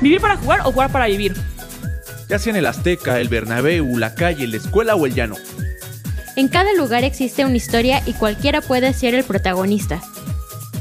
¿Vivir 0.00 0.20
para 0.20 0.36
jugar 0.36 0.60
o 0.60 0.72
jugar 0.72 0.92
para 0.92 1.06
vivir? 1.06 1.34
Ya 2.28 2.38
sea 2.38 2.50
en 2.50 2.56
el 2.56 2.66
Azteca, 2.66 3.20
el 3.20 3.28
Bernabéu, 3.28 3.98
la 3.98 4.14
calle, 4.14 4.46
la 4.46 4.56
escuela 4.56 4.94
o 4.94 5.06
el 5.06 5.14
llano. 5.14 5.36
En 6.36 6.48
cada 6.48 6.74
lugar 6.74 7.02
existe 7.02 7.44
una 7.44 7.56
historia 7.56 8.02
y 8.04 8.12
cualquiera 8.12 8.60
puede 8.60 8.92
ser 8.92 9.14
el 9.14 9.24
protagonista. 9.24 10.02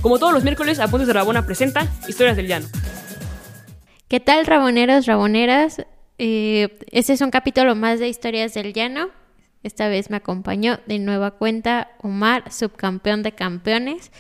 Como 0.02 0.20
todos 0.20 0.34
los 0.34 0.44
miércoles, 0.44 0.80
Apuntes 0.80 1.08
de 1.08 1.14
Rabona 1.14 1.46
presenta 1.46 1.88
Historias 2.08 2.36
del 2.36 2.48
Llano. 2.48 2.68
¿Qué 4.08 4.20
tal, 4.20 4.46
raboneros, 4.46 5.06
raboneras? 5.06 5.86
Eh, 6.18 6.78
este 6.92 7.13
es 7.13 7.22
un 7.22 7.32
capítulo 7.32 7.74
más 7.76 8.00
de 8.00 8.10
Historias 8.10 8.54
del 8.54 8.74
Llano. 8.74 9.10
Esta 9.63 9.88
vez 9.88 10.12
me 10.12 10.18
acompañó 10.18 10.79
de 10.86 11.00
nueva 11.00 11.32
cuenta 11.32 11.92
Omar, 12.02 12.52
subcampeón 12.52 13.24
de 13.24 13.32
campeones. 13.32 14.12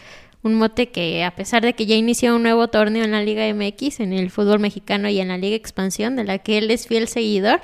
Un 0.45 0.53
mote 0.53 0.91
que 0.91 1.23
a 1.23 1.31
pesar 1.31 1.63
de 1.63 1.73
que 1.73 1.87
ya 1.87 1.95
inició 1.95 2.35
un 2.35 2.43
nuevo 2.43 2.67
torneo 2.67 3.03
en 3.03 3.13
la 3.13 3.23
Liga 3.23 3.51
MX, 3.51 3.99
en 3.99 4.13
el 4.13 4.29
fútbol 4.29 4.59
mexicano 4.59 5.09
y 5.09 5.19
en 5.19 5.29
la 5.29 5.39
Liga 5.39 5.55
Expansión, 5.55 6.15
de 6.15 6.23
la 6.23 6.37
que 6.37 6.59
él 6.59 6.69
es 6.69 6.85
fiel 6.85 7.07
seguidor, 7.07 7.61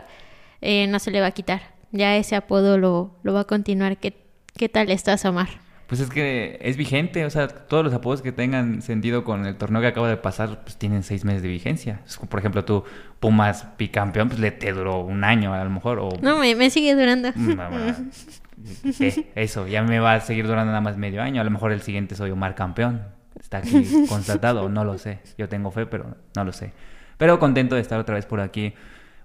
eh, 0.62 0.88
no 0.88 0.98
se 0.98 1.12
le 1.12 1.22
va 1.22 1.28
a 1.28 1.32
quitar. 1.32 1.62
Ya 1.92 2.18
ese 2.18 2.36
apodo 2.36 2.80
lo, 2.80 3.20
lo 3.22 3.34
va 3.34 3.42
a 3.42 3.44
continuar. 3.44 3.98
¿Qué, 3.98 4.16
¿Qué 4.58 4.68
tal 4.68 4.90
estás, 4.90 5.24
Omar? 5.26 5.50
Pues 5.86 6.02
es 6.02 6.10
que 6.10 6.58
es 6.60 6.76
vigente, 6.76 7.24
o 7.24 7.30
sea, 7.30 7.50
todos 7.50 7.84
los 7.84 7.94
apodos 7.94 8.24
que 8.24 8.32
tengan 8.32 8.82
sentido 8.82 9.24
con 9.24 9.46
el 9.46 9.58
torneo 9.58 9.80
que 9.82 9.88
acaba 9.88 10.10
de 10.10 10.18
pasar, 10.18 10.64
pues 10.64 10.76
tienen 10.76 11.04
seis 11.04 11.24
meses 11.24 11.44
de 11.44 11.50
vigencia. 11.50 12.02
Por 12.30 12.40
ejemplo, 12.40 12.66
tú, 12.66 12.84
Pumas 13.20 13.68
bicampeón, 13.78 14.30
pues 14.30 14.40
le 14.40 14.50
te 14.50 14.72
duró 14.72 15.02
un 15.02 15.24
año 15.24 15.54
a 15.54 15.64
lo 15.64 15.70
mejor. 15.70 16.00
O... 16.00 16.10
No, 16.20 16.40
me, 16.40 16.56
me 16.56 16.72
sigue 16.72 16.96
durando. 16.96 17.30
Mm, 18.62 19.20
Eso, 19.36 19.68
ya 19.68 19.84
me 19.84 20.00
va 20.00 20.16
a 20.16 20.22
seguir 20.22 20.48
durando 20.48 20.72
nada 20.72 20.82
más 20.82 20.98
medio 20.98 21.22
año. 21.22 21.42
A 21.42 21.44
lo 21.44 21.52
mejor 21.52 21.72
el 21.72 21.82
siguiente 21.82 22.16
soy 22.16 22.32
Omar 22.32 22.56
campeón. 22.56 23.04
Está 23.40 23.58
aquí 23.58 23.86
constatado, 24.10 24.70
no 24.70 24.84
lo 24.84 24.98
sé. 24.98 25.20
Yo 25.38 25.50
tengo 25.50 25.72
fe, 25.72 25.86
pero 25.86 26.16
no 26.36 26.44
lo 26.44 26.52
sé. 26.52 26.74
Pero 27.18 27.40
contento 27.40 27.76
de 27.76 27.82
estar 27.82 28.00
otra 28.00 28.16
vez 28.16 28.26
por 28.26 28.40
aquí, 28.40 28.74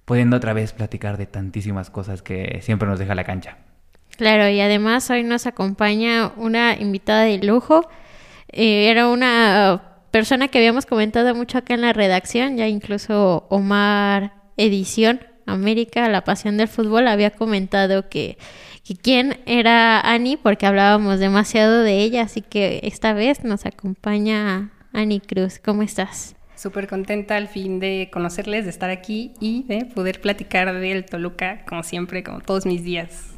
pudiendo 0.05 0.37
otra 0.37 0.53
vez 0.53 0.73
platicar 0.73 1.17
de 1.17 1.27
tantísimas 1.27 1.91
cosas 1.91 2.23
que 2.23 2.61
siempre 2.63 2.89
nos 2.89 2.99
deja 2.99 3.15
la 3.15 3.25
cancha. 3.25 3.59
Claro, 4.17 4.49
y 4.49 4.61
además 4.61 5.11
hoy 5.11 5.23
nos 5.25 5.47
acompaña 5.47 6.33
una 6.37 6.75
invitada 6.75 7.23
de 7.23 7.39
lujo. 7.39 7.89
Eh, 8.53 8.91
era 8.91 9.09
una 9.09 9.83
persona 10.11 10.49
que 10.49 10.59
habíamos 10.59 10.87
comentado 10.87 11.35
mucho 11.35 11.59
acá 11.59 11.75
en 11.75 11.83
la 11.83 11.93
redacción, 11.93 12.57
ya 12.57 12.67
incluso 12.69 13.47
Omar 13.51 14.33
Edición 14.57 15.21
América, 15.47 16.09
La 16.09 16.25
Pasión 16.25 16.57
del 16.57 16.69
Fútbol, 16.69 17.09
había 17.09 17.31
comentado 17.31 18.09
que, 18.09 18.39
que 18.87 18.95
quién 18.95 19.41
era 19.47 20.01
Ani 20.01 20.37
porque 20.37 20.65
hablábamos 20.65 21.19
demasiado 21.19 21.83
de 21.83 21.99
ella, 21.99 22.23
así 22.23 22.41
que 22.41 22.79
esta 22.85 23.15
vez 23.15 23.43
nos 23.43 23.67
acompaña 23.67 24.71
Ani 24.93 25.19
Cruz. 25.19 25.59
¿Cómo 25.59 25.83
estás? 25.83 26.37
Súper 26.55 26.87
contenta 26.87 27.37
al 27.37 27.49
fin 27.49 27.81
de 27.81 28.09
conocerles, 28.13 28.65
de 28.65 28.71
estar 28.71 28.91
aquí 28.91 29.35
y 29.41 29.65
de 29.65 29.87
poder 29.87 30.21
platicar 30.21 30.73
del 30.73 31.05
Toluca, 31.05 31.65
como 31.69 31.83
siempre, 31.83 32.23
como 32.23 32.41
todos 32.41 32.65
mis 32.65 32.85
días. 32.85 33.35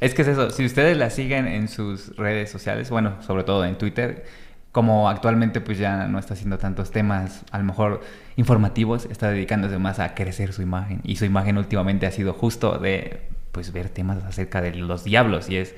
Es 0.00 0.14
que 0.14 0.22
es 0.22 0.28
eso, 0.28 0.50
si 0.50 0.64
ustedes 0.64 0.96
la 0.96 1.10
siguen 1.10 1.48
en 1.48 1.66
sus 1.66 2.16
redes 2.16 2.48
sociales, 2.48 2.88
bueno, 2.88 3.20
sobre 3.22 3.42
todo 3.42 3.64
en 3.64 3.76
Twitter, 3.76 4.24
como 4.70 5.08
actualmente 5.08 5.60
pues 5.60 5.76
ya 5.76 6.06
no 6.06 6.20
está 6.20 6.34
haciendo 6.34 6.58
tantos 6.58 6.92
temas, 6.92 7.44
a 7.50 7.58
lo 7.58 7.64
mejor 7.64 8.00
informativos, 8.36 9.06
está 9.06 9.28
dedicándose 9.28 9.78
más 9.78 9.98
a 9.98 10.14
crecer 10.14 10.52
su 10.52 10.62
imagen. 10.62 11.00
Y 11.02 11.16
su 11.16 11.24
imagen 11.24 11.58
últimamente 11.58 12.06
ha 12.06 12.12
sido 12.12 12.32
justo 12.32 12.78
de 12.78 13.20
pues 13.52 13.72
ver 13.72 13.88
temas 13.88 14.24
acerca 14.24 14.60
de 14.60 14.74
los 14.74 15.04
diablos. 15.04 15.48
Y 15.48 15.56
es, 15.56 15.74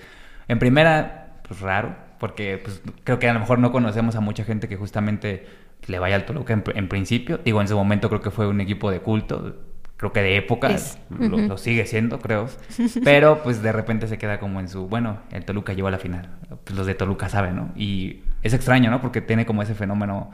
en 0.49 0.59
primera, 0.59 1.41
pues 1.47 1.61
raro, 1.61 1.97
porque 2.19 2.59
pues 2.63 2.81
creo 3.05 3.19
que 3.19 3.29
a 3.29 3.35
lo 3.35 3.41
mejor 3.41 3.59
no 3.59 3.73
conocemos 3.73 4.17
a 4.17 4.21
mucha 4.21 4.45
gente 4.45 4.69
que 4.69 4.77
justamente 4.77 5.47
le 5.87 5.99
vaya 5.99 6.17
al 6.17 6.25
Toluca 6.25 6.55
en, 6.55 6.65
en 6.75 6.89
principio. 6.89 7.39
Digo, 7.45 7.61
en 7.61 7.69
su 7.69 7.77
momento 7.77 8.09
creo 8.09 8.23
que 8.23 8.31
fue 8.31 8.47
un 8.47 8.61
equipo 8.61 8.91
de 8.91 9.01
culto, 9.01 9.57
creo 9.97 10.13
que 10.13 10.21
de 10.21 10.37
época, 10.37 10.77
lo, 11.19 11.57
sigue 11.57 11.87
siendo, 11.87 12.19
creo. 12.19 12.49
Pero 13.05 13.43
pues 13.43 13.63
de 13.63 13.73
repente 13.73 14.09
se 14.09 14.19
queda 14.19 14.39
como 14.39 14.61
en 14.61 14.69
su, 14.69 14.87
bueno, 14.87 15.19
el 15.31 15.45
Toluca 15.45 15.73
llegó 15.73 15.89
a 15.89 15.91
la 15.91 15.99
final. 15.99 16.31
Pues 16.65 16.77
los 16.77 16.87
de 16.87 16.95
Toluca 16.95 17.29
saben, 17.29 17.57
¿no? 17.57 17.73
Y 17.77 18.23
es 18.43 18.53
extraño, 18.53 18.91
¿no? 18.91 19.01
Porque 19.01 19.21
tiene 19.21 19.47
como 19.47 19.63
ese 19.63 19.75
fenómeno 19.75 20.31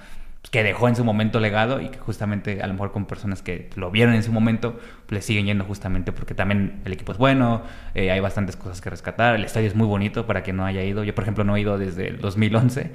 que 0.51 0.62
dejó 0.65 0.89
en 0.89 0.97
su 0.97 1.05
momento 1.05 1.39
legado 1.39 1.81
y 1.81 1.91
que 1.91 1.99
justamente 1.99 2.62
a 2.62 2.67
lo 2.67 2.73
mejor 2.73 2.93
con 2.93 3.06
personas 3.06 3.43
que 3.43 3.71
lo 3.77 3.91
vieron 3.91 4.15
en 4.15 4.23
su 4.23 4.33
momento 4.33 4.81
le 5.09 5.21
siguen 5.23 5.47
yendo 5.47 5.65
justamente 5.65 6.12
porque 6.12 6.34
también 6.34 6.81
el 6.84 6.93
equipo 6.93 7.12
es 7.12 7.19
bueno, 7.19 7.62
eh, 7.95 8.11
hay 8.11 8.21
bastantes 8.21 8.56
cosas 8.56 8.81
que 8.81 8.91
rescatar, 8.91 9.34
el 9.34 9.45
estadio 9.45 9.69
es 9.69 9.75
muy 9.75 9.87
bonito 9.87 10.27
para 10.27 10.43
quien 10.43 10.56
no 10.56 10.65
haya 10.65 10.83
ido, 10.83 11.05
yo 11.05 11.15
por 11.15 11.25
ejemplo 11.25 11.45
no 11.45 11.56
he 11.56 11.61
ido 11.61 11.78
desde 11.78 12.09
el 12.09 12.21
2011, 12.21 12.91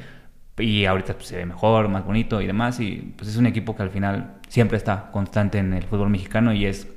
y 0.58 0.86
ahorita 0.86 1.16
pues, 1.16 1.28
se 1.28 1.38
ve 1.38 1.46
mejor, 1.46 1.90
más 1.90 2.06
bonito 2.06 2.42
y 2.42 2.48
demás. 2.48 2.80
Y 2.80 3.14
pues 3.18 3.30
es 3.30 3.38
un 3.38 3.46
equipo 3.46 3.76
que 3.76 3.84
al 3.84 3.90
final 3.90 4.36
siempre 4.48 4.78
está 4.78 5.10
constante 5.12 5.58
en 5.58 5.74
el 5.74 5.84
fútbol 5.84 6.10
mexicano 6.10 6.54
y 6.54 6.66
es 6.66 6.88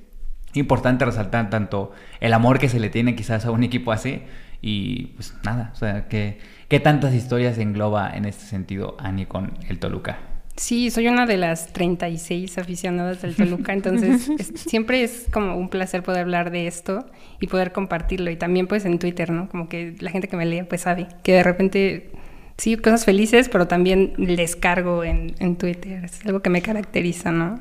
importante 0.55 1.05
resaltar 1.05 1.51
tanto 1.51 1.93
el 2.21 2.33
amor 2.33 2.59
que 2.59 2.69
se 2.69 2.81
le 2.81 2.89
tiene 2.89 3.15
quizás 3.15 3.45
a 3.47 3.51
un 3.51 3.63
equipo 3.63 3.93
así 3.93 4.23
y 4.61 5.09
pues 5.09 5.35
nada, 5.45 5.71
o 5.73 5.77
sea, 5.77 6.09
que 6.09 6.39
¿qué 6.69 6.81
tantas 6.81 7.15
historias 7.15 7.59
engloba 7.59 8.11
en 8.11 8.25
este 8.25 8.45
sentido 8.45 8.97
Ani 8.99 9.27
con 9.27 9.59
el 9.69 9.79
Toluca? 9.79 10.19
Sí, 10.59 10.91
soy 10.91 11.07
una 11.07 11.25
de 11.25 11.37
las 11.37 11.73
36 11.73 12.59
aficionadas 12.59 13.23
del 13.23 13.37
Toluca, 13.37 13.73
entonces 13.73 14.29
siempre 14.55 15.05
es 15.05 15.27
como 15.33 15.57
un 15.57 15.69
placer 15.69 16.03
poder 16.03 16.23
hablar 16.23 16.51
de 16.51 16.67
esto 16.67 17.07
y 17.41 17.47
poder 17.47 17.73
compartirlo. 17.73 18.31
Y 18.31 18.37
también 18.37 18.67
pues 18.67 18.85
en 18.85 18.99
Twitter, 18.99 19.31
¿no? 19.31 19.49
Como 19.49 19.69
que 19.69 19.95
la 20.01 20.11
gente 20.11 20.27
que 20.27 20.37
me 20.37 20.47
lee 20.47 20.65
pues 20.65 20.83
sabe 20.83 21.07
que 21.23 21.33
de 21.33 21.43
repente 21.45 22.11
sí, 22.57 22.77
cosas 22.77 23.05
felices, 23.05 23.49
pero 23.49 23.69
también 23.69 24.15
les 24.19 24.57
cargo 24.57 25.05
en, 25.05 25.37
en 25.39 25.57
Twitter. 25.57 26.05
Es 26.05 26.27
algo 26.27 26.41
que 26.41 26.51
me 26.51 26.61
caracteriza, 26.61 27.31
¿no? 27.31 27.61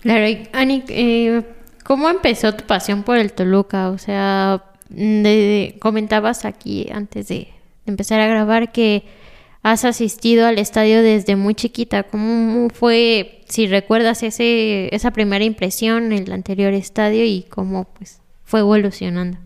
Claro, 0.00 0.26
y 0.26 0.48
Ani, 0.52 0.82
eh, 0.88 1.42
¿cómo 1.84 2.08
empezó 2.08 2.54
tu 2.54 2.64
pasión 2.64 3.02
por 3.04 3.18
el 3.18 3.32
Toluca? 3.32 3.90
O 3.90 3.98
sea, 3.98 4.62
comentabas 5.78 6.44
aquí 6.44 6.88
antes 6.90 7.28
de, 7.28 7.48
empezar 7.86 8.20
a 8.20 8.26
grabar 8.26 8.72
que 8.72 9.04
has 9.64 9.86
asistido 9.86 10.46
al 10.46 10.58
estadio 10.58 11.02
desde 11.02 11.36
muy 11.36 11.54
chiquita. 11.54 12.02
¿Cómo 12.02 12.68
fue, 12.68 13.40
si 13.48 13.66
recuerdas 13.66 14.22
ese, 14.22 14.94
esa 14.94 15.10
primera 15.10 15.42
impresión, 15.42 16.12
en 16.12 16.24
el 16.24 16.32
anterior 16.32 16.74
estadio 16.74 17.24
y 17.24 17.46
cómo 17.48 17.84
pues 17.84 18.20
fue 18.44 18.60
evolucionando? 18.60 19.38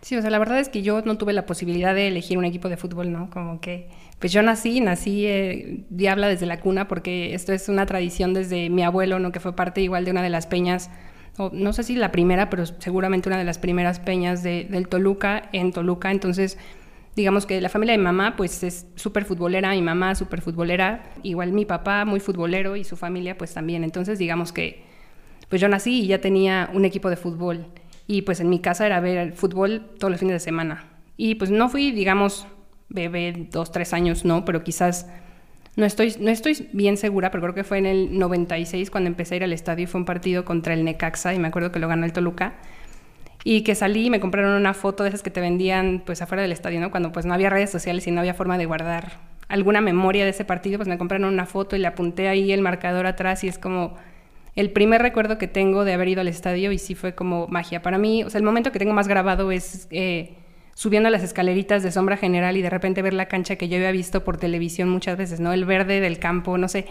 Sí, 0.00 0.16
o 0.16 0.20
sea, 0.20 0.30
la 0.30 0.38
verdad 0.38 0.60
es 0.60 0.68
que 0.68 0.82
yo 0.82 1.02
no 1.02 1.18
tuve 1.18 1.32
la 1.32 1.44
posibilidad 1.44 1.92
de 1.92 2.06
elegir 2.06 2.38
un 2.38 2.44
equipo 2.44 2.68
de 2.68 2.76
fútbol, 2.76 3.10
¿no? 3.10 3.30
Como 3.30 3.60
que 3.60 3.88
pues 4.20 4.32
yo 4.32 4.42
nací, 4.42 4.80
nací 4.80 5.26
eh, 5.26 5.84
diabla 5.90 6.28
desde 6.28 6.46
la 6.46 6.60
cuna, 6.60 6.86
porque 6.86 7.34
esto 7.34 7.52
es 7.52 7.68
una 7.68 7.84
tradición 7.84 8.32
desde 8.32 8.70
mi 8.70 8.84
abuelo, 8.84 9.18
¿no? 9.18 9.32
que 9.32 9.40
fue 9.40 9.56
parte 9.56 9.80
igual 9.80 10.04
de 10.04 10.12
una 10.12 10.22
de 10.22 10.30
las 10.30 10.46
peñas, 10.46 10.88
o 11.36 11.50
no 11.52 11.72
sé 11.72 11.82
si 11.82 11.96
la 11.96 12.12
primera, 12.12 12.48
pero 12.48 12.64
seguramente 12.64 13.28
una 13.28 13.38
de 13.38 13.44
las 13.44 13.58
primeras 13.58 13.98
peñas 13.98 14.44
de, 14.44 14.68
del 14.70 14.86
Toluca, 14.86 15.48
en 15.52 15.72
Toluca. 15.72 16.12
Entonces, 16.12 16.58
digamos 17.16 17.46
que 17.46 17.60
la 17.60 17.68
familia 17.68 17.92
de 17.92 18.02
mamá, 18.02 18.36
pues 18.36 18.62
es 18.62 18.86
súper 18.96 19.24
futbolera, 19.24 19.70
mi 19.70 19.82
mamá 19.82 20.14
súper 20.14 20.40
futbolera, 20.40 21.12
igual 21.22 21.52
mi 21.52 21.64
papá 21.64 22.04
muy 22.04 22.20
futbolero 22.20 22.76
y 22.76 22.84
su 22.84 22.96
familia, 22.96 23.38
pues 23.38 23.54
también. 23.54 23.84
Entonces, 23.84 24.18
digamos 24.18 24.52
que, 24.52 24.84
pues 25.48 25.60
yo 25.60 25.68
nací 25.68 26.02
y 26.02 26.06
ya 26.06 26.20
tenía 26.20 26.70
un 26.72 26.84
equipo 26.84 27.10
de 27.10 27.16
fútbol. 27.16 27.66
Y 28.06 28.22
pues 28.22 28.40
en 28.40 28.50
mi 28.50 28.58
casa 28.58 28.86
era 28.86 29.00
ver 29.00 29.16
el 29.18 29.32
fútbol 29.32 29.90
todos 29.98 30.10
los 30.10 30.20
fines 30.20 30.34
de 30.34 30.40
semana. 30.40 30.84
Y 31.16 31.36
pues 31.36 31.50
no 31.50 31.68
fui, 31.68 31.92
digamos, 31.92 32.46
bebé, 32.88 33.48
dos, 33.50 33.72
tres 33.72 33.92
años, 33.92 34.24
no, 34.24 34.44
pero 34.44 34.64
quizás 34.64 35.06
no 35.76 35.86
estoy, 35.86 36.14
no 36.20 36.30
estoy 36.30 36.68
bien 36.72 36.96
segura, 36.96 37.30
pero 37.30 37.42
creo 37.42 37.54
que 37.54 37.64
fue 37.64 37.78
en 37.78 37.86
el 37.86 38.18
96 38.18 38.90
cuando 38.90 39.08
empecé 39.08 39.34
a 39.34 39.36
ir 39.38 39.44
al 39.44 39.52
estadio 39.52 39.84
y 39.84 39.86
fue 39.86 40.00
un 40.00 40.04
partido 40.04 40.44
contra 40.44 40.74
el 40.74 40.84
Necaxa 40.84 41.34
y 41.34 41.38
me 41.38 41.48
acuerdo 41.48 41.72
que 41.72 41.78
lo 41.78 41.88
ganó 41.88 42.04
el 42.04 42.12
Toluca. 42.12 42.54
Y 43.44 43.62
que 43.62 43.74
salí 43.74 44.06
y 44.06 44.10
me 44.10 44.20
compraron 44.20 44.54
una 44.54 44.74
foto 44.74 45.02
de 45.02 45.10
esas 45.10 45.22
que 45.22 45.30
te 45.30 45.40
vendían 45.40 46.02
pues 46.04 46.22
afuera 46.22 46.42
del 46.42 46.50
estadio, 46.50 46.80
¿no? 46.80 46.90
Cuando 46.90 47.12
pues 47.12 47.26
no 47.26 47.34
había 47.34 47.50
redes 47.50 47.70
sociales 47.70 48.06
y 48.06 48.10
no 48.10 48.20
había 48.20 48.34
forma 48.34 48.58
de 48.58 48.66
guardar 48.66 49.20
alguna 49.48 49.82
memoria 49.82 50.24
de 50.24 50.30
ese 50.30 50.44
partido, 50.44 50.78
pues 50.78 50.88
me 50.88 50.98
compraron 50.98 51.30
una 51.32 51.44
foto 51.44 51.76
y 51.76 51.78
le 51.78 51.86
apunté 51.86 52.28
ahí 52.28 52.52
el 52.52 52.62
marcador 52.62 53.06
atrás 53.06 53.44
y 53.44 53.48
es 53.48 53.58
como 53.58 53.96
el 54.56 54.70
primer 54.70 55.02
recuerdo 55.02 55.36
que 55.36 55.46
tengo 55.46 55.84
de 55.84 55.92
haber 55.92 56.08
ido 56.08 56.22
al 56.22 56.28
estadio 56.28 56.72
y 56.72 56.78
sí 56.78 56.94
fue 56.94 57.14
como 57.14 57.46
magia. 57.48 57.82
Para 57.82 57.98
mí, 57.98 58.24
o 58.24 58.30
sea, 58.30 58.38
el 58.38 58.44
momento 58.44 58.72
que 58.72 58.78
tengo 58.78 58.94
más 58.94 59.08
grabado 59.08 59.52
es... 59.52 59.86
Eh, 59.90 60.36
subiendo 60.74 61.08
las 61.08 61.22
escaleritas 61.22 61.82
de 61.82 61.92
sombra 61.92 62.16
general 62.16 62.56
y 62.56 62.62
de 62.62 62.70
repente 62.70 63.02
ver 63.02 63.14
la 63.14 63.26
cancha 63.26 63.56
que 63.56 63.68
yo 63.68 63.76
había 63.76 63.92
visto 63.92 64.24
por 64.24 64.38
televisión 64.38 64.88
muchas 64.88 65.16
veces, 65.16 65.40
¿no? 65.40 65.52
El 65.52 65.64
verde 65.64 66.00
del 66.00 66.18
campo, 66.18 66.58
no 66.58 66.68
sé, 66.68 66.86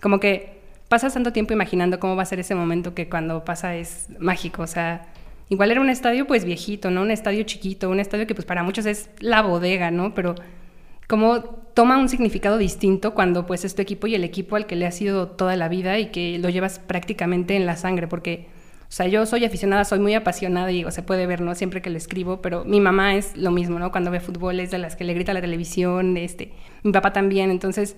como 0.00 0.20
que 0.20 0.58
pasas 0.88 1.14
tanto 1.14 1.32
tiempo 1.32 1.52
imaginando 1.52 2.00
cómo 2.00 2.16
va 2.16 2.22
a 2.22 2.26
ser 2.26 2.40
ese 2.40 2.54
momento 2.54 2.94
que 2.94 3.08
cuando 3.08 3.44
pasa 3.44 3.76
es 3.76 4.08
mágico, 4.18 4.62
o 4.62 4.66
sea, 4.66 5.06
igual 5.48 5.70
era 5.70 5.80
un 5.80 5.90
estadio 5.90 6.26
pues 6.26 6.44
viejito, 6.44 6.90
¿no? 6.90 7.02
Un 7.02 7.10
estadio 7.10 7.42
chiquito, 7.44 7.90
un 7.90 8.00
estadio 8.00 8.26
que 8.26 8.34
pues 8.34 8.46
para 8.46 8.62
muchos 8.62 8.86
es 8.86 9.10
la 9.20 9.42
bodega, 9.42 9.90
¿no? 9.90 10.14
Pero 10.14 10.34
como 11.06 11.40
toma 11.74 11.98
un 11.98 12.08
significado 12.08 12.58
distinto 12.58 13.14
cuando 13.14 13.46
pues 13.46 13.64
es 13.64 13.74
tu 13.74 13.82
equipo 13.82 14.06
y 14.06 14.14
el 14.14 14.24
equipo 14.24 14.56
al 14.56 14.66
que 14.66 14.76
le 14.76 14.86
has 14.86 14.96
sido 14.96 15.28
toda 15.28 15.56
la 15.56 15.68
vida 15.68 15.98
y 15.98 16.06
que 16.10 16.38
lo 16.38 16.48
llevas 16.48 16.78
prácticamente 16.78 17.56
en 17.56 17.66
la 17.66 17.76
sangre, 17.76 18.08
porque 18.08 18.46
o 18.88 18.90
sea, 18.90 19.06
yo 19.06 19.26
soy 19.26 19.44
aficionada, 19.44 19.84
soy 19.84 19.98
muy 19.98 20.14
apasionada 20.14 20.72
y 20.72 20.90
se 20.90 21.02
puede 21.02 21.26
ver, 21.26 21.42
¿no? 21.42 21.54
Siempre 21.54 21.82
que 21.82 21.90
lo 21.90 21.98
escribo, 21.98 22.40
pero 22.40 22.64
mi 22.64 22.80
mamá 22.80 23.16
es 23.16 23.36
lo 23.36 23.50
mismo, 23.50 23.78
¿no? 23.78 23.90
Cuando 23.90 24.10
ve 24.10 24.20
fútbol 24.20 24.60
es 24.60 24.70
de 24.70 24.78
las 24.78 24.96
que 24.96 25.04
le 25.04 25.12
grita 25.12 25.32
a 25.32 25.34
la 25.34 25.42
televisión, 25.42 26.16
este, 26.16 26.52
mi 26.82 26.92
papá 26.92 27.12
también, 27.12 27.50
entonces 27.50 27.96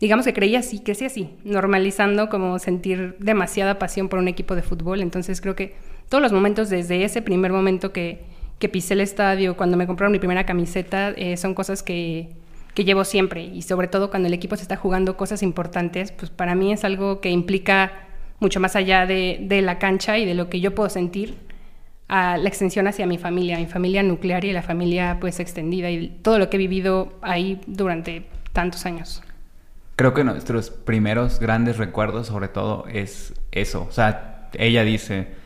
digamos 0.00 0.24
que 0.24 0.32
creía 0.32 0.60
así, 0.60 0.80
crecí 0.80 1.04
así, 1.04 1.36
normalizando 1.44 2.30
como 2.30 2.58
sentir 2.58 3.16
demasiada 3.18 3.78
pasión 3.78 4.08
por 4.08 4.18
un 4.18 4.28
equipo 4.28 4.54
de 4.56 4.62
fútbol. 4.62 5.02
Entonces 5.02 5.42
creo 5.42 5.54
que 5.54 5.74
todos 6.10 6.20
los 6.20 6.32
momentos 6.32 6.68
desde 6.68 7.04
ese 7.04 7.22
primer 7.22 7.52
momento 7.52 7.92
que, 7.92 8.28
pisé 8.72 8.92
el 8.92 9.00
estadio, 9.00 9.56
cuando 9.56 9.78
me 9.78 9.86
compraron 9.86 10.12
mi 10.12 10.18
primera 10.18 10.44
camiseta, 10.44 11.10
eh, 11.10 11.38
son 11.38 11.54
cosas 11.54 11.82
que, 11.82 12.28
que 12.74 12.84
llevo 12.84 13.04
siempre. 13.04 13.44
Y 13.44 13.62
sobre 13.62 13.88
todo 13.88 14.10
cuando 14.10 14.26
el 14.26 14.34
equipo 14.34 14.56
se 14.56 14.62
está 14.62 14.76
jugando 14.76 15.16
cosas 15.16 15.42
importantes, 15.42 16.12
pues 16.12 16.30
para 16.30 16.54
mí 16.54 16.72
es 16.72 16.84
algo 16.84 17.20
que 17.20 17.30
implica 17.30 17.92
mucho 18.40 18.58
más 18.60 18.76
allá 18.76 19.06
de, 19.06 19.38
de 19.40 19.62
la 19.62 19.78
cancha 19.78 20.18
y 20.18 20.26
de 20.26 20.34
lo 20.34 20.50
que 20.50 20.60
yo 20.60 20.74
puedo 20.74 20.90
sentir 20.90 21.36
a 22.08 22.36
la 22.36 22.48
extensión 22.48 22.88
hacia 22.88 23.06
mi 23.06 23.16
familia, 23.16 23.56
mi 23.56 23.66
familia 23.66 24.02
nuclear 24.02 24.44
y 24.44 24.52
la 24.52 24.62
familia 24.62 25.18
pues 25.20 25.38
extendida 25.38 25.90
y 25.90 26.08
todo 26.08 26.40
lo 26.40 26.50
que 26.50 26.56
he 26.56 26.58
vivido 26.58 27.12
ahí 27.22 27.60
durante 27.68 28.26
tantos 28.52 28.84
años. 28.84 29.22
Creo 29.94 30.12
que 30.12 30.24
nuestros 30.24 30.70
primeros 30.70 31.38
grandes 31.38 31.76
recuerdos, 31.76 32.26
sobre 32.26 32.48
todo, 32.48 32.86
es 32.88 33.32
eso. 33.52 33.86
O 33.88 33.92
sea, 33.92 34.48
ella 34.54 34.82
dice, 34.82 35.39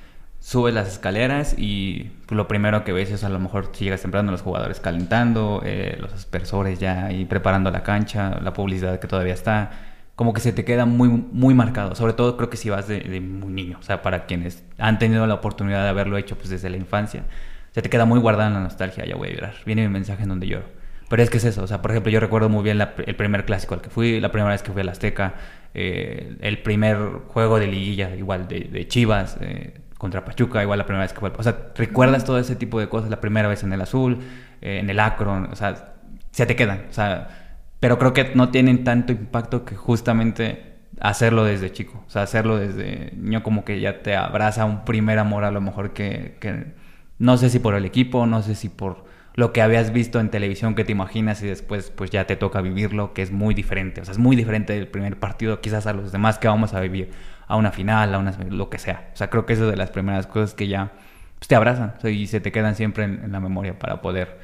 sube 0.44 0.72
las 0.72 0.88
escaleras 0.88 1.54
y 1.56 2.10
lo 2.28 2.46
primero 2.46 2.84
que 2.84 2.92
ves 2.92 3.10
es 3.10 3.24
a 3.24 3.30
lo 3.30 3.40
mejor 3.40 3.70
si 3.72 3.84
llegas 3.84 4.02
temprano 4.02 4.30
los 4.30 4.42
jugadores 4.42 4.78
calentando, 4.78 5.62
eh, 5.64 5.96
los 5.98 6.12
aspersores 6.12 6.78
ya 6.78 7.06
ahí 7.06 7.24
preparando 7.24 7.70
la 7.70 7.82
cancha, 7.82 8.38
la 8.42 8.52
publicidad 8.52 9.00
que 9.00 9.08
todavía 9.08 9.32
está. 9.32 9.70
Como 10.16 10.34
que 10.34 10.42
se 10.42 10.52
te 10.52 10.66
queda 10.66 10.84
muy, 10.84 11.08
muy 11.08 11.54
marcado. 11.54 11.94
Sobre 11.94 12.12
todo 12.12 12.36
creo 12.36 12.50
que 12.50 12.58
si 12.58 12.68
vas 12.68 12.86
de, 12.86 13.00
de 13.00 13.20
muy 13.22 13.54
niño. 13.54 13.78
O 13.80 13.82
sea, 13.82 14.02
para 14.02 14.26
quienes 14.26 14.62
han 14.78 14.98
tenido 14.98 15.26
la 15.26 15.32
oportunidad 15.32 15.82
de 15.82 15.88
haberlo 15.88 16.18
hecho 16.18 16.36
pues 16.36 16.50
desde 16.50 16.68
la 16.68 16.76
infancia. 16.76 17.24
Se 17.72 17.80
te 17.80 17.88
queda 17.88 18.04
muy 18.04 18.20
guardada 18.20 18.50
la 18.50 18.60
nostalgia. 18.60 19.06
Ya 19.06 19.16
voy 19.16 19.28
a 19.30 19.32
llorar. 19.32 19.54
Viene 19.64 19.80
mi 19.82 19.88
mensaje 19.88 20.24
en 20.24 20.28
donde 20.28 20.46
lloro. 20.46 20.66
Pero 21.08 21.22
es 21.22 21.30
que 21.30 21.38
es 21.38 21.44
eso, 21.44 21.62
o 21.62 21.66
sea, 21.66 21.82
por 21.82 21.90
ejemplo, 21.90 22.10
yo 22.10 22.18
recuerdo 22.18 22.48
muy 22.48 22.64
bien 22.64 22.78
la, 22.78 22.94
el 23.06 23.14
primer 23.14 23.44
clásico 23.44 23.74
al 23.74 23.82
que 23.82 23.90
fui, 23.90 24.20
la 24.20 24.32
primera 24.32 24.52
vez 24.52 24.62
que 24.62 24.72
fui 24.72 24.80
al 24.80 24.88
Azteca, 24.88 25.34
eh, 25.74 26.36
el 26.40 26.62
primer 26.62 26.96
juego 27.28 27.58
de 27.58 27.66
liguilla, 27.66 28.16
igual 28.16 28.48
de, 28.48 28.60
de 28.60 28.88
Chivas 28.88 29.36
eh, 29.40 29.74
contra 30.04 30.22
Pachuca, 30.22 30.62
igual 30.62 30.78
la 30.78 30.84
primera 30.84 31.02
vez 31.02 31.14
que 31.14 31.20
fue. 31.20 31.32
O 31.34 31.42
sea, 31.42 31.70
recuerdas 31.74 32.26
todo 32.26 32.38
ese 32.38 32.56
tipo 32.56 32.78
de 32.78 32.90
cosas, 32.90 33.08
la 33.08 33.22
primera 33.22 33.48
vez 33.48 33.62
en 33.62 33.72
el 33.72 33.80
Azul, 33.80 34.18
eh, 34.60 34.80
en 34.80 34.90
el 34.90 35.00
Akron, 35.00 35.48
o 35.50 35.56
sea, 35.56 35.94
se 36.30 36.44
te 36.44 36.54
quedan, 36.54 36.84
o 36.90 36.92
sea, 36.92 37.56
pero 37.80 37.98
creo 37.98 38.12
que 38.12 38.32
no 38.34 38.50
tienen 38.50 38.84
tanto 38.84 39.12
impacto 39.12 39.64
que 39.64 39.76
justamente 39.76 40.74
hacerlo 41.00 41.44
desde 41.44 41.72
chico, 41.72 42.04
o 42.06 42.10
sea, 42.10 42.20
hacerlo 42.20 42.58
desde 42.58 43.12
niño 43.16 43.42
como 43.42 43.64
que 43.64 43.80
ya 43.80 44.02
te 44.02 44.14
abraza 44.14 44.66
un 44.66 44.84
primer 44.84 45.18
amor 45.18 45.44
a 45.44 45.50
lo 45.50 45.62
mejor 45.62 45.94
que, 45.94 46.36
que 46.38 46.74
no 47.18 47.38
sé 47.38 47.48
si 47.48 47.58
por 47.58 47.74
el 47.74 47.86
equipo, 47.86 48.26
no 48.26 48.42
sé 48.42 48.54
si 48.54 48.68
por 48.68 49.06
lo 49.36 49.54
que 49.54 49.62
habías 49.62 49.90
visto 49.90 50.20
en 50.20 50.28
televisión 50.28 50.74
que 50.74 50.84
te 50.84 50.92
imaginas 50.92 51.42
y 51.42 51.46
después 51.46 51.90
pues 51.90 52.10
ya 52.10 52.26
te 52.26 52.36
toca 52.36 52.60
vivirlo, 52.60 53.14
que 53.14 53.22
es 53.22 53.32
muy 53.32 53.54
diferente. 53.54 54.00
O 54.00 54.04
sea, 54.04 54.12
es 54.12 54.18
muy 54.18 54.36
diferente 54.36 54.74
del 54.74 54.86
primer 54.86 55.18
partido 55.18 55.60
quizás 55.60 55.86
a 55.86 55.92
los 55.94 56.12
demás 56.12 56.38
que 56.38 56.46
vamos 56.46 56.74
a 56.74 56.80
vivir, 56.80 57.10
a 57.46 57.56
una 57.56 57.72
final, 57.72 58.14
a 58.14 58.18
una 58.18 58.36
lo 58.48 58.70
que 58.70 58.78
sea. 58.78 59.10
O 59.12 59.16
sea, 59.16 59.30
creo 59.30 59.46
que 59.46 59.54
eso 59.54 59.64
es 59.64 59.70
de 59.70 59.76
las 59.76 59.90
primeras 59.90 60.26
cosas 60.26 60.54
que 60.54 60.68
ya 60.68 60.92
pues, 61.38 61.48
te 61.48 61.54
abrazan 61.54 61.94
o 61.96 62.00
sea, 62.00 62.10
y 62.10 62.26
se 62.26 62.40
te 62.40 62.52
quedan 62.52 62.74
siempre 62.74 63.04
en, 63.04 63.22
en, 63.24 63.32
la 63.32 63.40
memoria 63.40 63.78
para 63.78 64.00
poder 64.00 64.38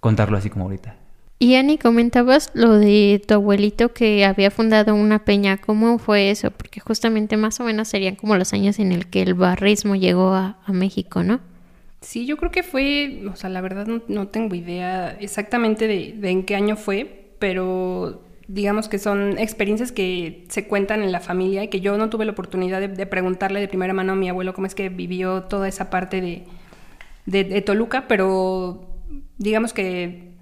contarlo 0.00 0.36
así 0.36 0.50
como 0.50 0.64
ahorita. 0.64 0.96
Y 1.38 1.56
Ani, 1.56 1.78
comentabas 1.78 2.50
lo 2.54 2.78
de 2.78 3.20
tu 3.26 3.34
abuelito 3.34 3.92
que 3.92 4.24
había 4.24 4.50
fundado 4.50 4.94
una 4.94 5.24
peña. 5.24 5.56
¿Cómo 5.58 5.98
fue 5.98 6.30
eso? 6.30 6.50
Porque 6.50 6.80
justamente 6.80 7.36
más 7.36 7.58
o 7.60 7.64
menos 7.64 7.88
serían 7.88 8.14
como 8.14 8.36
los 8.36 8.52
años 8.52 8.78
en 8.78 8.92
el 8.92 9.08
que 9.08 9.22
el 9.22 9.34
barrismo 9.34 9.96
llegó 9.96 10.32
a, 10.32 10.58
a 10.64 10.72
México, 10.72 11.22
¿no? 11.22 11.40
Sí, 12.04 12.26
yo 12.26 12.36
creo 12.36 12.50
que 12.50 12.62
fue, 12.62 13.22
o 13.32 13.34
sea, 13.34 13.48
la 13.48 13.62
verdad 13.62 13.86
no, 13.86 14.02
no 14.08 14.28
tengo 14.28 14.54
idea 14.54 15.16
exactamente 15.18 15.88
de, 15.88 16.14
de, 16.16 16.30
en 16.30 16.44
qué 16.44 16.54
año 16.54 16.76
fue, 16.76 17.32
pero 17.38 18.22
digamos 18.48 18.88
que 18.88 18.98
son 18.98 19.38
experiencias 19.38 19.92
que 19.92 20.44
se 20.48 20.66
cuentan 20.66 21.02
en 21.02 21.12
la 21.12 21.20
familia 21.20 21.64
y 21.64 21.68
que 21.68 21.80
yo 21.80 21.96
no 21.96 22.10
tuve 22.10 22.24
la 22.24 22.32
oportunidad 22.32 22.80
de, 22.80 23.06
preguntarle 23.06 23.60
de 23.60 23.68
primera 23.68 23.94
mano 23.94 24.12
a 24.12 24.16
mi 24.16 24.28
abuelo 24.28 24.54
cómo 24.54 24.66
es 24.66 24.74
que 24.74 24.88
vivió 24.88 25.44
toda 25.44 25.68
esa 25.68 25.90
parte 25.90 26.20
de, 26.20 26.44
de 27.26 27.62
Toluca, 27.62 28.06
pero 28.08 28.88
digamos 29.38 29.72
que 29.72 30.34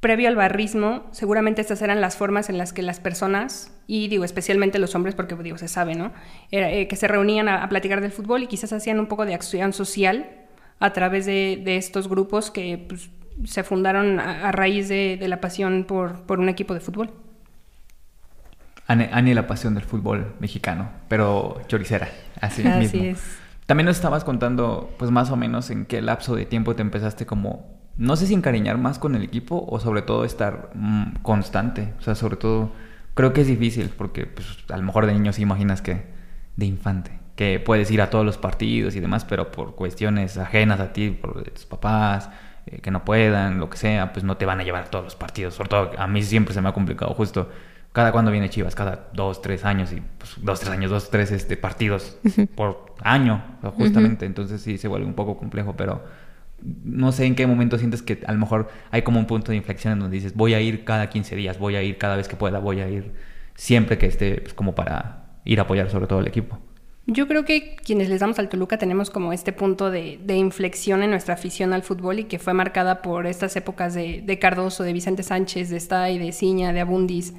previo 0.00 0.28
al 0.28 0.36
barrismo, 0.36 1.06
seguramente 1.12 1.62
estas 1.62 1.80
eran 1.80 2.02
las 2.02 2.16
formas 2.16 2.50
en 2.50 2.58
las 2.58 2.74
que 2.74 2.82
las 2.82 3.00
personas, 3.00 3.72
y 3.86 4.08
digo 4.08 4.24
especialmente 4.24 4.78
los 4.78 4.94
hombres, 4.94 5.14
porque 5.14 5.34
digo, 5.36 5.56
se 5.56 5.66
sabe, 5.66 5.94
¿no? 5.94 6.12
Eh, 6.50 6.88
que 6.88 6.96
se 6.96 7.08
reunían 7.08 7.48
a, 7.48 7.64
a 7.64 7.68
platicar 7.70 8.02
del 8.02 8.12
fútbol 8.12 8.42
y 8.42 8.46
quizás 8.46 8.74
hacían 8.74 9.00
un 9.00 9.06
poco 9.06 9.24
de 9.24 9.32
acción 9.32 9.72
social 9.72 10.28
a 10.78 10.92
través 10.92 11.24
de, 11.24 11.58
de 11.64 11.78
estos 11.78 12.08
grupos 12.08 12.50
que 12.50 12.84
pues, 12.86 13.08
se 13.44 13.62
fundaron 13.62 14.20
a, 14.20 14.48
a 14.48 14.52
raíz 14.52 14.88
de, 14.88 15.16
de, 15.18 15.26
la 15.26 15.40
pasión 15.40 15.84
por, 15.84 16.26
por, 16.26 16.38
un 16.38 16.50
equipo 16.50 16.74
de 16.74 16.80
fútbol. 16.80 17.10
Ani, 18.86 19.08
Ani, 19.12 19.34
la 19.34 19.46
pasión 19.46 19.74
del 19.74 19.84
fútbol 19.84 20.34
mexicano, 20.40 20.90
pero 21.08 21.60
choricera, 21.68 22.08
así, 22.40 22.66
así 22.66 22.78
mismo. 22.78 23.02
es. 23.02 23.38
También 23.66 23.86
nos 23.86 23.96
estabas 23.96 24.24
contando, 24.24 24.94
pues 24.98 25.10
más 25.10 25.30
o 25.30 25.36
menos 25.36 25.70
en 25.70 25.86
qué 25.86 26.02
lapso 26.02 26.36
de 26.36 26.44
tiempo 26.44 26.74
te 26.74 26.82
empezaste 26.82 27.24
como, 27.24 27.80
no 27.96 28.16
sé 28.16 28.26
si 28.26 28.34
encariñar 28.34 28.76
más 28.76 28.98
con 28.98 29.14
el 29.14 29.22
equipo 29.22 29.64
o 29.66 29.80
sobre 29.80 30.02
todo 30.02 30.24
estar 30.24 30.70
mmm, 30.74 31.14
constante. 31.22 31.94
O 31.98 32.02
sea, 32.02 32.14
sobre 32.14 32.36
todo, 32.36 32.72
creo 33.14 33.32
que 33.32 33.40
es 33.40 33.46
difícil 33.46 33.90
porque 33.96 34.26
pues, 34.26 34.46
a 34.68 34.76
lo 34.76 34.82
mejor 34.82 35.06
de 35.06 35.14
niño 35.14 35.32
sí 35.32 35.42
imaginas 35.42 35.80
que 35.80 36.04
de 36.56 36.66
infante 36.66 37.24
que 37.36 37.58
puedes 37.60 37.90
ir 37.90 38.00
a 38.00 38.10
todos 38.10 38.24
los 38.24 38.38
partidos 38.38 38.94
y 38.94 39.00
demás, 39.00 39.24
pero 39.24 39.50
por 39.50 39.74
cuestiones 39.74 40.38
ajenas 40.38 40.80
a 40.80 40.92
ti, 40.92 41.10
por 41.10 41.42
tus 41.42 41.66
papás, 41.66 42.30
eh, 42.66 42.80
que 42.80 42.90
no 42.90 43.04
puedan, 43.04 43.58
lo 43.58 43.68
que 43.68 43.76
sea, 43.76 44.12
pues 44.12 44.24
no 44.24 44.36
te 44.36 44.46
van 44.46 44.60
a 44.60 44.64
llevar 44.64 44.84
a 44.84 44.90
todos 44.90 45.04
los 45.04 45.16
partidos. 45.16 45.54
Sobre 45.54 45.68
todo 45.68 45.90
a 45.98 46.06
mí 46.06 46.22
siempre 46.22 46.54
se 46.54 46.60
me 46.60 46.68
ha 46.68 46.72
complicado 46.72 47.12
justo 47.14 47.50
cada 47.94 48.10
cuando 48.10 48.32
viene 48.32 48.50
Chivas, 48.50 48.74
cada 48.74 49.08
dos, 49.12 49.40
tres 49.40 49.64
años 49.64 49.92
y 49.92 50.02
pues, 50.18 50.34
dos, 50.42 50.58
tres 50.58 50.72
años, 50.72 50.90
dos, 50.90 51.10
tres 51.10 51.30
este, 51.30 51.56
partidos 51.56 52.18
uh 52.24 52.28
-huh. 52.28 52.48
por 52.48 52.92
año, 53.00 53.40
justamente. 53.76 54.24
Uh 54.24 54.26
-huh. 54.26 54.30
Entonces 54.30 54.60
sí 54.62 54.78
se 54.78 54.88
vuelve 54.88 55.06
un 55.06 55.14
poco 55.14 55.38
complejo, 55.38 55.74
pero 55.76 56.02
no 56.60 57.12
sé 57.12 57.24
en 57.24 57.36
qué 57.36 57.46
momento 57.46 57.78
sientes 57.78 58.02
que 58.02 58.18
a 58.26 58.32
lo 58.32 58.38
mejor 58.40 58.68
hay 58.90 59.02
como 59.02 59.20
un 59.20 59.26
punto 59.26 59.52
de 59.52 59.58
inflexión 59.58 59.92
en 59.92 60.00
donde 60.00 60.16
dices, 60.16 60.34
voy 60.34 60.54
a 60.54 60.60
ir 60.60 60.84
cada 60.84 61.08
15 61.08 61.36
días, 61.36 61.60
voy 61.60 61.76
a 61.76 61.84
ir 61.84 61.96
cada 61.96 62.16
vez 62.16 62.26
que 62.26 62.34
pueda, 62.34 62.58
voy 62.58 62.80
a 62.80 62.90
ir 62.90 63.12
siempre 63.54 63.96
que 63.96 64.06
esté, 64.06 64.40
pues, 64.40 64.54
como 64.54 64.74
para 64.74 65.26
ir 65.44 65.60
a 65.60 65.62
apoyar 65.62 65.88
sobre 65.88 66.08
todo 66.08 66.18
el 66.18 66.26
equipo. 66.26 66.58
Yo 67.06 67.28
creo 67.28 67.44
que 67.44 67.76
quienes 67.76 68.08
les 68.08 68.18
damos 68.18 68.40
al 68.40 68.48
Toluca 68.48 68.76
tenemos 68.76 69.10
como 69.10 69.32
este 69.32 69.52
punto 69.52 69.92
de, 69.92 70.18
de, 70.20 70.34
inflexión 70.34 71.04
en 71.04 71.10
nuestra 71.10 71.34
afición 71.34 71.72
al 71.72 71.84
fútbol 71.84 72.18
y 72.18 72.24
que 72.24 72.40
fue 72.40 72.54
marcada 72.54 73.02
por 73.02 73.28
estas 73.28 73.54
épocas 73.54 73.94
de, 73.94 74.20
de 74.24 74.38
Cardoso, 74.40 74.82
de 74.82 74.92
Vicente 74.92 75.22
Sánchez, 75.22 75.70
de 75.70 75.76
Stay, 75.76 76.18
de 76.18 76.32
Ciña, 76.32 76.72
de 76.72 76.80
Abundis. 76.80 77.34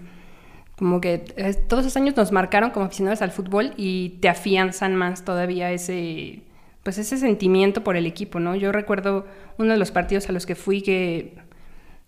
Como 0.77 0.99
que 0.99 1.25
eh, 1.37 1.53
todos 1.67 1.85
esos 1.85 1.97
años 1.97 2.15
nos 2.17 2.31
marcaron 2.31 2.71
como 2.71 2.85
aficionados 2.85 3.21
al 3.21 3.31
fútbol 3.31 3.73
y 3.77 4.17
te 4.21 4.29
afianzan 4.29 4.95
más 4.95 5.23
todavía 5.23 5.71
ese, 5.71 6.41
pues 6.83 6.97
ese 6.97 7.17
sentimiento 7.17 7.83
por 7.83 7.95
el 7.95 8.05
equipo, 8.05 8.39
¿no? 8.39 8.55
Yo 8.55 8.71
recuerdo 8.71 9.25
uno 9.57 9.71
de 9.71 9.77
los 9.77 9.91
partidos 9.91 10.27
a 10.29 10.33
los 10.33 10.45
que 10.45 10.55
fui 10.55 10.81
que 10.81 11.33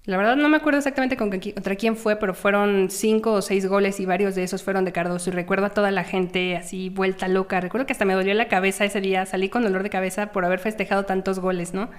la 0.07 0.15
verdad 0.15 0.37
no 0.37 0.47
me 0.47 0.55
acuerdo 0.55 0.77
exactamente 0.77 1.17
con, 1.17 1.29
contra 1.29 1.75
quién 1.75 1.97
fue, 1.97 2.15
pero 2.15 2.33
fueron 2.33 2.89
cinco 2.89 3.33
o 3.33 3.41
seis 3.41 3.67
goles 3.67 3.99
y 3.99 4.05
varios 4.05 4.35
de 4.35 4.43
esos 4.43 4.63
fueron 4.63 4.85
de 4.85 4.93
Cardoso. 4.93 5.29
Y 5.29 5.33
recuerdo 5.33 5.65
a 5.65 5.71
toda 5.71 5.91
la 5.91 6.05
gente 6.05 6.55
así 6.55 6.87
vuelta 6.87 7.27
loca. 7.27 7.59
Recuerdo 7.59 7.85
que 7.85 7.91
hasta 7.91 8.05
me 8.05 8.13
dolió 8.13 8.33
la 8.33 8.47
cabeza 8.47 8.85
ese 8.85 9.01
día. 9.01 9.25
Salí 9.25 9.49
con 9.49 9.63
dolor 9.63 9.83
de 9.83 9.89
cabeza 9.89 10.31
por 10.31 10.45
haber 10.45 10.59
festejado 10.59 11.03
tantos 11.03 11.39
goles, 11.39 11.73
¿no? 11.73 11.89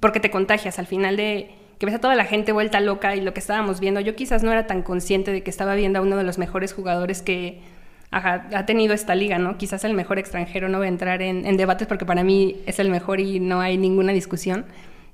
Porque 0.00 0.20
te 0.20 0.30
contagias 0.30 0.78
al 0.78 0.86
final 0.86 1.16
de 1.16 1.50
que 1.78 1.86
ves 1.86 1.94
a 1.94 2.00
toda 2.00 2.14
la 2.14 2.24
gente 2.24 2.52
vuelta 2.52 2.80
loca 2.80 3.16
y 3.16 3.20
lo 3.20 3.34
que 3.34 3.40
estábamos 3.40 3.80
viendo. 3.80 4.00
Yo 4.00 4.16
quizás 4.16 4.42
no 4.42 4.52
era 4.52 4.66
tan 4.66 4.82
consciente 4.82 5.32
de 5.32 5.42
que 5.42 5.50
estaba 5.50 5.74
viendo 5.74 5.98
a 5.98 6.02
uno 6.02 6.16
de 6.16 6.24
los 6.24 6.38
mejores 6.38 6.72
jugadores 6.72 7.22
que 7.22 7.60
ha 8.10 8.64
tenido 8.64 8.94
esta 8.94 9.14
liga, 9.14 9.38
¿no? 9.38 9.58
Quizás 9.58 9.84
el 9.84 9.92
mejor 9.92 10.18
extranjero. 10.18 10.68
No 10.68 10.78
voy 10.78 10.86
a 10.86 10.88
entrar 10.88 11.20
en, 11.20 11.56
debates 11.56 11.86
porque 11.86 12.06
para 12.06 12.24
mí 12.24 12.56
es 12.64 12.78
el 12.78 12.88
mejor 12.88 13.20
y 13.20 13.40
no 13.40 13.60
hay 13.60 13.76
ninguna 13.76 14.12
discusión 14.12 14.64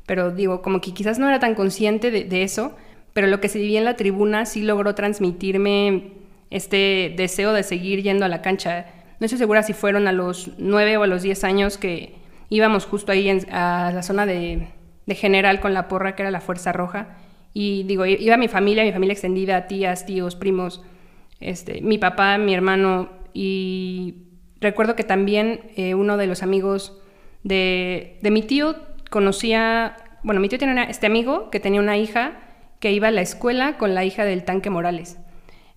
pero 0.06 0.30
digo, 0.30 0.62
como 0.62 0.80
que 0.80 0.92
quizás 0.92 1.18
no 1.18 1.28
era 1.28 1.38
tan 1.38 1.54
consciente 1.54 2.10
de, 2.10 2.42
eso, 2.42 2.76
pero 3.12 3.26
lo 3.28 3.40
que 3.40 3.48
se 3.48 3.58
vivía 3.58 3.78
en 3.78 3.84
la 3.84 3.96
tribuna 3.96 4.46
sí 4.46 4.62
logró 4.62 4.94
transmitirme 4.94 6.12
este 6.50 7.14
deseo 7.16 7.52
de 7.52 7.62
seguir 7.62 8.02
yendo 8.02 8.24
a 8.24 8.28
la 8.28 8.42
cancha. 8.42 8.86
No 9.20 9.26
estoy 9.26 9.38
segura 9.38 9.62
si 9.62 9.72
fueron 9.72 10.08
a 10.08 10.12
los 10.12 10.50
nueve 10.58 10.96
o 10.96 11.04
a 11.04 11.06
los 11.06 11.22
diez 11.22 11.44
años 11.44 11.78
que 11.78 12.14
íbamos 12.50 12.84
justo 12.84 13.12
ahí 13.12 13.30
a 13.50 13.92
la 13.94 14.02
zona 14.02 14.26
de, 14.26 14.66
de, 15.06 15.14
general 15.14 15.60
con 15.60 15.74
la 15.74 15.88
porra, 15.88 16.14
que 16.14 16.22
era 16.22 16.30
la 16.30 16.40
Fuerza 16.40 16.72
Roja, 16.72 17.16
y 17.54 17.82
digo, 17.84 18.06
iba 18.06 18.36
mi 18.36 18.48
familia, 18.48 18.84
mi 18.84 18.92
familia 18.92 19.12
extendida, 19.12 19.66
tías, 19.66 20.06
tíos, 20.06 20.36
primos, 20.36 20.82
este, 21.40 21.82
mi 21.82 21.98
papá, 21.98 22.38
mi 22.38 22.54
hermano, 22.54 23.10
y 23.34 24.14
recuerdo 24.60 24.96
que 24.96 25.04
también 25.04 25.60
eh, 25.76 25.94
uno 25.94 26.16
de 26.16 26.26
los 26.26 26.42
amigos 26.42 27.00
de, 27.42 28.18
de 28.22 28.30
mi 28.30 28.42
tío 28.42 28.76
conocía, 29.10 29.96
bueno, 30.22 30.40
mi 30.40 30.48
tío 30.48 30.58
tiene 30.58 30.72
una, 30.72 30.84
este 30.84 31.06
amigo 31.06 31.50
que 31.50 31.60
tenía 31.60 31.80
una 31.80 31.98
hija 31.98 32.40
que 32.80 32.90
iba 32.90 33.08
a 33.08 33.12
la 33.12 33.20
escuela 33.20 33.76
con 33.78 33.94
la 33.94 34.04
hija 34.04 34.24
del 34.24 34.44
tanque 34.44 34.70
Morales. 34.70 35.18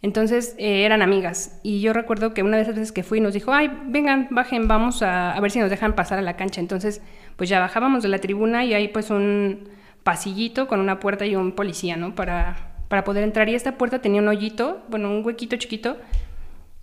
Entonces 0.01 0.55
eh, 0.59 0.85
eran 0.85 1.01
amigas 1.01 1.59
y 1.63 1.81
yo 1.81 1.91
recuerdo 1.91 2.33
que 2.33 2.43
una 2.43 2.57
de 2.57 2.63
esas 2.63 2.75
veces 2.75 2.91
que 2.91 3.01
fui 3.01 3.19
nos 3.21 3.33
dijo, 3.33 3.51
ay, 3.53 3.71
vengan, 3.85 4.27
bajen, 4.29 4.67
vamos 4.67 5.01
a, 5.01 5.35
ver 5.41 5.49
si 5.49 5.59
nos 5.59 5.69
dejan 5.69 5.93
pasar 5.95 6.19
a 6.19 6.21
la 6.21 6.35
cancha. 6.35 6.61
Entonces, 6.61 7.01
pues 7.35 7.49
ya 7.49 7.59
bajábamos 7.59 8.03
de 8.03 8.09
la 8.09 8.19
tribuna 8.19 8.65
y 8.65 8.73
hay 8.73 8.87
pues 8.87 9.09
un 9.09 9.69
pasillito 10.03 10.67
con 10.67 10.79
una 10.79 10.99
puerta 10.99 11.25
y 11.25 11.35
un 11.35 11.51
policía, 11.51 11.97
¿no? 11.97 12.15
Para, 12.15 12.75
para 12.87 13.03
poder 13.03 13.23
entrar. 13.23 13.49
Y 13.49 13.55
esta 13.55 13.77
puerta 13.77 13.99
tenía 13.99 14.21
un 14.21 14.27
hoyito, 14.27 14.83
bueno, 14.89 15.09
un 15.09 15.25
huequito 15.25 15.55
chiquito, 15.57 15.97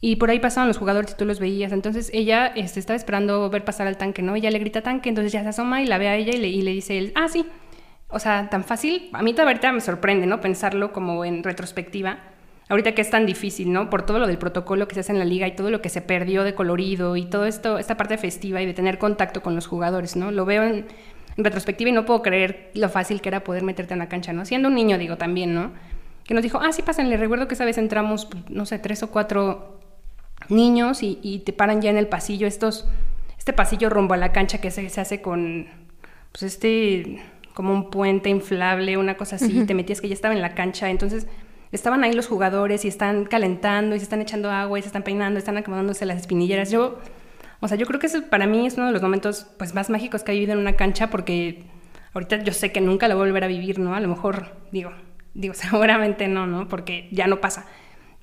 y 0.04 0.16
por 0.16 0.30
ahí 0.30 0.40
pasaban 0.40 0.66
los 0.66 0.78
jugadores 0.78 1.12
y 1.12 1.16
tú 1.16 1.24
los 1.24 1.38
veías. 1.38 1.72
Entonces 1.72 2.10
ella 2.12 2.48
este, 2.48 2.80
estaba 2.80 2.96
esperando 2.96 3.48
ver 3.48 3.64
pasar 3.64 3.86
al 3.86 3.96
tanque, 3.96 4.20
¿no? 4.20 4.34
Ella 4.34 4.50
le 4.50 4.58
grita 4.58 4.82
tanque, 4.82 5.08
entonces 5.08 5.32
ya 5.32 5.42
se 5.44 5.50
asoma 5.50 5.80
y 5.80 5.86
la 5.86 5.96
ve 5.96 6.08
a 6.08 6.16
ella 6.16 6.34
y 6.34 6.38
le, 6.38 6.48
y 6.48 6.62
le 6.62 6.72
dice 6.72 6.98
él, 6.98 7.12
ah, 7.14 7.28
sí. 7.28 7.46
O 8.08 8.18
sea, 8.18 8.50
tan 8.50 8.64
fácil. 8.64 9.08
A 9.12 9.22
mí 9.22 9.34
ahorita 9.38 9.72
me 9.72 9.80
sorprende, 9.80 10.26
¿no? 10.26 10.40
Pensarlo 10.40 10.92
como 10.92 11.24
en 11.24 11.44
retrospectiva. 11.44 12.18
Ahorita 12.68 12.94
que 12.94 13.02
es 13.02 13.10
tan 13.10 13.26
difícil, 13.26 13.72
¿no? 13.72 13.90
Por 13.90 14.06
todo 14.06 14.18
lo 14.18 14.26
del 14.26 14.38
protocolo 14.38 14.88
que 14.88 14.94
se 14.94 15.00
hace 15.00 15.12
en 15.12 15.18
la 15.18 15.24
liga 15.24 15.46
y 15.46 15.56
todo 15.56 15.70
lo 15.70 15.82
que 15.82 15.88
se 15.88 16.00
perdió 16.00 16.44
de 16.44 16.54
colorido 16.54 17.16
y 17.16 17.24
todo 17.26 17.44
esto, 17.44 17.78
esta 17.78 17.96
parte 17.96 18.16
festiva 18.18 18.62
y 18.62 18.66
de 18.66 18.74
tener 18.74 18.98
contacto 18.98 19.42
con 19.42 19.54
los 19.54 19.66
jugadores, 19.66 20.16
¿no? 20.16 20.30
Lo 20.30 20.44
veo 20.44 20.62
en, 20.62 20.86
retrospectiva 21.36 21.90
y 21.90 21.92
no 21.92 22.04
puedo 22.04 22.22
creer 22.22 22.70
lo 22.74 22.88
fácil 22.88 23.20
que 23.20 23.28
era 23.28 23.42
poder 23.42 23.62
meterte 23.62 23.94
en 23.94 23.98
la 23.98 24.08
cancha, 24.08 24.32
¿no? 24.32 24.44
Siendo 24.44 24.68
un 24.68 24.74
niño, 24.74 24.98
digo, 24.98 25.16
también, 25.16 25.54
¿no? 25.54 25.72
Que 26.24 26.34
nos 26.34 26.42
dijo, 26.42 26.60
ah, 26.60 26.72
sí, 26.72 26.82
pásenle. 26.82 27.16
Recuerdo 27.16 27.48
que 27.48 27.54
esa 27.54 27.64
vez 27.64 27.78
entramos, 27.78 28.26
pues, 28.26 28.48
no 28.48 28.66
sé, 28.66 28.78
tres 28.78 29.02
o 29.02 29.10
cuatro 29.10 29.80
niños 30.48 31.02
y, 31.02 31.42
te 31.44 31.52
paran 31.52 31.80
ya 31.80 31.90
en 31.90 31.96
el 31.96 32.08
pasillo 32.08 32.46
estos, 32.46 32.86
este 33.38 33.52
pasillo 33.52 33.90
rumbo 33.90 34.14
a 34.14 34.18
la 34.18 34.32
cancha 34.32 34.60
que 34.60 34.70
se, 34.70 34.88
se 34.88 35.00
hace 35.00 35.22
con, 35.22 35.66
pues 36.32 36.42
este, 36.42 37.22
como 37.54 37.72
un 37.72 37.90
puente 37.90 38.30
inflable, 38.30 38.96
una 38.96 39.16
cosa 39.16 39.36
así, 39.36 39.64
te 39.66 39.74
metías 39.74 40.00
que 40.00 40.08
ya 40.08 40.14
estaba 40.14 40.34
en 40.34 40.42
la 40.42 40.54
cancha, 40.54 40.90
entonces 40.90 41.26
estaban 41.72 42.04
ahí 42.04 42.12
los 42.12 42.28
jugadores 42.28 42.84
y 42.84 42.88
están 42.88 43.24
calentando 43.24 43.96
y 43.96 43.98
se 43.98 44.04
están 44.04 44.20
echando 44.20 44.50
agua 44.50 44.78
y 44.78 44.82
se 44.82 44.88
están 44.88 45.02
peinando, 45.02 45.38
están 45.38 45.56
acomodándose 45.56 46.06
las 46.06 46.18
espinilleras. 46.18 46.70
Yo, 46.70 46.98
o 47.60 47.68
sea, 47.68 47.76
yo 47.76 47.86
creo 47.86 47.98
que 47.98 48.06
eso 48.06 48.22
para 48.28 48.46
mí 48.46 48.66
es 48.66 48.74
uno 48.74 48.86
de 48.86 48.92
los 48.92 49.02
momentos 49.02 49.46
pues 49.58 49.74
más 49.74 49.90
mágicos 49.90 50.22
que 50.22 50.32
he 50.32 50.34
vivido 50.34 50.52
en 50.52 50.58
una 50.58 50.74
cancha 50.74 51.08
porque 51.08 51.64
ahorita 52.12 52.42
yo 52.42 52.52
sé 52.52 52.72
que 52.72 52.80
nunca 52.80 53.08
lo 53.08 53.14
voy 53.14 53.24
a 53.24 53.26
volver 53.28 53.44
a 53.44 53.48
vivir, 53.48 53.78
¿no? 53.78 53.94
A 53.94 54.00
lo 54.00 54.08
mejor, 54.08 54.54
digo, 54.70 54.92
digo, 55.34 55.54
seguramente 55.54 56.28
no, 56.28 56.46
¿no? 56.46 56.68
Porque 56.68 57.08
ya 57.10 57.26
no 57.26 57.40
pasa. 57.40 57.66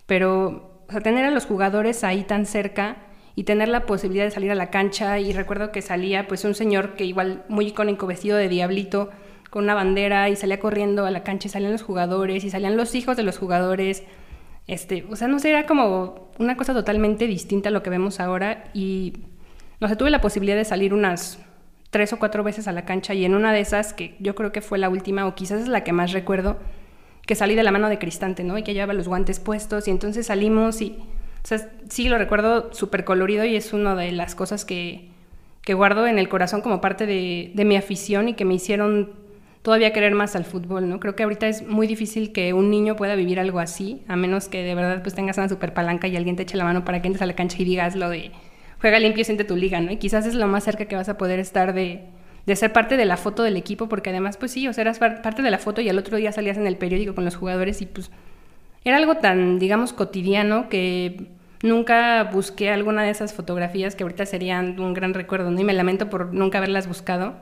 Pero 0.06 0.84
o 0.88 0.92
sea, 0.92 1.02
tener 1.02 1.26
a 1.26 1.32
los 1.32 1.46
jugadores 1.46 2.04
ahí 2.04 2.24
tan 2.24 2.46
cerca 2.46 2.98
y 3.36 3.44
tener 3.44 3.70
la 3.70 3.86
posibilidad 3.86 4.26
de 4.26 4.32
salir 4.32 4.52
a 4.52 4.56
la 4.56 4.70
cancha 4.70 5.20
y 5.20 5.34
recuerdo 5.34 5.72
que 5.72 5.82
salía 5.82 6.28
pues 6.28 6.44
un 6.46 6.56
señor 6.56 6.96
que 6.96 7.06
igual 7.06 7.46
muy 7.48 7.68
icónico 7.68 8.06
vestido 8.06 8.38
de 8.38 8.50
diablito 8.50 9.10
con 9.50 9.64
una 9.64 9.74
bandera 9.74 10.30
y 10.30 10.36
salía 10.36 10.60
corriendo 10.60 11.06
a 11.06 11.12
la 11.12 11.24
cancha 11.24 11.48
y 11.48 11.52
salían 11.52 11.72
los 11.72 11.82
jugadores 11.82 12.44
y 12.44 12.50
salían 12.50 12.78
los 12.78 12.96
hijos 12.96 13.18
de 13.18 13.24
los 13.24 13.38
jugadores. 13.38 14.04
Este, 14.68 15.06
o 15.10 15.16
sea, 15.16 15.28
no 15.28 15.40
sé, 15.40 15.50
era 15.50 15.66
como 15.66 16.30
una 16.38 16.56
cosa 16.56 16.74
totalmente 16.74 17.26
distinta 17.28 17.70
a 17.70 17.72
lo 17.72 17.82
que 17.82 17.90
vemos 17.90 18.20
ahora 18.20 18.66
y 18.74 19.14
no 19.80 19.88
sé, 19.88 19.96
tuve 19.96 20.10
la 20.10 20.22
posibilidad 20.22 20.58
de 20.58 20.66
salir 20.66 20.94
unas 20.94 21.40
tres 21.90 22.14
o 22.14 22.20
cuatro 22.20 22.44
veces 22.44 22.68
a 22.68 22.72
la 22.72 22.86
cancha 22.86 23.14
y 23.14 23.26
en 23.26 23.34
una 23.34 23.52
de 23.54 23.62
esas, 23.62 23.94
que 23.94 24.16
yo 24.20 24.36
creo 24.36 24.52
que 24.52 24.62
fue 24.62 24.78
la 24.78 24.90
última 24.90 25.26
o 25.26 25.36
quizás 25.36 25.62
es 25.62 25.68
la 25.68 25.84
que 25.84 25.94
más 25.94 26.12
recuerdo, 26.12 26.58
que 27.26 27.36
salí 27.36 27.56
de 27.56 27.64
la 27.64 27.72
mano 27.72 27.90
de 27.90 27.98
Cristante, 27.98 28.44
¿no? 28.44 28.58
Y 28.58 28.64
que 28.64 28.74
llevaba 28.74 28.94
los 28.94 29.08
guantes 29.08 29.40
puestos 29.40 29.88
y 29.88 29.92
entonces 29.92 30.28
salimos 30.28 30.82
y, 30.82 30.98
o 31.44 31.48
sea, 31.48 31.70
sí 31.90 32.10
lo 32.10 32.18
recuerdo 32.18 32.74
súper 32.74 33.06
colorido 33.06 33.46
y 33.46 33.56
es 33.56 33.74
una 33.74 33.96
de 33.96 34.12
las 34.12 34.36
cosas 34.36 34.66
que, 34.66 35.10
que 35.62 35.74
guardo 35.74 36.08
en 36.08 36.20
el 36.20 36.30
corazón 36.30 36.62
como 36.62 36.82
parte 36.82 37.06
de, 37.06 37.52
de, 37.54 37.66
mi 37.66 37.76
afición 37.76 38.30
y 38.30 38.34
que 38.34 38.46
me 38.46 38.56
hicieron 38.56 39.14
todavía 39.62 39.94
querer 39.94 40.14
más 40.16 40.36
al 40.36 40.46
fútbol, 40.46 40.90
¿no? 40.90 41.00
Creo 41.00 41.16
que 41.16 41.24
ahorita 41.24 41.48
es 41.48 41.68
muy 41.68 41.88
difícil 41.88 42.32
que 42.32 42.54
un 42.54 42.70
niño 42.70 42.96
pueda 42.96 43.16
vivir 43.16 43.40
algo 43.40 43.60
así, 43.60 44.02
a 44.08 44.16
menos 44.16 44.48
que 44.48 44.64
de 44.64 44.76
verdad 44.76 45.02
pues 45.02 45.16
tengas 45.16 45.38
una 45.38 45.50
super 45.50 45.74
palanca 45.74 46.08
y 46.08 46.16
alguien 46.16 46.36
te 46.36 46.44
eche 46.44 46.58
la 46.58 46.64
mano 46.64 46.86
para 46.86 47.02
que 47.02 47.08
entres 47.08 47.22
a 47.22 47.26
la 47.26 47.36
cancha 47.36 47.58
y 47.60 47.66
digas 47.66 47.96
lo 47.96 48.10
de 48.10 48.32
juega 48.80 49.00
limpio 49.00 49.22
y 49.22 49.26
siente 49.26 49.44
tu 49.44 49.56
liga, 49.56 49.82
¿no? 49.82 49.92
Y 49.92 49.98
quizás 49.98 50.26
es 50.26 50.36
lo 50.36 50.48
más 50.48 50.64
cerca 50.64 50.86
que 50.86 50.96
vas 50.96 51.10
a 51.10 51.18
poder 51.18 51.40
estar 51.40 51.74
de, 51.74 52.02
de 52.46 52.56
ser 52.56 52.72
parte 52.72 52.98
de 52.98 53.06
la 53.06 53.18
foto 53.18 53.44
del 53.44 53.58
equipo, 53.58 53.90
porque 53.90 54.10
además, 54.10 54.38
pues 54.38 54.52
sí, 54.52 54.68
o 54.68 54.74
sea, 54.74 54.84
eras 54.84 55.00
parte 55.00 55.42
de 55.42 55.52
la 55.52 55.58
foto 55.58 55.82
y 55.82 55.90
al 55.90 55.98
otro 55.98 56.18
día 56.18 56.32
salías 56.32 56.58
en 56.58 56.66
el 56.66 56.78
periódico 56.78 57.14
con 57.14 57.26
los 57.26 57.36
jugadores 57.36 57.82
y 57.82 57.86
pues 57.86 58.10
era 58.86 58.98
algo 58.98 59.16
tan, 59.16 59.60
digamos, 59.60 59.94
cotidiano 59.94 60.70
que 60.70 61.28
nunca 61.62 62.24
busqué 62.24 62.70
alguna 62.70 63.04
de 63.04 63.10
esas 63.10 63.34
fotografías 63.34 63.96
que 63.96 64.04
ahorita 64.04 64.26
serían 64.26 64.80
un 64.80 64.94
gran 64.94 65.14
recuerdo, 65.14 65.52
¿no? 65.52 65.60
Y 65.60 65.64
me 65.64 65.74
lamento 65.74 66.10
por 66.10 66.34
nunca 66.34 66.60
haberlas 66.60 66.88
buscado. 66.88 67.36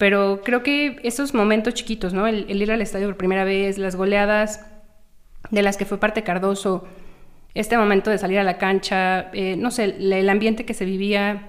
Pero 0.00 0.40
creo 0.42 0.62
que 0.62 0.98
esos 1.02 1.34
momentos 1.34 1.74
chiquitos, 1.74 2.14
¿no? 2.14 2.26
El, 2.26 2.50
ir 2.50 2.72
al 2.72 2.80
estadio 2.80 3.06
por 3.08 3.18
primera 3.18 3.44
vez, 3.44 3.76
las 3.76 3.96
goleadas 3.96 4.64
de 5.50 5.60
las 5.60 5.76
que 5.76 5.84
fue 5.84 6.00
parte 6.00 6.22
Cardoso, 6.22 6.86
este 7.52 7.76
momento 7.76 8.08
de 8.08 8.16
salir 8.16 8.38
a 8.38 8.42
la 8.42 8.56
cancha, 8.56 9.30
eh, 9.34 9.56
no 9.58 9.70
sé, 9.70 9.84
el 9.84 10.30
ambiente 10.30 10.64
que 10.64 10.72
se 10.72 10.86
vivía 10.86 11.48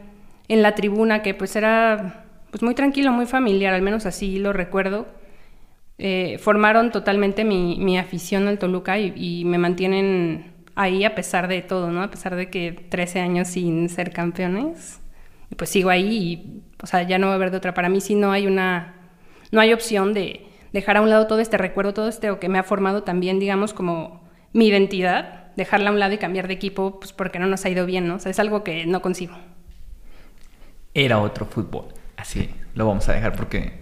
en 0.50 0.62
la 0.62 0.76
tribuna, 0.76 1.22
que 1.22 1.34
pues 1.34 1.56
era 1.56 2.26
pues 2.50 2.62
muy 2.62 2.76
tranquilo, 2.76 3.14
muy 3.14 3.26
familiar, 3.26 3.74
al 3.74 3.84
menos 3.84 4.06
así 4.06 4.38
lo 4.38 4.52
recuerdo. 4.52 5.08
Eh, 5.98 6.38
formaron 6.38 6.92
totalmente 6.92 7.46
mi, 7.46 7.78
mi, 7.80 7.98
afición 7.98 8.50
al 8.50 8.60
Toluca 8.60 9.00
y, 9.00 9.46
me 9.46 9.60
mantienen 9.60 10.52
ahí 10.76 11.06
a 11.06 11.16
pesar 11.16 11.48
de 11.48 11.62
todo, 11.62 11.90
¿no? 11.90 12.04
A 12.04 12.12
pesar 12.12 12.36
de 12.36 12.50
que 12.50 12.74
13 12.74 13.22
años 13.22 13.48
sin 13.48 13.88
ser 13.88 14.12
campeones. 14.12 15.00
Pues 15.56 15.70
sigo 15.70 15.90
ahí 15.90 16.18
y, 16.18 16.62
o 16.82 16.88
sea, 16.88 17.04
ya 17.04 17.18
no 17.18 17.28
va 17.28 17.34
a 17.34 17.36
haber 17.36 17.52
de 17.52 17.58
otra. 17.58 17.74
Para 17.74 17.90
mí 17.90 18.02
sí 18.02 18.16
no 18.16 18.32
hay 18.32 18.48
una, 18.48 18.96
no 19.52 19.62
hay 19.62 19.74
opción 19.74 20.14
de 20.14 20.48
dejar 20.74 20.98
a 20.98 21.02
un 21.02 21.10
lado 21.10 21.28
todo 21.28 21.40
este 21.40 21.58
recuerdo, 21.58 21.94
todo 21.94 22.08
este, 22.08 22.32
o 22.32 22.40
que 22.40 22.50
me 22.50 22.60
ha 22.60 22.64
formado 22.64 23.04
también, 23.04 23.40
digamos, 23.40 23.74
como 23.74 24.24
mi 24.54 24.68
identidad, 24.68 25.54
dejarla 25.56 25.90
a 25.90 25.94
un 25.94 26.00
lado 26.00 26.14
y 26.14 26.18
cambiar 26.18 26.48
de 26.48 26.54
equipo, 26.54 27.00
pues 27.00 27.14
porque 27.14 27.40
no 27.40 27.48
nos 27.48 27.66
ha 27.66 27.70
ido 27.70 27.86
bien, 27.86 28.08
¿no? 28.08 28.16
O 28.16 28.20
sea, 28.20 28.32
es 28.32 28.40
algo 28.40 28.64
que 28.64 28.86
no 28.86 29.02
consigo. 29.02 29.36
Era 30.94 31.20
otro 31.20 31.46
fútbol 31.46 31.88
así 32.22 32.50
lo 32.76 32.88
vamos 32.88 33.10
a 33.10 33.14
dejar 33.14 33.36
porque 33.36 33.74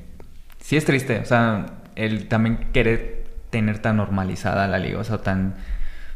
sí 0.60 0.77
es 0.77 0.86
triste, 0.86 1.20
o 1.20 1.25
sea, 1.25 1.65
el 1.96 2.27
también 2.27 2.70
querer 2.74 3.25
tener 3.50 3.79
tan 3.79 3.98
normalizada 3.98 4.68
la 4.68 4.79
liga, 4.79 5.00
o 5.00 5.03
sea, 5.03 5.20
tan 5.20 5.56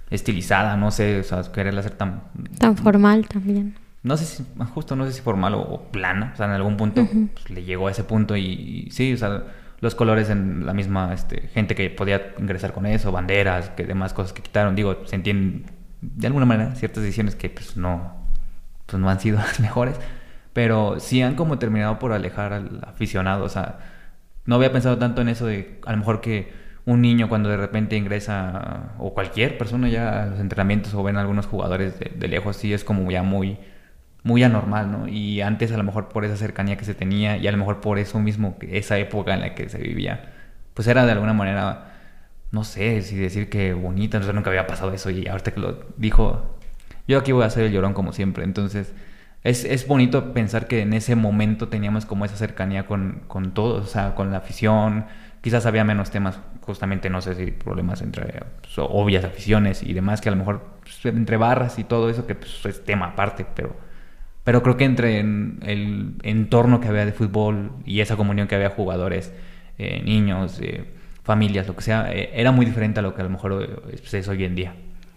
estilizada, 0.10 0.78
no 0.78 0.92
sé, 0.92 1.20
o 1.20 1.24
sea, 1.24 1.44
quererla 1.52 1.82
hacer 1.82 1.94
tan... 1.94 2.24
Tan 2.60 2.78
formal 2.78 3.28
también. 3.28 3.76
No 4.04 4.18
sé 4.18 4.26
si, 4.26 4.46
justo 4.74 4.96
no 4.96 5.06
sé 5.06 5.14
si 5.14 5.22
formal 5.22 5.54
o, 5.56 5.84
plana, 5.92 6.32
o 6.34 6.38
sea, 6.38 6.46
en 6.48 6.52
algún 6.52 6.76
punto 6.78 7.08
pues, 7.34 7.50
le 7.50 7.64
llegó 7.64 7.88
a 7.88 7.92
ese 7.92 8.04
punto 8.04 8.36
y, 8.36 8.90
sí, 8.92 9.14
o 9.14 9.18
sea, 9.18 9.44
los 9.80 9.96
colores 9.96 10.30
en 10.30 10.66
la 10.66 10.74
misma 10.74 11.14
este, 11.14 11.48
gente 11.48 11.74
que 11.76 11.90
podía 11.90 12.34
ingresar 12.38 12.74
con 12.74 12.86
eso, 12.86 13.12
banderas, 13.12 13.70
que 13.72 13.86
demás 13.86 14.14
cosas 14.14 14.34
que 14.34 14.42
quitaron, 14.42 14.76
digo, 14.76 15.06
se 15.06 15.16
entienden 15.16 15.66
de 16.02 16.28
alguna 16.28 16.46
manera 16.46 16.76
ciertas 16.76 17.04
decisiones 17.04 17.36
que 17.36 17.50
pues 17.50 17.78
no, 17.78 18.28
pues 18.86 19.02
no 19.02 19.10
han 19.10 19.20
sido 19.20 19.38
las 19.40 19.60
mejores, 19.60 20.00
pero 20.54 21.00
sí 21.00 21.22
han 21.22 21.36
como 21.36 21.60
terminado 21.60 22.00
por 22.00 22.14
alejar 22.14 22.54
al 22.54 22.82
aficionado. 22.86 23.44
O 23.44 23.50
sea, 23.50 23.80
no 24.46 24.56
había 24.56 24.72
pensado 24.72 24.98
tanto 24.98 25.22
en 25.22 25.30
eso 25.30 25.46
de 25.46 25.80
a 25.86 25.92
lo 25.92 25.98
mejor 25.98 26.22
que 26.22 26.52
un 26.86 27.02
niño 27.02 27.30
cuando 27.30 27.50
de 27.50 27.58
repente 27.58 27.96
ingresa, 27.96 28.94
o 29.00 29.14
cualquier 29.14 29.58
persona 29.58 29.88
ya 29.88 30.24
a 30.24 30.26
los 30.28 30.40
entrenamientos 30.40 30.94
o 30.94 31.04
ven 31.04 31.18
a 31.18 31.22
algunos 31.22 31.46
jugadores 31.46 31.98
de, 32.00 32.28
lejos, 32.28 32.58
sí 32.58 32.74
es 32.74 32.84
como 32.84 33.10
ya 33.10 33.24
muy, 33.24 33.58
muy 34.24 34.44
anormal, 34.44 34.92
¿no? 34.92 35.08
Y 35.08 35.42
antes 35.42 35.72
a 35.72 35.78
lo 35.78 35.84
mejor 35.84 36.10
por 36.10 36.26
esa 36.26 36.38
cercanía 36.38 36.78
que 36.78 36.86
se 36.86 36.96
tenía 36.96 37.38
y 37.38 37.48
a 37.48 37.52
lo 37.52 37.58
mejor 37.58 37.82
por 37.82 38.00
eso 38.00 38.20
mismo, 38.20 38.58
esa 38.62 38.98
época 38.98 39.34
en 39.34 39.42
la 39.42 39.56
que 39.56 39.70
se 39.70 39.80
vivía, 39.80 40.32
pues 40.74 40.88
era 40.88 41.06
de 41.06 41.12
alguna 41.12 41.34
manera, 41.34 41.94
no 42.52 42.64
sé 42.64 43.02
si 43.02 43.18
decir 43.18 43.50
que 43.50 43.74
bonita, 43.74 44.20
no 44.20 44.34
nunca 44.34 44.50
había 44.50 44.68
pasado 44.68 44.94
eso 44.94 45.10
y 45.10 45.28
ahorita 45.28 45.52
que 45.52 45.60
lo 45.60 45.86
dijo, 45.98 46.58
yo 47.08 47.20
aquí 47.20 47.32
voy 47.32 47.44
a 47.44 47.50
ser 47.50 47.66
el 47.66 47.74
llorón 47.74 47.94
como 47.94 48.14
siempre, 48.14 48.44
entonces 48.44 48.94
es, 49.44 49.66
es, 49.66 49.88
bonito 49.88 50.34
pensar 50.34 50.68
que 50.68 50.82
en 50.82 50.94
ese 50.94 51.16
momento 51.16 51.68
teníamos 51.68 52.06
como 52.06 52.24
esa 52.24 52.38
cercanía 52.38 52.86
con, 52.86 53.24
con 53.28 53.54
todos, 53.54 53.84
o 53.84 53.88
sea, 53.88 54.16
con 54.16 54.32
la 54.32 54.38
afición. 54.38 55.06
Quizás 55.42 55.66
había 55.66 55.84
menos 55.84 56.12
temas, 56.12 56.40
justamente, 56.62 57.10
no 57.10 57.20
sé 57.20 57.36
si 57.36 57.52
problemas 57.52 58.02
entre 58.02 58.44
pues, 58.62 58.74
obvias 58.78 59.26
aficiones 59.26 59.84
y 59.84 59.92
demás, 59.92 60.22
que 60.22 60.30
a 60.30 60.32
lo 60.32 60.38
mejor 60.38 60.80
pues, 60.82 61.06
entre 61.14 61.36
barras 61.36 61.78
y 61.78 61.84
todo 61.84 62.10
eso, 62.10 62.26
que 62.26 62.36
pues, 62.36 62.66
es 62.66 62.86
tema 62.86 63.08
aparte, 63.08 63.46
pero, 63.54 63.76
pero 64.44 64.64
creo 64.64 64.78
que 64.78 64.86
entre 64.86 65.20
el 65.20 66.16
entorno 66.24 66.80
que 66.80 66.88
había 66.88 67.06
de 67.06 67.14
fútbol 67.14 67.72
y 67.86 68.02
esa 68.02 68.16
comunión 68.16 68.48
que 68.48 68.56
había 68.56 68.70
jugadores, 68.70 69.34
eh, 69.78 70.02
niños, 70.04 70.60
eh, 70.62 70.86
familias, 71.24 71.68
lo 71.68 71.76
que 71.76 71.82
sea, 71.82 72.12
eh, 72.12 72.32
era 72.34 72.52
muy 72.52 72.66
diferente 72.66 73.00
a 73.00 73.04
lo 73.04 73.16
que 73.16 73.22
a 73.22 73.24
lo 73.24 73.30
mejor 73.30 73.84
es 73.92 74.28
hoy 74.28 74.44
en 74.44 74.56
día. 74.56 74.74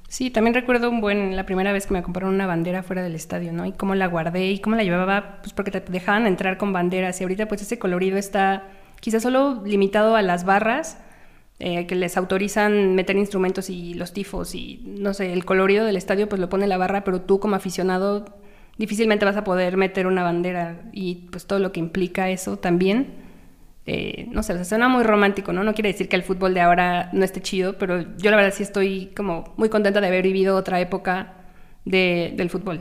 Sí, 0.08 0.30
también 0.30 0.54
recuerdo 0.54 0.88
un 0.88 1.00
buen, 1.00 1.34
la 1.34 1.44
primera 1.46 1.72
vez 1.72 1.86
que 1.86 1.94
me 1.94 2.02
compraron 2.02 2.34
una 2.34 2.46
bandera 2.46 2.84
fuera 2.84 3.02
del 3.02 3.16
estadio, 3.16 3.52
¿no? 3.52 3.66
Y 3.66 3.72
cómo 3.72 3.96
la 3.96 4.06
guardé 4.06 4.46
y 4.52 4.60
cómo 4.60 4.76
la 4.76 4.84
llevaba, 4.84 5.38
pues 5.42 5.52
porque 5.52 5.72
te 5.72 5.80
dejaban 5.80 6.26
entrar 6.26 6.58
con 6.58 6.72
banderas 6.72 7.20
y 7.20 7.24
ahorita 7.24 7.48
pues 7.48 7.62
ese 7.62 7.78
colorido 7.80 8.16
está 8.16 8.64
quizás 9.00 9.22
solo 9.22 9.62
limitado 9.64 10.14
a 10.14 10.22
las 10.22 10.44
barras, 10.44 10.98
eh, 11.58 11.86
que 11.86 11.96
les 11.96 12.16
autorizan 12.16 12.94
meter 12.94 13.16
instrumentos 13.16 13.68
y 13.68 13.94
los 13.94 14.12
tifos 14.12 14.54
y 14.54 14.82
no 14.86 15.12
sé, 15.12 15.32
el 15.32 15.44
colorido 15.44 15.84
del 15.84 15.96
estadio 15.96 16.28
pues 16.28 16.40
lo 16.40 16.48
pone 16.48 16.66
la 16.66 16.76
barra, 16.76 17.02
pero 17.02 17.22
tú 17.22 17.40
como 17.40 17.56
aficionado 17.56 18.26
difícilmente 18.78 19.24
vas 19.24 19.36
a 19.36 19.44
poder 19.44 19.76
meter 19.76 20.06
una 20.06 20.22
bandera 20.22 20.80
y 20.92 21.26
pues 21.30 21.46
todo 21.46 21.58
lo 21.58 21.72
que 21.72 21.80
implica 21.80 22.30
eso 22.30 22.58
también. 22.58 23.26
Eh, 23.86 24.26
no 24.32 24.42
sé, 24.42 24.64
suena 24.64 24.88
muy 24.88 25.04
romántico, 25.04 25.52
¿no? 25.52 25.62
No 25.62 25.72
quiere 25.72 25.92
decir 25.92 26.08
que 26.08 26.16
el 26.16 26.24
fútbol 26.24 26.54
de 26.54 26.60
ahora 26.60 27.08
no 27.12 27.24
esté 27.24 27.40
chido, 27.40 27.78
pero 27.78 28.04
yo 28.18 28.30
la 28.30 28.36
verdad 28.36 28.52
sí 28.52 28.64
estoy 28.64 29.12
como 29.16 29.54
muy 29.56 29.68
contenta 29.68 30.00
de 30.00 30.08
haber 30.08 30.24
vivido 30.24 30.56
otra 30.56 30.80
época 30.80 31.34
del 31.84 32.50
fútbol. 32.50 32.80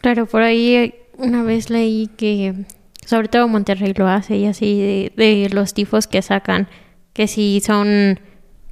Claro, 0.00 0.26
por 0.26 0.42
ahí 0.42 0.94
una 1.16 1.44
vez 1.44 1.70
leí 1.70 2.08
que, 2.16 2.54
sobre 3.06 3.28
todo 3.28 3.46
Monterrey 3.46 3.94
lo 3.96 4.08
hace 4.08 4.36
y 4.36 4.46
así, 4.46 5.10
de, 5.14 5.48
los 5.52 5.74
tifos 5.74 6.08
que 6.08 6.22
sacan, 6.22 6.68
que 7.12 7.28
si 7.28 7.60
son 7.60 8.18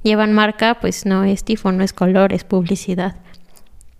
llevan 0.03 0.33
marca, 0.33 0.79
pues 0.81 1.05
no 1.05 1.23
es 1.23 1.45
tifo, 1.45 1.71
no 1.71 1.83
es 1.85 1.93
color, 1.93 2.33
es 2.33 2.43
publicidad. 2.43 3.15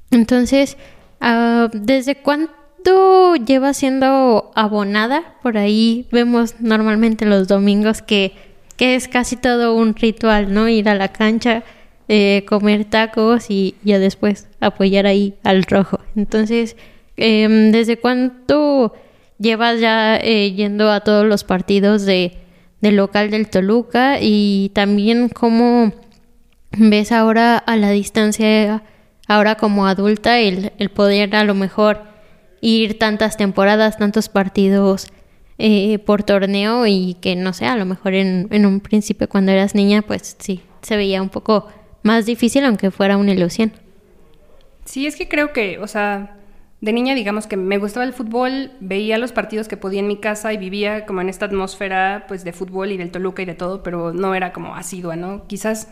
Entonces, 0.10 0.78
ah, 1.22 1.70
¿desde 1.74 2.16
cuánto 2.16 3.36
lleva 3.36 3.74
siendo 3.74 4.52
abonada? 4.56 5.36
Por 5.42 5.58
ahí 5.58 6.08
vemos 6.12 6.56
normalmente 6.60 7.26
los 7.26 7.48
domingos 7.48 8.02
que, 8.02 8.34
que 8.78 8.96
es 8.96 9.08
casi 9.08 9.38
todo 9.38 9.76
un 9.76 9.96
ritual, 9.96 10.54
¿no? 10.54 10.68
Ir 10.68 10.90
a 10.90 10.96
la 10.96 11.10
cancha, 11.10 11.64
eh, 12.08 12.44
comer 12.46 12.86
tacos 12.86 13.50
y 13.50 13.76
ya 13.84 13.98
después 14.00 14.50
apoyar 14.60 15.06
ahí 15.06 15.36
al 15.44 15.64
rojo. 15.64 16.00
Entonces, 16.16 16.76
em, 17.16 17.72
¿desde 17.72 17.98
cuánto 17.98 18.94
llevas 19.40 19.80
ya 19.80 20.18
eh, 20.18 20.52
yendo 20.52 20.92
a 20.92 21.02
todos 21.02 21.26
los 21.26 21.44
partidos 21.44 22.06
de, 22.06 22.34
del 22.82 22.98
local 22.98 23.32
del 23.32 23.50
Toluca? 23.50 24.18
Y 24.20 24.72
también 24.74 25.30
cómo 25.30 25.94
ves 26.72 27.12
ahora 27.12 27.58
a 27.58 27.78
la 27.78 27.92
distancia, 27.92 28.84
ahora 29.34 29.56
como 29.56 29.88
adulta, 29.88 30.40
el, 30.40 30.72
el 30.78 30.90
poder 30.90 31.36
a 31.36 31.44
lo 31.44 31.54
mejor 31.54 32.02
ir 32.62 33.00
tantas 33.00 33.38
temporadas, 33.38 33.98
tantos 33.98 34.30
partidos 34.30 35.08
eh, 35.58 36.00
por 36.00 36.24
torneo 36.24 36.86
y 36.88 37.16
que 37.22 37.36
no 37.36 37.54
sé, 37.54 37.66
a 37.66 37.76
lo 37.76 37.86
mejor 37.86 38.14
en, 38.14 38.48
en 38.52 38.66
un 38.66 38.80
principio 38.80 39.30
cuando 39.30 39.52
eras 39.52 39.76
niña, 39.76 40.02
pues 40.02 40.36
sí, 40.40 40.62
se 40.82 40.98
veía 40.98 41.22
un 41.22 41.30
poco 41.30 41.68
más 42.04 42.26
difícil 42.26 42.66
aunque 42.66 42.92
fuera 42.92 43.18
una 43.18 43.32
ilusión. 43.32 43.72
Sí, 44.86 45.06
es 45.06 45.16
que 45.16 45.28
creo 45.28 45.54
que, 45.54 45.80
o 45.80 45.88
sea, 45.88 46.38
de 46.82 46.94
niña 46.94 47.14
digamos 47.14 47.46
que 47.46 47.58
me 47.58 47.78
gustaba 47.78 48.06
el 48.06 48.14
fútbol, 48.14 48.72
veía 48.80 49.18
los 49.20 49.32
partidos 49.32 49.68
que 49.68 49.78
podía 49.78 50.00
en 50.00 50.08
mi 50.08 50.18
casa 50.18 50.52
y 50.52 50.58
vivía 50.58 51.06
como 51.06 51.22
en 51.22 51.30
esta 51.30 51.46
atmósfera 51.46 52.26
pues 52.28 52.44
de 52.44 52.54
fútbol 52.54 52.92
y 52.92 52.98
del 52.98 53.12
Toluca 53.12 53.44
y 53.44 53.46
de 53.46 53.54
todo, 53.54 53.84
pero 53.84 54.14
no 54.14 54.34
era 54.34 54.52
como 54.52 54.76
asidua, 54.76 55.16
¿no? 55.16 55.46
Quizás 55.48 55.90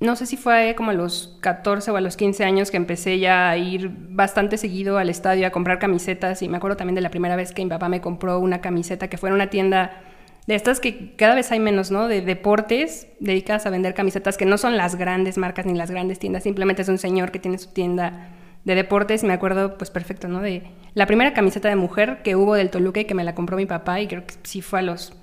no 0.00 0.16
sé 0.16 0.26
si 0.26 0.36
fue 0.36 0.74
como 0.76 0.90
a 0.90 0.94
los 0.94 1.38
14 1.40 1.90
o 1.90 1.96
a 1.96 2.00
los 2.00 2.16
15 2.16 2.44
años 2.44 2.70
que 2.70 2.76
empecé 2.76 3.18
ya 3.18 3.50
a 3.50 3.56
ir 3.56 3.90
bastante 4.10 4.58
seguido 4.58 4.98
al 4.98 5.08
estadio 5.08 5.46
a 5.46 5.50
comprar 5.50 5.78
camisetas 5.78 6.42
y 6.42 6.48
me 6.48 6.58
acuerdo 6.58 6.76
también 6.76 6.94
de 6.94 7.00
la 7.00 7.10
primera 7.10 7.36
vez 7.36 7.52
que 7.52 7.64
mi 7.64 7.70
papá 7.70 7.88
me 7.88 8.00
compró 8.00 8.38
una 8.38 8.60
camiseta 8.60 9.08
que 9.08 9.18
fue 9.18 9.30
en 9.30 9.34
una 9.34 9.50
tienda 9.50 10.02
de 10.46 10.54
estas 10.54 10.78
que 10.78 11.14
cada 11.16 11.34
vez 11.34 11.50
hay 11.52 11.58
menos, 11.58 11.90
¿no? 11.90 12.06
De 12.06 12.20
deportes 12.20 13.08
dedicadas 13.18 13.64
a 13.66 13.70
vender 13.70 13.94
camisetas 13.94 14.36
que 14.36 14.44
no 14.44 14.58
son 14.58 14.76
las 14.76 14.96
grandes 14.96 15.38
marcas 15.38 15.64
ni 15.64 15.74
las 15.74 15.90
grandes 15.90 16.18
tiendas, 16.18 16.42
simplemente 16.42 16.82
es 16.82 16.88
un 16.88 16.98
señor 16.98 17.30
que 17.30 17.38
tiene 17.38 17.58
su 17.58 17.72
tienda 17.72 18.28
de 18.64 18.74
deportes, 18.74 19.24
me 19.24 19.32
acuerdo 19.32 19.78
pues 19.78 19.90
perfecto, 19.90 20.28
¿no? 20.28 20.40
De 20.40 20.62
la 20.94 21.06
primera 21.06 21.32
camiseta 21.32 21.68
de 21.68 21.76
mujer 21.76 22.22
que 22.22 22.36
hubo 22.36 22.54
del 22.54 22.70
Toluca 22.70 23.00
y 23.00 23.04
que 23.06 23.14
me 23.14 23.24
la 23.24 23.34
compró 23.34 23.56
mi 23.56 23.66
papá 23.66 24.00
y 24.00 24.06
creo 24.06 24.26
que 24.26 24.34
sí 24.42 24.60
fue 24.60 24.80
a 24.80 24.82
los 24.82 25.14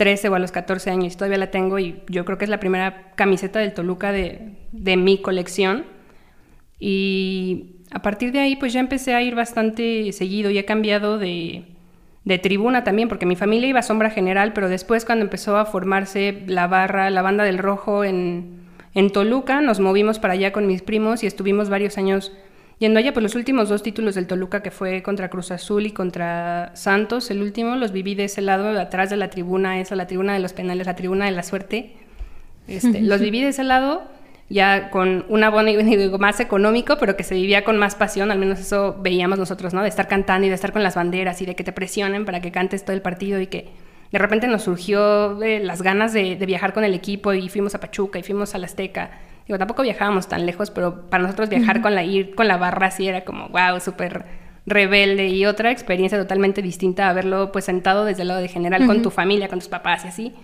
13 0.00 0.30
o 0.30 0.34
a 0.34 0.38
los 0.38 0.50
14 0.50 0.88
años 0.90 1.18
todavía 1.18 1.36
la 1.36 1.50
tengo 1.50 1.78
y 1.78 2.02
yo 2.08 2.24
creo 2.24 2.38
que 2.38 2.44
es 2.46 2.50
la 2.50 2.58
primera 2.58 3.12
camiseta 3.16 3.58
del 3.58 3.74
Toluca 3.74 4.12
de, 4.12 4.56
de 4.72 4.96
mi 4.96 5.18
colección. 5.20 5.84
Y 6.78 7.76
a 7.90 8.00
partir 8.00 8.32
de 8.32 8.38
ahí 8.38 8.56
pues 8.56 8.72
ya 8.72 8.80
empecé 8.80 9.14
a 9.14 9.20
ir 9.20 9.34
bastante 9.34 10.10
seguido 10.12 10.50
y 10.50 10.56
he 10.56 10.64
cambiado 10.64 11.18
de 11.18 11.64
de 12.24 12.38
tribuna 12.38 12.84
también, 12.84 13.08
porque 13.08 13.26
mi 13.26 13.36
familia 13.36 13.68
iba 13.68 13.80
a 13.80 13.82
sombra 13.82 14.10
general, 14.10 14.52
pero 14.52 14.68
después 14.68 15.04
cuando 15.04 15.24
empezó 15.24 15.56
a 15.56 15.64
formarse 15.64 16.42
la 16.46 16.66
barra, 16.66 17.10
la 17.10 17.22
banda 17.22 17.44
del 17.44 17.58
rojo 17.58 18.04
en, 18.04 18.60
en 18.94 19.10
Toluca, 19.10 19.60
nos 19.60 19.80
movimos 19.80 20.18
para 20.18 20.34
allá 20.34 20.52
con 20.52 20.66
mis 20.66 20.82
primos 20.82 21.22
y 21.22 21.26
estuvimos 21.26 21.70
varios 21.70 21.98
años 21.98 22.32
yendo 22.80 22.98
allá, 22.98 23.12
pues 23.12 23.22
los 23.22 23.36
últimos 23.36 23.68
dos 23.68 23.84
títulos 23.84 24.16
del 24.16 24.26
Toluca, 24.26 24.62
que 24.62 24.72
fue 24.72 25.04
contra 25.04 25.28
Cruz 25.28 25.52
Azul 25.52 25.86
y 25.86 25.92
contra 25.92 26.72
Santos, 26.74 27.30
el 27.30 27.42
último 27.42 27.76
los 27.76 27.92
viví 27.92 28.16
de 28.16 28.24
ese 28.24 28.40
lado, 28.40 28.76
atrás 28.80 29.10
de 29.10 29.16
la 29.16 29.30
tribuna 29.30 29.78
esa, 29.78 29.94
la 29.94 30.08
tribuna 30.08 30.32
de 30.32 30.40
los 30.40 30.52
penales, 30.52 30.86
la 30.86 30.96
tribuna 30.96 31.26
de 31.26 31.30
la 31.30 31.44
suerte. 31.44 31.92
Este, 32.66 33.00
los 33.02 33.20
viví 33.20 33.40
de 33.40 33.48
ese 33.48 33.62
lado 33.62 34.02
ya 34.48 34.90
con 34.90 35.24
un 35.28 35.44
abono 35.44 35.70
más 36.18 36.40
económico, 36.40 36.96
pero 36.98 37.16
que 37.16 37.22
se 37.22 37.34
vivía 37.36 37.64
con 37.64 37.78
más 37.78 37.94
pasión, 37.94 38.30
al 38.30 38.38
menos 38.38 38.58
eso 38.58 38.96
veíamos 39.00 39.38
nosotros, 39.38 39.72
¿no? 39.72 39.82
De 39.82 39.88
estar 39.88 40.08
cantando 40.08 40.46
y 40.46 40.48
de 40.48 40.56
estar 40.56 40.72
con 40.72 40.82
las 40.82 40.96
banderas 40.96 41.40
y 41.42 41.46
de 41.46 41.54
que 41.54 41.62
te 41.62 41.72
presionen 41.72 42.24
para 42.24 42.40
que 42.40 42.50
cantes 42.50 42.84
todo 42.84 42.96
el 42.96 43.02
partido 43.02 43.40
y 43.40 43.46
que 43.46 43.68
de 44.10 44.18
repente 44.18 44.48
nos 44.48 44.62
surgió 44.62 45.40
eh, 45.42 45.60
las 45.60 45.82
ganas 45.82 46.12
de, 46.12 46.34
viajar 46.34 46.72
con 46.72 46.82
el 46.82 46.94
equipo 46.94 47.32
y 47.32 47.48
fuimos 47.48 47.74
a 47.76 47.80
Pachuca 47.80 48.18
y 48.18 48.22
fuimos 48.22 48.54
a 48.54 48.58
la 48.58 48.66
Azteca. 48.66 49.12
Digo, 49.50 49.58
tampoco 49.58 49.82
viajábamos 49.82 50.28
tan 50.28 50.46
lejos, 50.46 50.70
pero 50.70 51.10
para 51.10 51.24
nosotros 51.24 51.48
viajar 51.48 51.80
con 51.80 51.96
la 51.96 52.04
ir 52.04 52.36
con 52.36 52.46
la 52.46 52.56
barra 52.56 52.86
así 52.86 53.08
era 53.08 53.24
como, 53.24 53.48
wow, 53.48 53.80
súper 53.80 54.24
rebelde 54.64 55.26
y 55.26 55.44
otra 55.44 55.72
experiencia 55.72 56.16
totalmente 56.16 56.62
distinta 56.62 57.08
a 57.08 57.10
haberlo 57.10 57.50
pues 57.50 57.64
sentado 57.64 58.04
desde 58.04 58.22
el 58.22 58.28
lado 58.28 58.38
de 58.38 58.46
general 58.46 58.86
con 58.86 59.02
tu 59.02 59.10
familia, 59.10 59.48
con 59.48 59.58
tus 59.58 59.66
papás 59.66 60.04
y 60.04 60.08
así, 60.08 60.34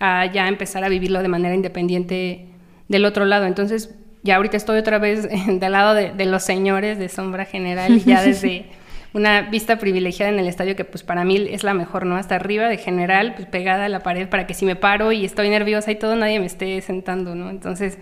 a 0.00 0.26
ya 0.26 0.48
empezar 0.48 0.84
a 0.84 0.90
vivirlo 0.90 1.22
de 1.22 1.28
manera 1.28 1.54
independiente 1.54 2.44
del 2.88 3.06
otro 3.06 3.24
lado. 3.24 3.46
Entonces, 3.46 3.94
ya 4.22 4.36
ahorita 4.36 4.58
estoy 4.58 4.78
otra 4.78 4.98
vez 4.98 5.26
del 5.46 5.72
lado 5.72 5.94
de, 5.94 6.26
los 6.26 6.42
señores 6.42 6.98
de 6.98 7.08
sombra 7.08 7.46
general, 7.46 7.90
y 7.96 8.00
ya 8.00 8.20
desde 8.26 8.66
una 9.14 9.40
vista 9.40 9.78
privilegiada 9.78 10.30
en 10.30 10.40
el 10.40 10.46
estadio 10.46 10.76
que 10.76 10.84
pues 10.84 11.04
para 11.04 11.24
mí 11.24 11.48
es 11.50 11.64
la 11.64 11.72
mejor, 11.72 12.04
¿no? 12.04 12.16
Hasta 12.16 12.34
arriba 12.34 12.68
de 12.68 12.76
general, 12.76 13.32
pues 13.34 13.48
pegada 13.48 13.86
a 13.86 13.88
la 13.88 14.00
pared 14.00 14.28
para 14.28 14.46
que 14.46 14.52
si 14.52 14.66
me 14.66 14.76
paro 14.76 15.10
y 15.10 15.24
estoy 15.24 15.48
nerviosa 15.48 15.90
y 15.90 15.94
todo, 15.94 16.16
nadie 16.16 16.38
me 16.38 16.44
esté 16.44 16.78
sentando, 16.82 17.34
¿no? 17.34 17.48
Entonces, 17.48 17.96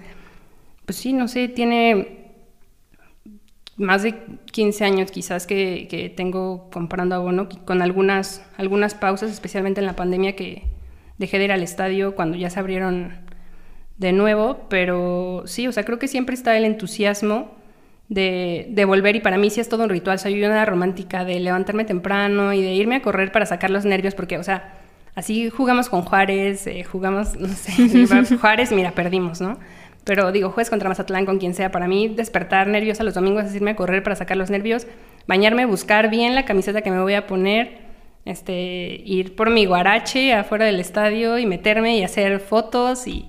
pues 0.91 0.99
sí, 0.99 1.13
no 1.13 1.29
sé, 1.29 1.47
tiene 1.47 2.33
más 3.77 4.03
de 4.03 4.25
15 4.51 4.85
años 4.85 5.13
quizás 5.13 5.47
que, 5.47 5.87
que 5.89 6.09
tengo 6.11 6.69
comprando 6.73 7.15
abono, 7.15 7.49
con 7.65 7.81
algunas, 7.81 8.45
algunas 8.57 8.97
pausas, 8.97 9.31
especialmente 9.31 9.79
en 9.79 9.87
la 9.87 9.95
pandemia 9.95 10.35
que 10.35 10.65
dejé 11.17 11.39
de 11.39 11.45
ir 11.45 11.53
al 11.53 11.63
estadio 11.63 12.17
cuando 12.17 12.37
ya 12.37 12.51
se 12.51 12.59
abrieron 12.59 13.13
de 13.99 14.11
nuevo, 14.11 14.67
pero 14.69 15.45
sí, 15.47 15.69
o 15.69 15.73
sea, 15.73 15.85
creo 15.85 16.01
que 16.01 16.09
siempre 16.09 16.35
está 16.35 16.57
el 16.57 16.65
entusiasmo 16.65 17.53
de, 18.09 18.67
de, 18.71 18.85
volver 18.85 19.15
y 19.15 19.21
para 19.21 19.39
mí 19.39 19.49
sí 19.49 19.61
es 19.61 19.69
todo 19.69 19.85
un 19.85 19.91
ritual, 19.91 20.19
soy 20.19 20.43
una 20.43 20.65
romántica 20.65 21.25
de 21.25 21.39
levantarme 21.39 21.85
temprano 21.85 22.53
y 22.53 22.63
de 22.63 22.75
irme 22.75 22.97
a 22.97 23.03
correr 23.03 23.31
para 23.31 23.47
sacar 23.47 23.71
los 23.71 23.85
nervios, 23.85 24.17
porque, 24.17 24.39
o 24.39 24.43
sea, 24.43 24.75
así 25.15 25.51
jugamos 25.51 25.89
con 25.89 26.03
Juárez, 26.03 26.67
eh, 26.67 26.83
jugamos, 26.83 27.37
no 27.37 27.47
sé, 27.47 28.37
Juárez, 28.41 28.73
mira, 28.73 28.91
perdimos, 28.91 29.41
¿no? 29.41 29.57
Pero 30.11 30.33
digo, 30.33 30.51
jueves 30.51 30.71
contra 30.71 30.89
Mazatlán, 30.89 31.25
con 31.25 31.39
quien 31.39 31.55
sea, 31.55 31.71
para 31.71 31.87
mí 31.87 32.09
despertar 32.09 32.67
nerviosa 32.67 33.05
los 33.05 33.15
domingos 33.15 33.45
es 33.45 33.55
irme 33.55 33.71
a 33.71 33.77
correr 33.77 34.03
para 34.03 34.17
sacar 34.17 34.37
los 34.37 34.51
nervios, 34.51 34.89
bañarme, 35.29 35.67
buscar 35.67 36.11
bien 36.11 36.35
la 36.35 36.45
camiseta 36.45 36.83
que 36.83 36.91
me 36.91 37.01
voy 37.01 37.15
a 37.15 37.29
poner, 37.29 37.79
este, 38.25 39.03
ir 39.05 39.37
por 39.37 39.51
mi 39.51 39.67
guarache 39.67 40.35
afuera 40.35 40.65
del 40.65 40.81
estadio 40.81 41.39
y 41.39 41.47
meterme 41.47 41.97
y 41.97 42.03
hacer 42.03 42.41
fotos 42.41 43.07
y 43.07 43.29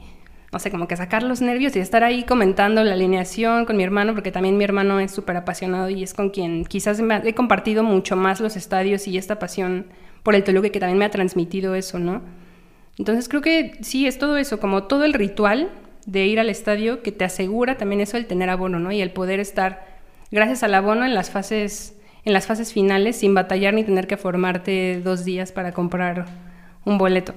no 0.52 0.58
sé, 0.58 0.72
como 0.72 0.88
que 0.88 0.98
sacar 0.98 1.22
los 1.22 1.40
nervios 1.40 1.76
y 1.76 1.80
estar 1.80 2.04
ahí 2.04 2.24
comentando 2.24 2.84
la 2.84 2.94
alineación 2.94 3.66
con 3.66 3.78
mi 3.78 3.84
hermano, 3.84 4.16
porque 4.16 4.32
también 4.32 4.58
mi 4.58 4.64
hermano 4.64 5.00
es 5.00 5.12
súper 5.12 5.38
apasionado 5.38 5.88
y 5.92 6.02
es 6.02 6.16
con 6.16 6.32
quien 6.32 6.66
quizás 6.66 7.00
he 7.24 7.36
compartido 7.36 7.84
mucho 7.84 8.16
más 8.16 8.40
los 8.42 8.56
estadios 8.56 9.08
y 9.08 9.20
esta 9.20 9.38
pasión 9.38 9.86
por 10.24 10.34
el 10.34 10.44
Toluca 10.44 10.72
que 10.72 10.80
también 10.80 10.98
me 10.98 11.06
ha 11.06 11.12
transmitido 11.12 11.76
eso, 11.76 12.00
¿no? 12.00 12.24
Entonces 12.98 13.30
creo 13.30 13.44
que 13.44 13.74
sí, 13.82 14.08
es 14.08 14.18
todo 14.18 14.38
eso, 14.38 14.60
como 14.60 14.86
todo 14.86 15.06
el 15.06 15.14
ritual 15.14 15.70
de 16.06 16.26
ir 16.26 16.40
al 16.40 16.50
estadio 16.50 17.02
que 17.02 17.12
te 17.12 17.26
asegura 17.26 17.78
también 17.78 18.02
eso 18.02 18.18
el 18.18 18.28
tener 18.28 18.50
abono, 18.50 18.80
¿no? 18.80 18.92
Y 18.92 19.02
el 19.02 19.12
poder 19.12 19.40
estar, 19.40 19.86
gracias 20.32 20.64
al 20.64 20.74
abono, 20.74 21.06
en 21.06 21.14
las 21.14 21.30
fases, 21.30 21.98
en 22.26 22.34
las 22.34 22.48
fases 22.48 22.74
finales 22.74 23.18
sin 23.18 23.34
batallar 23.34 23.74
ni 23.74 23.84
tener 23.84 24.08
que 24.08 24.18
formarte 24.18 25.02
dos 25.04 25.26
días 25.26 25.52
para 25.52 25.72
comprar 25.72 26.26
un 26.86 26.98
boleto. 26.98 27.34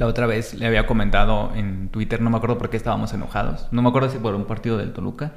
La 0.00 0.06
otra 0.06 0.26
vez 0.26 0.54
le 0.54 0.66
había 0.66 0.86
comentado 0.86 1.52
en 1.54 1.90
Twitter, 1.90 2.22
no 2.22 2.30
me 2.30 2.38
acuerdo 2.38 2.56
por 2.56 2.70
qué 2.70 2.78
estábamos 2.78 3.12
enojados. 3.12 3.68
No 3.70 3.82
me 3.82 3.90
acuerdo 3.90 4.08
si 4.08 4.16
por 4.16 4.34
un 4.34 4.46
partido 4.46 4.78
del 4.78 4.94
Toluca 4.94 5.34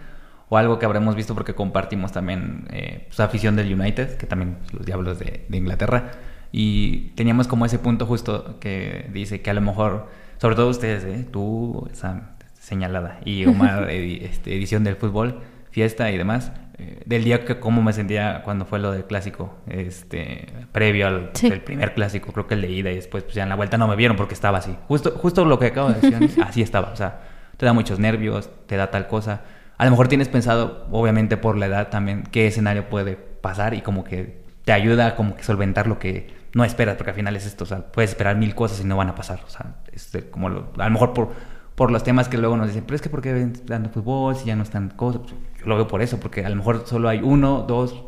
o 0.48 0.58
algo 0.58 0.80
que 0.80 0.86
habremos 0.86 1.16
visto 1.16 1.34
porque 1.34 1.54
compartimos 1.54 2.14
también 2.14 2.68
eh, 2.72 3.08
su 3.10 3.24
afición 3.24 3.58
del 3.58 3.74
United, 3.74 4.16
que 4.16 4.26
también 4.26 4.60
los 4.72 4.86
diablos 4.86 5.20
de, 5.20 5.46
Inglaterra. 5.52 6.12
Y 6.54 7.10
teníamos 7.16 7.48
como 7.48 7.66
ese 7.66 7.78
punto 7.78 8.06
justo 8.06 8.58
que 8.62 9.10
dice 9.12 9.42
que 9.42 9.50
a 9.50 9.54
lo 9.54 9.60
mejor, 9.60 10.08
sobre 10.44 10.58
todo 10.58 10.68
ustedes, 10.68 11.06
¿eh? 11.06 11.26
tú, 11.32 11.88
esa 11.90 12.36
señalada, 12.60 13.18
y 13.24 13.46
Omar, 13.46 13.90
este, 13.90 14.54
edición 14.54 14.84
del 14.84 14.98
fútbol, 14.98 15.40
fiesta 15.72 16.12
y 16.12 16.18
demás, 16.18 16.52
eh, 16.80 17.02
del 17.06 17.24
día 17.24 17.46
que 17.46 17.62
cómo 17.62 17.82
me 17.82 17.94
sentía 17.94 18.42
cuando 18.44 18.66
fue 18.66 18.80
lo 18.80 18.92
del 18.92 19.06
clásico, 19.06 19.56
este, 19.70 20.50
previo 20.74 21.08
al 21.08 21.32
primer 21.64 21.94
clásico, 21.94 22.34
creo 22.34 22.46
que 22.46 22.56
el 22.56 22.62
de 22.62 22.72
ida 22.72 22.92
y 22.92 22.96
después 22.96 23.24
pues 23.24 23.36
ya 23.36 23.44
en 23.44 23.48
la 23.48 23.56
vuelta 23.56 23.78
no 23.78 23.88
me 23.88 23.96
vieron 23.96 24.18
porque 24.18 24.34
estaba 24.34 24.58
así. 24.58 24.76
Justo, 24.90 25.12
justo 25.12 25.46
lo 25.46 25.58
que 25.60 25.68
acabo 25.68 25.94
de 25.94 26.02
decir, 26.02 26.44
así 26.44 26.62
estaba, 26.62 26.92
o 26.92 26.96
sea, 26.98 27.22
te 27.56 27.66
da 27.66 27.72
muchos 27.72 28.00
nervios, 28.00 28.50
te 28.66 28.76
da 28.76 28.92
tal 28.92 29.08
cosa. 29.08 29.44
A 29.78 29.86
lo 29.86 29.92
mejor 29.92 30.10
tienes 30.10 30.28
pensado, 30.28 30.88
obviamente 30.92 31.38
por 31.38 31.58
la 31.58 31.68
edad 31.68 31.88
también, 31.88 32.24
qué 32.24 32.48
escenario 32.48 32.90
puede 32.90 33.16
pasar 33.16 33.76
y 33.76 33.80
como 33.82 34.04
que 34.04 34.44
te 34.66 34.74
ayuda 34.74 35.16
como 35.16 35.38
que 35.38 35.44
solventar 35.44 35.88
lo 35.88 36.00
que 36.00 36.43
no 36.54 36.64
esperas, 36.64 36.96
porque 36.96 37.12
al 37.12 37.16
final 37.16 37.36
es 37.36 37.46
esto, 37.46 37.64
o 37.64 37.68
sea, 37.68 37.92
puedes 37.92 38.12
esperar 38.12 38.38
mil 38.38 38.54
cosas 38.56 38.80
y 38.82 38.84
no 38.84 38.98
van 38.98 39.10
a 39.10 39.16
pasar, 39.16 39.42
o 39.46 39.50
sea, 39.50 39.76
es 39.92 40.12
como 40.30 40.48
a 40.48 40.52
lo 40.52 40.90
mejor 40.90 41.14
por, 41.14 41.30
por 41.76 41.92
los 41.92 42.04
temas 42.04 42.30
que 42.30 42.38
luego 42.38 42.58
nos 42.58 42.68
dicen, 42.68 42.84
pero 42.86 42.96
es 42.96 43.02
que 43.02 43.10
¿por 43.10 43.22
qué 43.22 43.34
dando 43.66 43.90
fútbol 43.90 44.36
si 44.36 44.46
ya 44.46 44.56
no 44.56 44.64
están 44.64 44.90
cosas? 44.90 45.22
lo 45.66 45.76
veo 45.76 45.88
por 45.88 46.02
eso, 46.02 46.20
porque 46.20 46.46
a 46.46 46.50
lo 46.50 46.56
mejor 46.56 46.84
solo 46.86 47.10
hay 47.10 47.22
uno, 47.24 47.64
dos, 47.68 48.04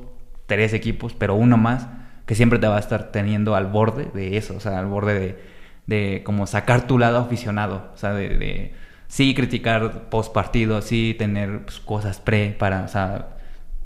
tres 0.46 0.74
equipos, 0.74 1.14
pero 1.14 1.36
uno 1.36 1.58
más 1.58 1.88
que 2.26 2.36
siempre 2.36 2.60
te 2.60 2.68
va 2.68 2.78
a 2.78 2.80
estar 2.80 3.12
teniendo 3.12 3.56
al 3.56 3.68
borde 3.68 4.10
de 4.14 4.38
eso, 4.38 4.56
o 4.56 4.60
sea, 4.60 4.80
al 4.80 4.88
borde 4.88 5.20
de, 5.20 5.40
de 5.88 6.24
como 6.24 6.48
sacar 6.48 6.88
tu 6.88 7.00
lado 7.00 7.20
aficionado, 7.20 7.92
o 7.94 7.98
sea, 7.98 8.14
de, 8.14 8.74
sí 9.08 9.34
criticar 9.34 10.10
post 10.10 10.34
partido, 10.34 10.82
sí 10.82 11.16
tener 11.18 11.66
pues, 11.66 11.80
cosas 11.80 12.20
pre 12.20 12.56
para, 12.58 12.84
o 12.84 12.88
sea, 12.88 13.38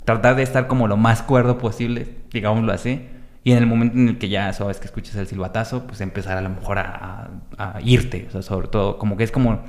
tratar 0.04 0.36
de 0.36 0.42
estar 0.42 0.66
como 0.66 0.88
lo 0.88 0.96
más 0.96 1.22
cuerdo 1.22 1.58
posible, 1.58 2.08
digámoslo 2.32 2.72
así. 2.72 3.08
Y 3.42 3.52
en 3.52 3.58
el 3.58 3.66
momento 3.66 3.96
en 3.96 4.08
el 4.08 4.18
que 4.18 4.28
ya 4.28 4.52
sabes 4.52 4.78
que 4.78 4.86
escuchas 4.86 5.16
el 5.16 5.26
silbatazo, 5.26 5.86
pues 5.86 6.00
empezar 6.00 6.36
a 6.36 6.42
lo 6.42 6.50
mejor 6.50 6.78
a, 6.78 7.30
a 7.56 7.80
irte, 7.82 8.26
o 8.28 8.30
sea, 8.30 8.42
sobre 8.42 8.68
todo, 8.68 8.98
como 8.98 9.16
que 9.16 9.24
es 9.24 9.32
como 9.32 9.62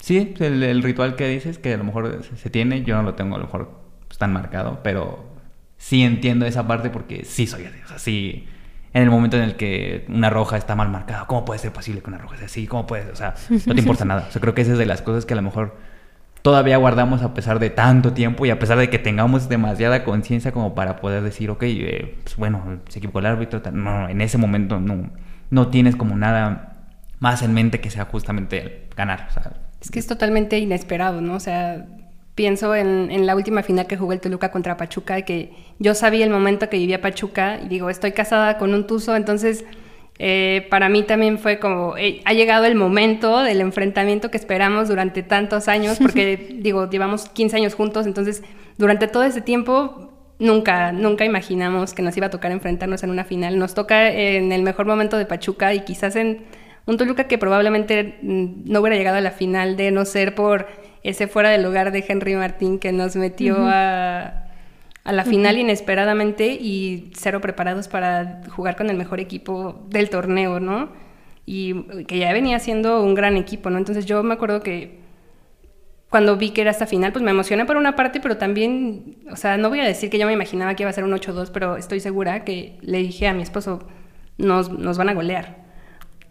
Sí, 0.00 0.34
el, 0.38 0.62
el, 0.62 0.82
ritual 0.82 1.16
que 1.16 1.26
dices, 1.28 1.58
que 1.58 1.74
a 1.74 1.76
lo 1.76 1.84
mejor 1.84 2.22
se 2.36 2.50
tiene, 2.50 2.82
yo 2.84 2.96
no 2.96 3.02
lo 3.02 3.14
tengo 3.14 3.36
a 3.36 3.38
lo 3.38 3.46
mejor 3.46 3.80
tan 4.18 4.32
marcado, 4.32 4.80
pero 4.82 5.24
sí 5.78 6.02
entiendo 6.02 6.46
esa 6.46 6.66
parte 6.66 6.90
porque 6.90 7.24
sí 7.24 7.46
soy 7.46 7.64
así. 7.64 7.78
O 7.84 7.88
sea, 7.88 7.98
sí, 7.98 8.46
en 8.92 9.02
el 9.02 9.10
momento 9.10 9.36
en 9.36 9.42
el 9.42 9.56
que 9.56 10.04
una 10.08 10.30
roja 10.30 10.56
está 10.56 10.76
mal 10.76 10.90
marcada, 10.90 11.26
¿cómo 11.26 11.44
puede 11.44 11.58
ser 11.58 11.72
posible 11.72 12.02
que 12.02 12.10
una 12.10 12.18
roja 12.18 12.36
sea 12.36 12.46
así? 12.46 12.66
¿Cómo 12.66 12.86
puede? 12.86 13.10
O 13.10 13.16
sea, 13.16 13.34
no 13.66 13.74
te 13.74 13.80
importa 13.80 14.04
nada. 14.06 14.26
O 14.28 14.32
sea, 14.32 14.40
creo 14.40 14.54
que 14.54 14.62
esa 14.62 14.72
es 14.72 14.78
de 14.78 14.86
las 14.86 15.02
cosas 15.02 15.26
que 15.26 15.34
a 15.34 15.36
lo 15.36 15.42
mejor 15.42 15.76
todavía 16.46 16.76
guardamos 16.76 17.22
a 17.22 17.34
pesar 17.34 17.58
de 17.58 17.70
tanto 17.70 18.12
tiempo 18.12 18.46
y 18.46 18.50
a 18.50 18.58
pesar 18.60 18.78
de 18.78 18.88
que 18.88 19.00
tengamos 19.00 19.48
demasiada 19.48 20.04
conciencia 20.04 20.52
como 20.52 20.76
para 20.76 21.00
poder 21.00 21.24
decir, 21.24 21.50
ok, 21.50 21.64
eh, 21.64 22.18
pues 22.22 22.36
bueno, 22.36 22.78
se 22.88 23.00
equivocó 23.00 23.18
el 23.18 23.26
árbitro. 23.26 23.60
No, 23.72 24.08
en 24.08 24.20
ese 24.20 24.38
momento 24.38 24.78
no, 24.78 25.10
no 25.50 25.68
tienes 25.70 25.96
como 25.96 26.14
nada 26.14 26.84
más 27.18 27.42
en 27.42 27.52
mente 27.52 27.80
que 27.80 27.90
sea 27.90 28.04
justamente 28.04 28.86
ganar. 28.96 29.26
O 29.28 29.32
sea, 29.32 29.54
es 29.82 29.90
que 29.90 29.98
es 29.98 30.06
totalmente 30.06 30.56
inesperado, 30.60 31.20
¿no? 31.20 31.34
O 31.34 31.40
sea, 31.40 31.84
pienso 32.36 32.76
en, 32.76 33.10
en, 33.10 33.26
la 33.26 33.34
última 33.34 33.64
final 33.64 33.88
que 33.88 33.96
jugó 33.96 34.12
el 34.12 34.20
Toluca 34.20 34.52
contra 34.52 34.76
Pachuca, 34.76 35.20
que 35.22 35.52
yo 35.80 35.96
sabía 35.96 36.24
el 36.24 36.30
momento 36.30 36.68
que 36.68 36.78
vivía 36.78 37.00
Pachuca 37.00 37.58
y 37.60 37.66
digo, 37.66 37.90
estoy 37.90 38.12
casada 38.12 38.56
con 38.56 38.72
un 38.72 38.86
Tuzo, 38.86 39.16
entonces 39.16 39.64
eh, 40.18 40.66
para 40.70 40.88
mí 40.88 41.02
también 41.02 41.38
fue 41.38 41.58
como, 41.58 41.96
eh, 41.96 42.22
ha 42.24 42.32
llegado 42.32 42.64
el 42.64 42.74
momento 42.74 43.42
del 43.42 43.60
enfrentamiento 43.60 44.30
que 44.30 44.36
esperamos 44.36 44.88
durante 44.88 45.22
tantos 45.22 45.68
años, 45.68 45.98
porque 46.00 46.56
digo, 46.60 46.88
llevamos 46.88 47.28
15 47.28 47.56
años 47.56 47.74
juntos, 47.74 48.06
entonces 48.06 48.42
durante 48.78 49.08
todo 49.08 49.24
ese 49.24 49.40
tiempo 49.40 50.12
nunca, 50.38 50.92
nunca 50.92 51.24
imaginamos 51.24 51.92
que 51.94 52.02
nos 52.02 52.16
iba 52.16 52.26
a 52.26 52.30
tocar 52.30 52.50
enfrentarnos 52.52 53.02
en 53.02 53.10
una 53.10 53.24
final. 53.24 53.58
Nos 53.58 53.74
toca 53.74 54.10
en 54.10 54.52
el 54.52 54.62
mejor 54.62 54.86
momento 54.86 55.18
de 55.18 55.26
Pachuca 55.26 55.74
y 55.74 55.80
quizás 55.80 56.16
en 56.16 56.44
un 56.86 56.96
Toluca 56.96 57.24
que 57.24 57.36
probablemente 57.36 58.18
mm, 58.22 58.70
no 58.70 58.80
hubiera 58.80 58.96
llegado 58.96 59.16
a 59.16 59.20
la 59.20 59.32
final 59.32 59.76
de 59.76 59.90
no 59.90 60.04
ser 60.04 60.34
por 60.34 60.66
ese 61.02 61.26
fuera 61.26 61.50
del 61.50 61.62
lugar 61.62 61.92
de 61.92 62.04
Henry 62.06 62.34
Martín 62.36 62.78
que 62.78 62.92
nos 62.92 63.16
metió 63.16 63.56
a, 63.58 64.45
a, 65.06 65.12
la 65.12 65.24
final 65.24 65.58
inesperadamente 65.58 66.52
y 66.52 67.10
cero 67.14 67.40
preparados 67.40 67.88
para 67.88 68.42
jugar 68.48 68.76
con 68.76 68.90
el 68.90 68.96
mejor 68.96 69.20
equipo 69.20 69.86
del 69.88 70.10
torneo, 70.10 70.60
¿no? 70.60 70.90
Y 71.44 71.82
que 72.04 72.18
ya 72.18 72.32
venía 72.32 72.58
siendo 72.58 73.02
un 73.02 73.14
gran 73.14 73.36
equipo, 73.36 73.70
¿no? 73.70 73.78
Entonces 73.78 74.06
yo 74.06 74.22
me 74.22 74.34
acuerdo 74.34 74.62
que 74.62 75.00
cuando 76.10 76.36
vi 76.36 76.50
que 76.50 76.62
era 76.62 76.70
esta 76.70 76.86
final, 76.86 77.12
pues 77.12 77.24
me 77.24 77.30
emocioné 77.30 77.64
por 77.64 77.76
una 77.76 77.96
parte, 77.96 78.20
pero 78.20 78.36
también, 78.36 79.18
o 79.30 79.36
sea, 79.36 79.56
no 79.56 79.68
voy 79.68 79.80
a 79.80 79.84
decir 79.84 80.08
que 80.08 80.18
yo 80.18 80.26
me 80.26 80.32
imaginaba 80.32 80.74
que 80.74 80.84
iba 80.84 80.90
a 80.90 80.92
ser 80.92 81.04
un 81.04 81.12
8-2, 81.12 81.50
pero 81.52 81.76
estoy 81.76 82.00
segura 82.00 82.44
que 82.44 82.78
le 82.80 82.98
dije 82.98 83.26
a 83.28 83.34
mi 83.34 83.42
esposo, 83.42 83.86
nos, 84.38 84.70
nos 84.70 84.98
van 84.98 85.08
a 85.08 85.14
golear. 85.14 85.65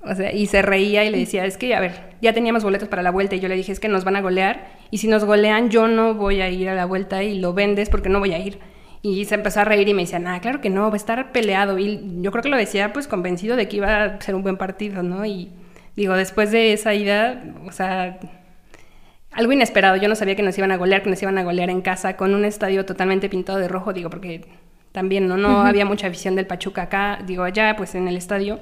O 0.08 0.16
sea, 0.16 0.32
y 0.32 0.46
se 0.48 0.62
reía 0.62 1.04
y 1.04 1.10
le 1.10 1.18
decía, 1.18 1.46
es 1.46 1.58
que, 1.58 1.76
a 1.76 1.80
ver, 1.80 2.16
ya 2.22 2.34
teníamos 2.34 2.64
boletos 2.64 2.88
para 2.88 3.02
la 3.02 3.12
vuelta 3.12 3.36
y 3.36 3.40
yo 3.40 3.48
le 3.48 3.56
dije, 3.56 3.72
es 3.72 3.80
que 3.80 3.88
nos 3.88 4.04
van 4.04 4.16
a 4.16 4.22
golear 4.22 4.68
y 4.92 5.00
si 5.00 5.08
nos 5.08 5.26
golean 5.26 5.70
yo 5.70 5.88
no 5.88 6.14
voy 6.14 6.42
a 6.42 6.50
ir 6.50 6.70
a 6.70 6.76
la 6.76 6.86
vuelta 6.86 7.24
y 7.24 7.40
lo 7.40 7.54
vendes 7.54 7.90
porque 7.90 8.10
no 8.10 8.20
voy 8.20 8.34
a 8.34 8.40
ir. 8.40 8.60
Y 9.02 9.26
se 9.26 9.36
empezó 9.36 9.62
a 9.62 9.66
reír 9.66 9.88
y 9.88 9.94
me 9.94 10.04
decía, 10.04 10.20
nada, 10.20 10.40
claro 10.40 10.62
que 10.62 10.70
no, 10.70 10.88
va 10.90 10.94
a 10.94 10.98
estar 10.98 11.32
peleado. 11.32 11.78
Y 11.78 12.22
yo 12.22 12.32
creo 12.32 12.44
que 12.44 12.50
lo 12.50 12.58
decía 12.58 12.94
pues 12.94 13.08
convencido 13.08 13.56
de 13.56 13.68
que 13.68 13.78
iba 13.78 14.04
a 14.04 14.22
ser 14.22 14.36
un 14.36 14.44
buen 14.44 14.58
partido, 14.58 15.04
¿no? 15.04 15.26
Y 15.26 15.52
digo, 15.96 16.16
después 16.16 16.52
de 16.52 16.74
esa 16.74 16.94
ida, 16.94 17.44
o 17.68 17.72
sea, 17.72 18.20
algo 19.32 19.52
inesperado. 19.52 19.98
Yo 19.98 20.08
no 20.08 20.16
sabía 20.16 20.36
que 20.36 20.44
nos 20.44 20.58
iban 20.58 20.72
a 20.72 20.78
golear, 20.78 21.04
que 21.04 21.10
nos 21.10 21.22
iban 21.22 21.38
a 21.38 21.44
golear 21.44 21.70
en 21.70 21.82
casa 21.82 22.18
con 22.18 22.34
un 22.34 22.46
estadio 22.46 22.86
totalmente 22.86 23.30
pintado 23.30 23.60
de 23.60 23.68
rojo, 23.68 23.94
digo, 23.94 24.10
porque 24.10 24.46
también 24.92 25.28
no, 25.28 25.38
no 25.38 25.62
había 25.62 25.86
mucha 25.86 26.10
visión 26.10 26.36
del 26.36 26.48
Pachuca 26.48 26.84
acá, 26.84 27.20
digo, 27.26 27.44
allá 27.44 27.76
pues 27.76 27.96
en 27.96 28.08
el 28.08 28.16
estadio 28.16 28.60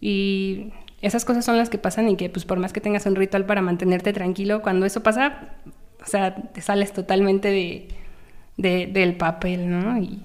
y 0.00 0.72
esas 1.00 1.24
cosas 1.24 1.44
son 1.44 1.56
las 1.56 1.70
que 1.70 1.78
pasan 1.78 2.08
y 2.08 2.16
que 2.16 2.28
pues 2.28 2.44
por 2.44 2.58
más 2.58 2.72
que 2.72 2.80
tengas 2.80 3.06
un 3.06 3.16
ritual 3.16 3.44
para 3.46 3.62
mantenerte 3.62 4.12
tranquilo, 4.12 4.62
cuando 4.62 4.86
eso 4.86 5.02
pasa, 5.02 5.54
o 6.02 6.06
sea, 6.06 6.34
te 6.34 6.60
sales 6.60 6.92
totalmente 6.92 7.48
de, 7.48 7.88
de 8.56 8.86
del 8.86 9.16
papel, 9.16 9.70
¿no? 9.70 9.98
Y 10.00 10.22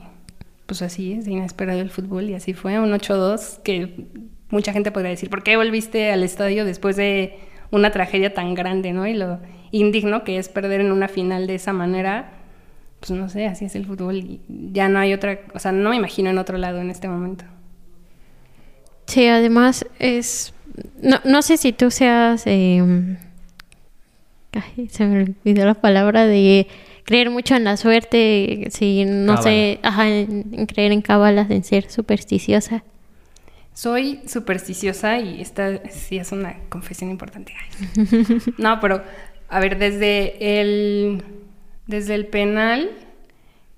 pues 0.66 0.82
así 0.82 1.14
es, 1.14 1.28
inesperado 1.28 1.82
el 1.82 1.90
fútbol 1.90 2.30
y 2.30 2.34
así 2.34 2.54
fue, 2.54 2.80
un 2.80 2.92
8-2 2.92 3.62
que 3.64 4.08
mucha 4.50 4.74
gente 4.74 4.92
podría 4.92 5.12
decir, 5.12 5.30
¿por 5.30 5.44
qué 5.44 5.58
volviste 5.58 6.12
al 6.12 6.24
estadio 6.24 6.66
después 6.66 6.96
de 6.96 7.38
una 7.72 7.92
tragedia 7.92 8.34
tan 8.34 8.54
grande, 8.54 8.94
¿no? 8.94 9.08
Y 9.08 9.14
lo 9.14 9.40
indigno 9.72 10.24
que 10.24 10.38
es 10.38 10.50
perder 10.50 10.82
en 10.82 10.92
una 10.92 11.08
final 11.08 11.48
de 11.48 11.56
esa 11.56 11.74
manera, 11.74 12.32
pues 13.00 13.12
no 13.12 13.30
sé, 13.30 13.48
así 13.48 13.66
es 13.66 13.76
el 13.76 13.86
fútbol 13.86 14.18
y 14.18 14.42
ya 14.48 14.90
no 14.90 15.00
hay 15.00 15.14
otra, 15.14 15.40
o 15.54 15.60
sea, 15.60 15.72
no 15.72 15.90
me 15.90 15.96
imagino 15.96 16.30
en 16.30 16.38
otro 16.38 16.58
lado 16.58 16.80
en 16.80 16.90
este 16.90 17.08
momento. 17.08 17.46
Sí, 19.08 19.28
además 19.28 19.86
es... 20.00 20.54
No, 21.02 21.20
no 21.26 21.42
sé 21.42 21.58
si 21.58 21.74
tú 21.74 21.92
seas... 21.92 22.44
Eh... 22.46 23.18
Ay, 24.52 24.88
se 24.90 25.06
me 25.06 25.24
olvidó 25.24 25.66
la 25.66 25.74
palabra 25.74 26.26
de 26.26 26.68
creer 27.06 27.30
mucho 27.30 27.56
en 27.56 27.64
la 27.64 27.78
suerte, 27.78 28.68
si 28.70 29.06
no 29.06 29.42
sé, 29.42 29.80
ajá, 29.84 30.08
en, 30.08 30.66
creer 30.68 30.92
en 30.92 31.02
cábalas, 31.02 31.50
en 31.50 31.64
ser 31.64 31.90
supersticiosa. 31.90 32.84
Soy 33.74 34.22
supersticiosa 34.28 35.20
y 35.20 35.42
esta 35.42 35.90
sí 35.90 36.18
es 36.18 36.32
una 36.32 36.56
confesión 36.70 37.10
importante. 37.10 37.54
no, 38.58 38.80
pero 38.80 39.04
a 39.50 39.60
ver, 39.60 39.80
desde 39.80 40.62
el 40.62 41.24
desde 41.88 42.16
el 42.16 42.28
penal 42.28 42.92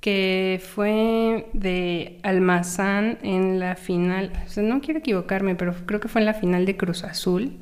que 0.05 0.61
fue 0.63 1.47
de 1.53 2.19
Almazán 2.21 3.17
en 3.23 3.59
la 3.59 3.75
final, 3.75 4.31
no 4.57 4.79
quiero 4.79 4.99
equivocarme, 4.99 5.55
pero 5.55 5.73
creo 5.87 5.99
que 5.99 6.07
fue 6.07 6.21
en 6.21 6.27
la 6.27 6.35
final 6.35 6.67
de 6.67 6.77
Cruz 6.77 7.03
Azul. 7.03 7.53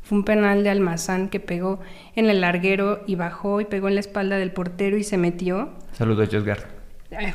Fue 0.00 0.16
un 0.16 0.24
penal 0.24 0.62
de 0.62 0.70
Almazán 0.70 1.28
que 1.28 1.40
pegó 1.40 1.80
en 2.14 2.30
el 2.30 2.42
larguero 2.42 3.02
y 3.08 3.16
bajó 3.16 3.60
y 3.60 3.64
pegó 3.64 3.88
en 3.88 3.94
la 3.94 4.00
espalda 4.00 4.38
del 4.38 4.52
portero 4.52 4.98
y 4.98 5.02
se 5.02 5.18
metió. 5.18 5.70
Saludos, 5.90 6.28
Josgar. 6.30 6.68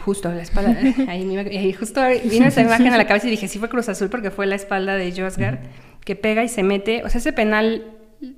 justo 0.06 0.32
la 0.32 0.44
espalda, 0.44 0.78
ahí, 1.10 1.74
justo 1.74 2.02
vino 2.24 2.46
esa 2.46 2.62
imagen 2.62 2.94
a 2.94 2.98
la 2.98 3.08
cabeza 3.08 3.28
y 3.28 3.32
dije, 3.32 3.50
sí 3.50 3.60
fue 3.60 3.68
Cruz 3.68 3.90
Azul 3.90 4.08
porque 4.10 4.32
fue 4.32 4.46
la 4.46 4.56
espalda 4.56 4.96
de 4.96 5.12
Josgar, 5.12 5.64
que 6.06 6.16
pega 6.16 6.46
y 6.46 6.48
se 6.48 6.64
mete. 6.64 7.04
O 7.04 7.10
sea, 7.10 7.20
ese 7.20 7.34
penal 7.34 7.92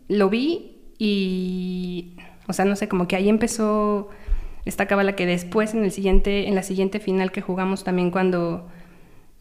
lo 0.07 0.31
vi 0.31 0.79
y, 0.97 2.15
o 2.47 2.53
sea, 2.53 2.65
no 2.65 2.75
sé, 2.75 2.87
como 2.87 3.07
que 3.07 3.15
ahí 3.15 3.29
empezó 3.29 4.09
esta 4.67 4.85
cábala 4.85 5.15
que 5.15 5.25
después 5.25 5.73
en, 5.73 5.83
el 5.83 5.91
siguiente, 5.91 6.47
en 6.47 6.55
la 6.55 6.63
siguiente 6.63 6.99
final 6.99 7.31
que 7.31 7.41
jugamos 7.41 7.83
también 7.83 8.11
cuando 8.11 8.67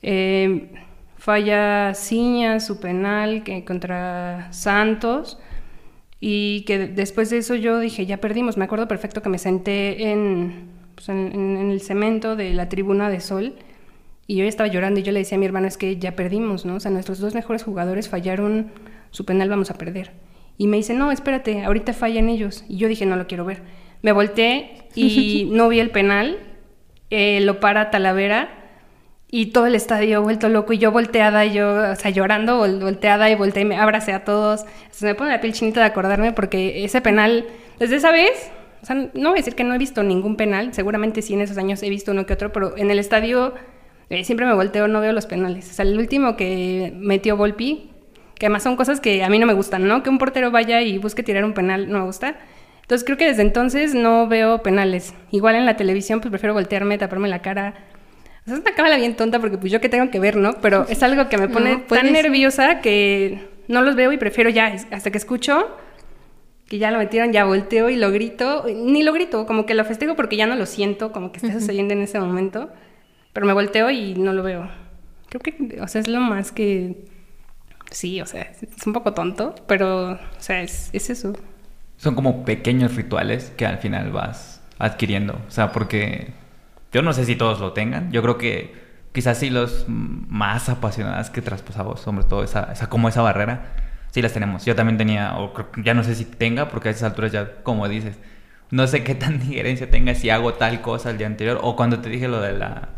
eh, 0.03 0.73
falla 1.17 1.95
Ciña 1.95 2.61
su 2.61 2.79
penal 2.79 3.43
que, 3.43 3.65
contra 3.65 4.49
Santos 4.53 5.39
y 6.21 6.63
que 6.67 6.79
después 6.79 7.31
de 7.31 7.39
eso 7.39 7.55
yo 7.55 7.79
dije, 7.81 8.07
ya 8.07 8.19
perdimos. 8.19 8.57
Me 8.57 8.65
acuerdo 8.65 8.89
perfecto 8.89 9.23
que 9.23 9.29
me 9.29 9.39
senté 9.39 10.11
en, 10.11 10.71
pues, 10.95 11.09
en, 11.09 11.71
el 11.71 11.81
cemento 11.81 12.37
de 12.37 12.55
la 12.55 12.69
tribuna 12.69 13.11
de 13.11 13.21
Sol 13.21 13.55
y 14.27 14.37
yo 14.37 14.45
ya 14.45 14.49
estaba 14.49 14.69
llorando 14.69 15.01
y 15.01 15.03
yo 15.03 15.13
le 15.13 15.21
decía 15.21 15.37
a 15.37 15.39
mi 15.39 15.47
hermano, 15.47 15.67
es 15.67 15.77
que 15.77 15.99
ya 15.99 16.17
perdimos, 16.17 16.65
¿no? 16.65 16.77
O 16.77 16.81
sea, 16.81 16.91
nuestros 16.91 17.19
dos 17.19 17.35
mejores 17.35 17.63
jugadores 17.63 18.09
fallaron 18.09 18.73
su 19.11 19.25
penal, 19.25 19.49
vamos 19.49 19.71
a 19.71 19.75
perder. 19.75 20.13
Y 20.59 20.67
me 20.69 20.79
dice, 20.79 20.95
no, 20.95 21.13
espérate, 21.13 21.65
ahorita 21.65 21.93
fallan 21.93 22.29
ellos. 22.29 22.65
Y 22.69 22.79
yo 22.79 22.89
dije, 22.89 23.07
no 23.07 23.17
lo 23.17 23.27
quiero 23.27 23.45
ver. 23.45 23.63
Me 24.07 24.13
volteé 24.13 24.85
y 24.95 25.49
no 25.51 25.69
vi 25.69 25.81
el 25.81 25.91
penal, 25.91 26.39
eh, 27.11 27.41
lo 27.41 27.59
para 27.59 27.91
Talavera 27.91 28.51
y 29.29 29.47
todo 29.47 29.67
el 29.67 29.75
estadio 29.75 30.23
vuelto 30.23 30.49
loco 30.49 30.73
y 30.73 30.79
yo 30.79 30.93
volteada 30.93 31.45
y 31.45 31.55
yo, 31.55 31.91
o 31.91 31.97
sea, 31.97 32.13
llorando, 32.13 32.59
volteada 32.59 33.29
y 33.29 33.35
volteé 33.35 33.63
y 33.63 33.65
me 33.65 33.77
abracé 33.77 34.13
a 34.13 34.23
todos. 34.23 34.65
Se 34.93 35.07
me 35.07 35.17
pone 35.17 35.33
la 35.33 35.41
piel 35.41 35.55
chinita 35.55 35.81
de 35.81 35.87
acordarme 35.87 36.31
porque 36.31 36.85
ese 36.85 37.01
penal, 37.01 37.47
desde 37.81 37.97
esa 37.97 38.13
vez, 38.13 38.53
o 38.81 38.87
sea, 38.87 38.95
no 38.95 39.31
voy 39.31 39.39
a 39.39 39.43
decir 39.43 39.57
que 39.57 39.65
no 39.65 39.75
he 39.75 39.79
visto 39.79 40.05
ningún 40.05 40.37
penal, 40.37 40.73
seguramente 40.73 41.21
sí 41.21 41.35
en 41.35 41.41
esos 41.41 41.59
años 41.59 41.83
he 41.83 41.91
visto 41.91 42.13
uno 42.13 42.27
que 42.27 42.35
otro, 42.35 42.53
pero 42.53 42.77
en 42.77 42.93
el 42.93 43.01
estadio 43.01 43.55
eh, 44.09 44.23
siempre 44.23 44.47
me 44.47 44.55
volteo, 44.55 44.87
no 44.87 45.01
veo 45.01 45.15
los 45.15 45.27
penales. 45.27 45.69
O 45.69 45.75
sea, 45.75 45.85
el 45.85 45.99
último 45.99 46.37
que 46.37 46.93
metió 46.95 47.37
Volpi, 47.37 47.91
que 48.37 48.47
además 48.47 48.63
son 48.63 48.77
cosas 48.77 49.01
que 49.01 49.25
a 49.25 49.29
mí 49.31 49.41
no 49.41 49.47
me 49.47 49.53
gustan, 49.55 49.89
¿no? 49.89 50.05
Que 50.05 50.11
un 50.11 50.19
portero 50.19 50.53
vaya 50.53 50.81
y 50.83 50.97
busque 50.99 51.25
tirar 51.25 51.45
un 51.45 51.55
penal, 51.55 51.91
no 51.91 51.99
me 51.99 52.05
gusta. 52.05 52.37
Entonces 52.87 53.05
creo 53.05 53.19
que 53.19 53.27
desde 53.27 53.43
entonces 53.43 53.95
no 53.95 54.29
veo 54.29 54.63
penales. 54.63 55.13
Igual 55.33 55.57
en 55.57 55.67
la 55.67 55.77
televisión 55.77 56.21
pues 56.21 56.31
prefiero 56.31 56.55
voltearme, 56.55 56.99
taparme 56.99 57.27
la 57.27 57.43
cara. 57.43 57.75
O 58.43 58.45
sea, 58.45 58.55
es 58.55 58.61
una 58.61 58.77
cámara 58.77 58.97
bien 58.97 59.17
tonta 59.17 59.41
porque 59.41 59.59
pues 59.59 59.73
yo 59.73 59.81
que 59.81 59.89
tengo 59.89 60.09
que 60.09 60.21
ver, 60.21 60.37
¿no? 60.37 60.61
Pero 60.63 60.87
es 60.89 61.03
algo 61.03 61.29
que 61.29 61.37
me 61.37 61.49
pone 61.51 61.79
tan 61.79 62.13
nerviosa 62.13 62.81
que 62.81 63.49
no 63.67 63.83
los 63.83 63.97
veo 63.97 64.13
y 64.13 64.19
prefiero 64.19 64.51
ya, 64.51 64.67
hasta 64.93 65.11
que 65.11 65.19
escucho 65.19 65.67
que 66.69 66.79
ya 66.79 66.93
lo 66.93 66.99
metieron, 66.99 67.33
ya 67.33 67.45
volteo 67.45 67.91
y 67.91 67.97
lo 67.97 68.13
grito. 68.13 68.67
Ni 68.73 69.03
lo 69.03 69.13
grito, 69.13 69.47
como 69.47 69.67
que 69.67 69.75
lo 69.75 69.85
festejo 69.85 70.15
porque 70.15 70.37
ya 70.37 70.47
no 70.47 70.55
lo 70.55 70.67
siento, 70.67 71.11
como 71.11 71.33
que 71.33 71.39
está 71.39 71.53
sucediendo 71.53 71.93
en 71.95 72.03
ese 72.03 72.21
momento. 72.21 72.71
Pero 73.33 73.47
me 73.47 73.53
volteo 73.53 73.91
y 73.91 74.15
no 74.15 74.33
lo 74.33 74.45
veo. 74.45 74.71
Creo 75.29 75.41
que, 75.41 75.81
o 75.81 75.89
sea, 75.89 76.01
es 76.01 76.09
lo 76.09 76.21
más 76.21 76.53
que... 76.53 77.05
Sí, 77.91 78.21
o 78.21 78.27
sea, 78.27 78.43
es 78.43 78.87
un 78.87 78.93
poco 78.93 79.13
tonto, 79.13 79.57
pero, 79.67 80.13
o 80.13 80.19
sea, 80.39 80.63
es, 80.63 80.91
es 80.93 81.11
eso. 81.11 81.35
Son 81.97 82.15
como 82.15 82.45
pequeños 82.45 82.95
rituales 82.95 83.53
que 83.57 83.67
al 83.67 83.79
final 83.79 84.13
vas 84.13 84.63
adquiriendo. 84.79 85.35
O 85.47 85.51
sea, 85.51 85.73
porque 85.73 86.33
yo 86.93 87.03
no 87.03 87.13
sé 87.13 87.25
si 87.25 87.37
todos 87.37 87.61
lo 87.61 87.73
tengan. 87.73 88.13
Yo 88.13 88.23
creo 88.23 88.39
que 88.39 88.75
quizás 89.13 89.39
sí 89.39 89.51
los 89.51 89.87
más 89.89 90.69
apasionados 90.69 91.31
que 91.31 91.43
traspasamos, 91.43 92.01
sobre 92.01 92.25
todo 92.25 92.45
esa, 92.45 92.71
esa 92.73 92.89
como 92.89 93.09
esa 93.09 93.23
barrera, 93.23 93.73
sí 94.11 94.21
las 94.23 94.33
tenemos. 94.33 94.65
Yo 94.65 94.75
también 94.75 94.99
tenía, 94.99 95.39
o 95.39 95.53
ya 95.83 95.95
no 95.95 96.05
sé 96.05 96.15
si 96.15 96.25
tenga, 96.25 96.69
porque 96.69 96.89
a 96.89 96.93
esas 96.93 97.05
alturas 97.05 97.33
ya, 97.33 97.63
como 97.63 97.89
dices, 97.89 98.19
no 98.71 98.87
sé 98.87 99.05
qué 99.05 99.15
tan 99.15 99.39
diferencia 99.49 99.91
tenga 99.91 100.15
si 100.15 100.31
hago 100.31 100.55
tal 100.55 100.81
cosa 100.83 101.11
el 101.11 101.19
día 101.19 101.27
anterior, 101.27 101.59
o 101.63 101.77
cuando 101.77 102.01
te 102.01 102.09
dije 102.09 102.29
lo 102.29 102.41
de 102.41 102.53
la... 102.53 102.91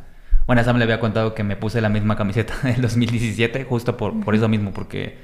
Bueno, 0.47 0.65
Sam 0.65 0.79
le 0.79 0.85
había 0.85 0.99
contado 0.99 1.35
que 1.35 1.45
me 1.45 1.57
puse 1.57 1.81
la 1.81 1.89
misma 1.89 2.17
camiseta 2.17 2.55
del 2.63 2.81
2017, 2.81 3.65
justo 3.65 3.97
por, 3.97 4.19
por 4.25 4.35
eso 4.35 4.49
mismo, 4.49 4.73
porque 4.73 5.19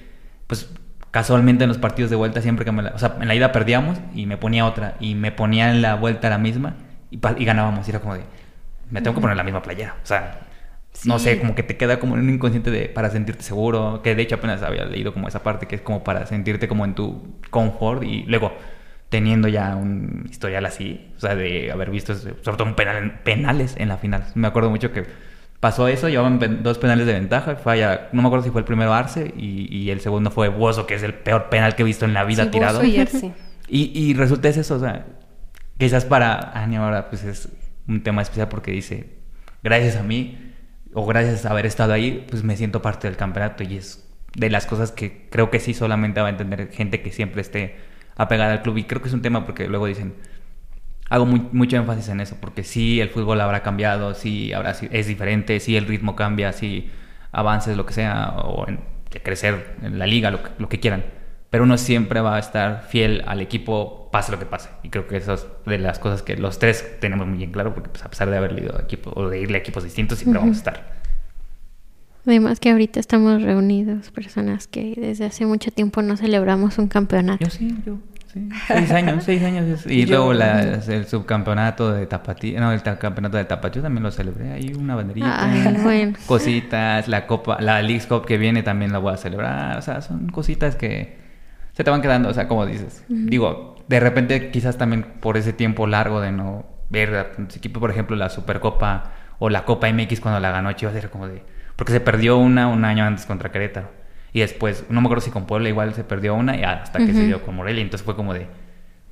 pues 0.47 0.71
casualmente 1.15 1.63
en 1.63 1.69
los 1.69 1.79
partidos 1.79 2.11
de 2.11 2.17
vuelta 2.17 2.43
siempre 2.43 2.65
que 2.65 2.73
me 2.73 2.83
la... 2.83 2.91
O 2.91 2.99
sea, 2.99 3.17
en 3.21 3.29
la 3.29 3.37
ida 3.37 3.53
perdíamos 3.53 4.01
y 4.17 4.27
me 4.27 4.37
ponía 4.37 4.67
otra, 4.67 4.97
y 4.99 5.15
me 5.15 5.31
ponía 5.31 5.71
en 5.71 5.81
la 5.81 5.95
vuelta 5.95 6.29
la 6.29 6.39
misma 6.39 6.75
y, 7.09 7.21
y 7.39 7.45
ganábamos, 7.45 7.87
y 7.87 7.91
era 7.93 8.01
como 8.01 8.15
de... 8.15 8.23
Me 8.91 9.01
tengo 9.01 9.15
que 9.15 9.21
poner 9.21 9.37
la 9.37 9.45
misma 9.45 9.63
playera, 9.63 9.95
o 10.03 10.07
sea, 10.07 10.41
no 11.05 11.21
sé, 11.21 11.39
como 11.39 11.55
que 11.55 11.63
te 11.63 11.77
queda 11.77 12.01
como 12.01 12.17
en 12.17 12.23
un 12.23 12.31
inconsciente 12.31 12.73
de, 12.73 12.87
para 12.89 13.11
sentirte 13.11 13.45
seguro, 13.45 14.01
que 14.03 14.17
de 14.17 14.23
hecho 14.23 14.35
apenas 14.35 14.65
había 14.65 14.87
leído 14.87 15.15
como 15.15 15.29
esa 15.29 15.45
parte, 15.45 15.67
que 15.67 15.77
es 15.77 15.83
como 15.83 16.03
para 16.03 16.27
sentirte 16.27 16.67
como 16.67 16.85
en 16.85 16.97
tu 16.97 17.39
confort 17.49 18.03
y 18.03 18.25
luego 18.25 18.53
teniendo 19.09 19.47
ya 19.47 19.77
un 19.77 20.27
historial 20.29 20.67
así, 20.67 21.13
o 21.17 21.21
sea, 21.21 21.37
de 21.37 21.71
haber 21.71 21.91
visto 21.91 22.17
sobre 22.17 22.43
todo 22.43 22.65
un 22.65 22.75
penal, 22.75 23.21
penales 23.23 23.77
en 23.79 23.89
la 23.89 23.99
final. 23.99 24.25
Me 24.35 24.49
acuerdo 24.49 24.69
mucho 24.69 24.91
que 24.91 25.05
pasó 25.65 25.89
eso, 25.89 26.11
llevaban 26.11 26.63
dos 26.63 26.77
penales 26.77 27.07
de 27.07 27.15
ventaja, 27.15 27.57
falla, 27.57 28.11
no 28.13 28.21
me 28.21 28.29
acuerdo 28.29 28.45
si 28.45 28.51
fue 28.51 28.61
el 28.61 28.67
primero 28.67 28.93
Arce 28.93 29.33
y, 29.35 29.89
el 29.89 30.01
segundo 30.01 30.31
fue 30.31 30.49
Buoso, 30.49 30.87
que 30.87 30.93
es 30.93 31.03
el 31.03 31.15
peor 31.15 31.49
penal 31.49 31.75
que 31.75 31.81
he 31.81 31.87
visto 31.87 32.05
en 32.05 32.13
la 32.13 32.23
vida 32.25 32.51
tirado. 32.51 32.85
y, 32.85 32.99
Arce. 32.99 33.33
y, 33.67 33.91
y 33.99 34.13
resulta 34.13 34.51
es 34.51 34.59
eso, 34.59 34.75
o 34.75 34.79
sea, 34.79 35.07
quizás 35.79 36.05
para 36.05 36.53
Ani 36.53 36.77
ahora 36.77 37.09
pues 37.09 37.25
es 37.25 37.49
un 37.89 38.03
tema 38.03 38.21
especial 38.21 38.49
porque 38.51 38.73
dice, 38.73 39.09
gracias 39.63 39.97
a 39.97 40.03
mí, 40.03 40.53
o 40.93 41.07
gracias 41.07 41.47
a 41.47 41.51
haber 41.53 41.65
estado 41.65 41.95
ahí, 41.95 42.27
pues 42.29 42.45
me 42.45 42.59
siento 42.59 42.83
parte 42.83 43.09
del 43.09 43.17
campeonato 43.17 43.63
y 43.65 43.79
es 43.79 44.07
de 44.37 44.51
las 44.51 44.67
cosas 44.67 44.93
que 44.93 45.29
creo 45.31 45.49
que 45.49 45.61
sí 45.61 45.73
solamente 45.73 46.21
va 46.21 46.27
a 46.27 46.31
entender 46.31 46.73
gente 46.73 47.01
que 47.01 47.11
siempre 47.11 47.41
esté 47.41 47.77
apegada 48.17 48.53
al 48.53 48.61
club 48.61 48.77
y 48.77 48.85
creo 48.85 49.01
que 49.01 49.09
es 49.09 49.15
un 49.15 49.23
tema 49.23 49.47
porque 49.47 49.67
luego 49.67 49.87
dicen 49.87 50.13
hago 51.11 51.27
mucho 51.27 51.77
énfasis 51.77 52.09
en 52.09 52.21
eso 52.21 52.37
porque 52.41 52.65
sí 52.65 53.01
el 53.01 53.11
fútbol 53.11 53.41
habrá 53.41 53.63
cambiado, 53.63 54.15
sí 54.15 54.53
habrá 54.53 54.71
es 54.71 55.07
diferente, 55.07 55.61
sí 55.61 55.77
el 55.77 55.87
ritmo 55.87 56.17
cambia, 56.17 56.53
sí 56.53 56.91
avances 57.33 57.77
lo 57.77 57.87
que 57.87 57.95
sea 57.95 58.35
o 58.39 58.67
en, 58.69 58.81
crecer 59.23 59.77
en 59.83 59.99
la 59.99 60.07
liga 60.07 60.31
lo 60.31 60.41
lo 60.59 60.69
que 60.69 60.81
quieran 60.81 61.05
pero 61.55 61.63
uno 61.63 61.79
siempre 61.79 62.21
va 62.21 62.35
a 62.35 62.41
estar 62.41 62.83
fiel 62.89 63.23
al 63.29 63.41
equipo, 63.41 64.09
pase 64.11 64.33
lo 64.33 64.41
que 64.41 64.45
pase. 64.45 64.71
Y 64.83 64.89
creo 64.89 65.07
que 65.07 65.19
eso 65.19 65.35
es 65.35 65.47
de 65.65 65.79
las 65.79 66.01
cosas 66.01 66.21
que 66.21 66.37
los 66.37 66.59
tres 66.59 66.99
tenemos 67.01 67.29
muy 67.29 67.39
bien 67.39 67.53
claro, 67.53 67.73
porque 67.73 67.91
pues, 67.91 68.05
a 68.05 68.11
pesar 68.11 68.29
de 68.29 68.37
haber 68.37 68.51
leído 68.51 68.77
equipo 68.81 69.13
o 69.15 69.29
de 69.29 69.41
irle 69.41 69.59
a 69.59 69.61
equipos 69.61 69.85
distintos, 69.85 70.19
siempre 70.19 70.41
vamos 70.41 70.57
a 70.57 70.59
estar. 70.59 70.95
Además 72.27 72.59
que 72.59 72.73
ahorita 72.73 72.99
estamos 72.99 73.41
reunidos, 73.41 74.11
personas 74.11 74.67
que 74.67 74.97
desde 74.97 75.27
hace 75.27 75.47
mucho 75.47 75.71
tiempo 75.71 76.03
no 76.03 76.17
celebramos 76.17 76.79
un 76.79 76.89
campeonato. 76.89 77.45
Yo 77.45 77.51
sí, 77.51 77.73
yo. 77.87 77.99
Sí. 78.35 78.49
Seis 78.67 78.91
años, 78.91 79.23
seis 79.23 79.43
años. 79.45 79.87
Y 79.87 80.07
luego 80.07 80.33
el 80.33 81.07
subcampeonato 81.07 81.93
de 81.93 82.07
Tapatío, 82.07 82.59
no, 82.59 82.73
el 82.73 82.83
campeonato 82.83 83.37
de 83.37 83.45
Tapatío 83.45 83.81
también 83.81 84.03
lo 84.03 84.11
celebré. 84.11 84.53
Hay 84.53 84.75
una 84.77 84.97
banderita, 84.97 85.49
bueno. 85.85 86.19
cositas, 86.27 87.07
la 87.07 87.29
copa, 87.29 87.59
la 87.61 87.81
League 87.81 88.05
Cup 88.09 88.27
que 88.27 88.37
viene 88.37 88.65
también 88.65 88.93
la 88.93 88.99
voy 88.99 89.15
a 89.15 89.17
celebrar. 89.17 89.79
O 89.79 89.83
sea, 89.83 90.01
son 90.01 90.29
cositas 90.31 90.75
que 90.75 91.17
se 91.75 91.85
te 91.85 91.91
van 91.91 92.03
quedando, 92.03 92.29
o 92.29 92.35
sea, 92.35 92.49
como 92.49 92.67
dices. 92.67 93.05
Digo, 93.09 93.77
de 93.87 94.01
repente 94.01 94.51
quizás 94.51 94.77
también 94.77 95.05
por 95.21 95.37
ese 95.37 95.53
tiempo 95.53 95.87
largo 95.87 96.21
de 96.21 96.33
no 96.33 96.67
ver 96.91 97.15
a 97.15 97.33
tu 97.33 97.43
equipo, 97.55 97.79
por 97.79 97.93
ejemplo, 97.93 98.17
la 98.17 98.31
Supercopa 98.31 99.13
o 99.39 99.49
la 99.49 99.65
Copa 99.65 99.93
MX 99.93 100.21
cuando 100.21 100.41
la 100.41 100.51
ganó 100.51 100.73
Chivas, 100.73 100.97
era 100.97 101.09
como 101.09 101.29
de... 101.29 101.45
Porque 101.77 101.93
se 101.93 102.01
perdió 102.01 102.37
una 102.37 102.67
un 102.67 102.85
año 102.85 103.05
antes 103.05 103.27
contra 103.27 103.53
Querétaro. 103.53 103.91
Y 104.35 104.41
después, 104.41 104.85
no 104.91 105.01
me 105.01 105.07
acuerdo 105.07 105.23
si 105.23 105.31
con 105.31 105.47
Puebla 105.47 105.69
igual 105.69 105.95
se 105.95 106.03
perdió 106.03 106.35
una 106.35 106.57
y 106.57 106.65
hasta 106.65 106.99
que 106.99 107.13
se 107.15 107.25
dio 107.25 107.41
con 107.43 107.55
Morelia. 107.55 107.81
Entonces 107.83 108.05
fue 108.05 108.17
como 108.17 108.35
de 108.35 108.49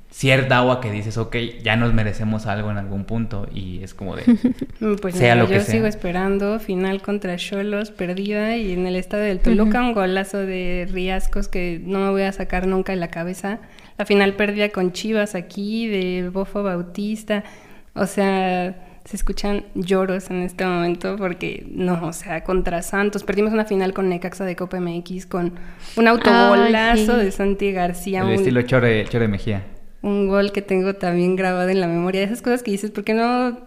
cierta 0.09 0.57
agua 0.57 0.81
que 0.81 0.91
dices, 0.91 1.17
ok, 1.17 1.35
ya 1.63 1.77
nos 1.77 1.93
merecemos 1.93 2.45
algo 2.45 2.69
en 2.69 2.77
algún 2.77 3.05
punto. 3.05 3.47
Y 3.53 3.81
es 3.81 3.93
como 3.93 4.17
de... 4.17 4.23
Pues 5.01 5.15
sea 5.15 5.35
lo 5.35 5.49
yo 5.49 5.61
sigo 5.61 5.87
esperando, 5.87 6.59
final 6.59 7.01
contra 7.01 7.37
Cholos, 7.37 7.89
perdida 7.91 8.57
y 8.57 8.73
en 8.73 8.85
el 8.85 8.97
estado 8.97 9.23
del 9.23 9.39
Toluca 9.39 9.79
un 9.79 9.93
golazo 9.93 10.39
de 10.39 10.89
Riascos 10.91 11.47
que 11.47 11.81
no 11.81 11.99
me 11.99 12.09
voy 12.09 12.23
a 12.23 12.33
sacar 12.33 12.67
nunca 12.67 12.91
en 12.91 12.99
la 12.99 13.07
cabeza. 13.07 13.59
La 13.97 14.05
final 14.05 14.33
perdida 14.33 14.69
con 14.69 14.91
Chivas 14.91 15.35
aquí, 15.35 15.87
de 15.87 16.29
Bofo 16.33 16.63
Bautista, 16.63 17.45
o 17.93 18.07
sea, 18.07 18.92
se 19.05 19.15
escuchan 19.15 19.65
lloros 19.75 20.29
en 20.29 20.43
este 20.43 20.65
momento 20.65 21.17
porque 21.17 21.65
no, 21.69 22.07
o 22.07 22.13
sea, 22.13 22.43
contra 22.43 22.81
Santos. 22.81 23.23
Perdimos 23.23 23.53
una 23.53 23.65
final 23.65 23.93
con 23.93 24.09
Necaxa 24.09 24.45
de 24.45 24.55
Copa 24.55 24.79
MX 24.79 25.25
con 25.25 25.53
un 25.95 26.07
autogolazo 26.07 27.17
de 27.17 27.31
Santi 27.31 27.71
García. 27.71 28.21
El 28.21 28.31
estilo 28.31 28.61
Chore, 28.61 29.05
Chore 29.05 29.27
Mejía 29.27 29.63
un 30.03 30.27
gol 30.27 30.51
que 30.51 30.61
tengo 30.61 30.93
también 30.93 31.35
grabado 31.35 31.69
en 31.69 31.79
la 31.79 31.87
memoria. 31.87 32.21
Esas 32.21 32.41
cosas 32.41 32.61
que 32.61 32.71
dices, 32.71 32.91
¿por 32.91 33.03
qué 33.03 33.13
no 33.15 33.57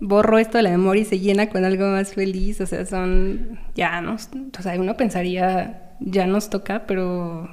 borro 0.00 0.38
esto 0.38 0.58
de 0.58 0.64
la 0.64 0.70
memoria 0.70 1.02
y 1.02 1.06
se 1.06 1.20
llena 1.20 1.48
con 1.48 1.64
algo 1.64 1.86
más 1.86 2.12
feliz? 2.12 2.60
O 2.60 2.66
sea, 2.66 2.84
son, 2.84 3.58
ya 3.74 4.00
nos, 4.02 4.28
o 4.58 4.62
sea, 4.62 4.78
uno 4.78 4.96
pensaría, 4.96 5.94
ya 6.00 6.26
nos 6.26 6.50
toca, 6.50 6.86
pero 6.86 7.48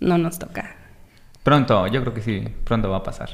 no 0.00 0.16
nos 0.16 0.38
toca. 0.38 0.76
Pronto, 1.42 1.86
yo 1.88 2.00
creo 2.00 2.14
que 2.14 2.22
sí, 2.22 2.44
pronto 2.62 2.88
va 2.88 2.98
a 2.98 3.02
pasar. 3.02 3.30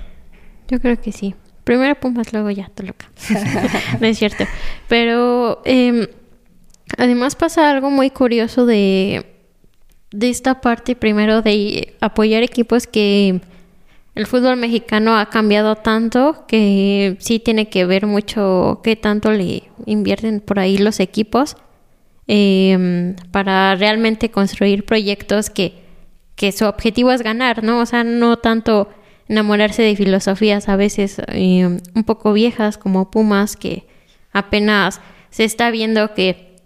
Yo 0.67 0.81
creo 0.81 0.99
que 1.01 1.13
sí. 1.13 1.35
Primero 1.65 1.95
Pumas, 1.95 2.33
luego 2.33 2.51
ya 2.51 2.69
Toluca. 2.69 3.11
no 4.01 4.07
es 4.07 4.19
cierto. 4.19 4.45
Pero 4.89 5.63
em, 5.65 6.07
además 6.99 7.37
pasa 7.37 7.71
algo 7.71 7.91
muy 7.91 8.11
curioso 8.11 8.67
de, 8.67 9.27
de 10.11 10.31
esta 10.31 10.61
parte, 10.61 10.97
primero 10.97 11.43
de 11.43 11.95
apoyar 12.01 12.43
equipos 12.43 12.87
que 12.87 13.41
el 14.15 14.27
fútbol 14.27 14.57
mexicano 14.57 15.17
ha 15.17 15.27
cambiado 15.27 15.77
tanto 15.77 16.45
que 16.47 17.17
sí 17.21 17.39
tiene 17.39 17.69
que 17.69 17.87
ver 17.87 18.07
mucho 18.07 18.81
qué 18.83 18.97
tanto 18.97 19.31
le 19.33 19.65
invierten 19.87 20.41
por 20.41 20.59
ahí 20.59 20.79
los 20.79 21.01
equipos 21.01 21.57
em, 22.27 23.15
para 23.31 23.77
realmente 23.77 24.31
construir 24.31 24.85
proyectos 24.85 25.49
que, 25.49 25.75
que 26.35 26.53
su 26.53 26.65
objetivo 26.65 27.13
es 27.13 27.23
ganar, 27.23 27.63
¿no? 27.63 27.81
O 27.81 27.87
sea, 27.87 28.03
no 28.03 28.37
tanto 28.39 28.89
enamorarse 29.31 29.83
de 29.83 29.95
filosofías 29.95 30.69
a 30.69 30.75
veces 30.75 31.23
em, 31.29 31.81
un 31.95 32.05
poco 32.05 32.33
viejas 32.33 32.77
como 32.77 33.13
Pumas 33.13 33.57
que 33.57 33.87
apenas 34.33 35.01
se 35.31 35.45
está 35.45 35.71
viendo 35.71 36.15
que 36.15 36.57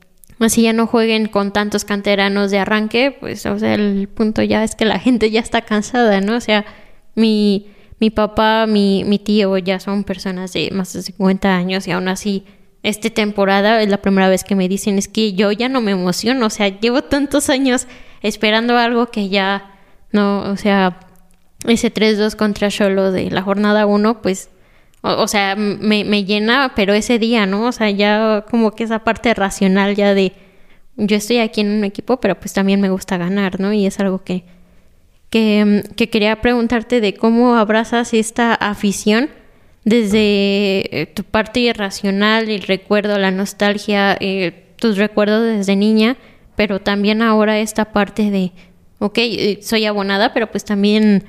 así 0.41 0.63
ya 0.63 0.73
no 0.73 0.87
jueguen 0.87 1.27
con 1.27 1.53
tantos 1.53 1.85
canteranos 1.85 2.51
de 2.51 2.59
arranque, 2.59 3.15
pues 3.21 3.45
o 3.45 3.59
sea, 3.59 3.75
el 3.75 4.09
punto 4.09 4.43
ya 4.43 4.65
es 4.65 4.75
que 4.75 4.87
la 4.87 4.99
gente 4.99 5.31
ya 5.31 5.41
está 5.41 5.61
cansada, 5.61 6.23
¿no? 6.23 6.37
O 6.37 6.41
sea, 6.41 6.65
mi, 7.15 7.67
mi 8.01 8.09
papá, 8.09 8.67
mi, 8.67 9.05
mi 9.05 9.19
tío 9.19 9.59
ya 9.59 9.79
son 9.79 10.03
personas 10.03 10.55
de 10.55 10.71
más 10.73 10.95
de 10.95 11.03
50 11.03 11.55
años 11.55 11.87
y 11.87 11.91
aún 11.91 12.09
así 12.09 12.45
esta 12.83 13.11
temporada 13.11 13.83
es 13.83 13.89
la 13.91 13.99
primera 13.99 14.29
vez 14.31 14.43
que 14.43 14.57
me 14.57 14.69
dicen 14.69 14.97
es 14.97 15.09
que 15.09 15.35
yo 15.35 15.53
ya 15.53 15.69
no 15.69 15.83
me 15.83 15.93
emociono, 15.93 16.47
o 16.47 16.51
sea, 16.51 16.69
llevo 16.69 17.03
tantos 17.03 17.51
años 17.51 17.87
esperando 18.23 18.79
algo 18.79 19.11
que 19.11 19.29
ya 19.29 19.71
no, 20.13 20.51
o 20.51 20.57
sea, 20.57 21.01
ese 21.65 21.93
3-2 21.93 22.37
contra 22.37 22.69
Cholo 22.69 23.13
de 23.13 23.31
la 23.31 23.43
jornada 23.43 23.87
1, 23.87 24.23
pues, 24.23 24.51
o, 25.03 25.29
sea, 25.29 25.57
me, 25.57 26.05
me, 26.05 26.25
llena, 26.25 26.73
pero 26.75 26.95
ese 26.95 27.19
día, 27.19 27.47
¿no? 27.47 27.67
O 27.67 27.73
sea, 27.73 27.91
ya 27.91 28.45
como 28.51 28.73
que 28.73 28.85
esa 28.85 29.01
parte 29.01 29.35
racional 29.35 29.95
ya 29.95 30.15
de, 30.15 30.33
yo 30.97 31.17
estoy 31.17 31.39
aquí 31.39 31.61
en 31.61 31.71
un 31.73 31.85
equipo, 31.85 32.21
pero 32.21 32.39
pues 32.39 32.53
también 32.53 32.81
me 32.81 32.91
gusta 32.91 33.19
ganar, 33.19 33.61
¿no? 33.61 33.73
Y 33.73 33.87
es 33.87 34.01
algo 34.01 34.25
que, 34.25 34.45
Mm, 35.35 35.81
que, 35.97 36.09
quería 36.11 36.41
preguntarte 36.41 37.01
de 37.01 37.15
cómo 37.15 37.57
abrazas 37.57 38.15
esta 38.15 38.55
afición 38.55 39.31
desde 39.85 41.01
eh, 41.01 41.07
tu 41.13 41.25
parte 41.25 41.61
irracional, 41.61 42.49
el 42.49 42.63
recuerdo, 42.63 43.19
la 43.19 43.31
nostalgia, 43.33 44.17
eh, 44.21 44.75
tus 44.77 44.97
recuerdos 44.97 45.45
desde 45.45 45.77
niña, 45.77 46.17
pero 46.57 46.81
también 46.81 47.21
ahora 47.21 47.59
esta 47.59 47.87
parte 47.87 48.31
de, 48.31 48.53
ok, 49.01 49.19
eh, 49.19 49.59
soy 49.61 49.87
abonada, 49.87 50.33
pero 50.33 50.51
pues 50.51 50.65
también, 50.65 51.25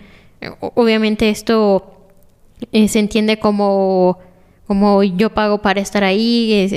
obviamente 0.59 1.29
esto 1.29 2.07
se 2.71 2.99
entiende 2.99 3.39
como, 3.39 4.19
como 4.67 5.03
yo 5.03 5.31
pago 5.33 5.61
para 5.61 5.81
estar 5.81 6.03
ahí, 6.03 6.67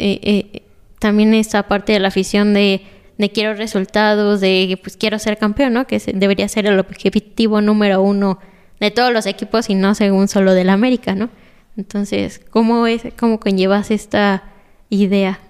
también 0.98 1.34
esta 1.34 1.62
parte 1.64 1.92
de 1.92 2.00
la 2.00 2.08
afición 2.08 2.54
de 2.54 2.82
quiero 3.26 3.54
resultados, 3.54 4.40
de 4.40 4.78
pues 4.82 4.96
quiero 4.96 5.18
ser 5.18 5.38
campeón, 5.38 5.72
¿no? 5.72 5.86
Que 5.86 5.98
debería 6.14 6.48
ser 6.48 6.66
el 6.66 6.78
objetivo 6.78 7.60
número 7.60 8.00
uno 8.00 8.38
de 8.78 8.92
todos 8.92 9.12
los 9.12 9.26
equipos 9.26 9.68
y 9.70 9.74
no 9.74 9.96
según 9.96 10.28
solo 10.28 10.54
del 10.54 10.70
América, 10.70 11.16
¿no? 11.16 11.30
Entonces, 11.76 12.40
¿cómo 12.50 12.86
es, 12.86 13.02
cómo 13.18 13.40
conllevas 13.40 13.90
esta 13.90 14.44
idea? 14.88 15.40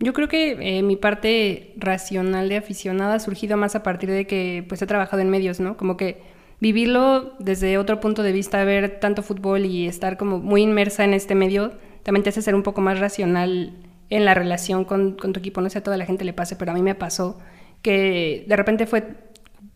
Yo 0.00 0.12
creo 0.12 0.28
que 0.28 0.78
eh, 0.78 0.82
mi 0.82 0.96
parte 0.96 1.74
racional 1.76 2.48
de 2.48 2.56
aficionada 2.56 3.14
ha 3.14 3.20
surgido 3.20 3.56
más 3.56 3.74
a 3.74 3.82
partir 3.82 4.10
de 4.10 4.26
que 4.26 4.64
pues 4.68 4.82
he 4.82 4.86
trabajado 4.86 5.22
en 5.22 5.30
medios, 5.30 5.60
¿no? 5.60 5.76
Como 5.76 5.96
que 5.96 6.22
vivirlo 6.62 7.32
desde 7.40 7.76
otro 7.76 7.98
punto 7.98 8.22
de 8.22 8.30
vista, 8.30 8.62
ver 8.62 9.00
tanto 9.00 9.24
fútbol 9.24 9.66
y 9.66 9.88
estar 9.88 10.16
como 10.16 10.38
muy 10.38 10.62
inmersa 10.62 11.02
en 11.02 11.12
este 11.12 11.34
medio, 11.34 11.72
también 12.04 12.22
te 12.22 12.30
hace 12.30 12.40
ser 12.40 12.54
un 12.54 12.62
poco 12.62 12.80
más 12.80 13.00
racional 13.00 13.72
en 14.10 14.24
la 14.24 14.32
relación 14.32 14.84
con, 14.84 15.16
tu 15.16 15.40
equipo. 15.40 15.60
No 15.60 15.68
sé 15.70 15.78
a 15.78 15.82
toda 15.82 15.96
la 15.96 16.06
gente 16.06 16.24
le 16.24 16.32
pase, 16.32 16.54
pero 16.54 16.70
a 16.70 16.74
mí 16.74 16.80
me 16.80 16.94
pasó 16.94 17.36
que 17.82 18.44
de 18.46 18.54
repente 18.54 18.86
fue, 18.86 19.02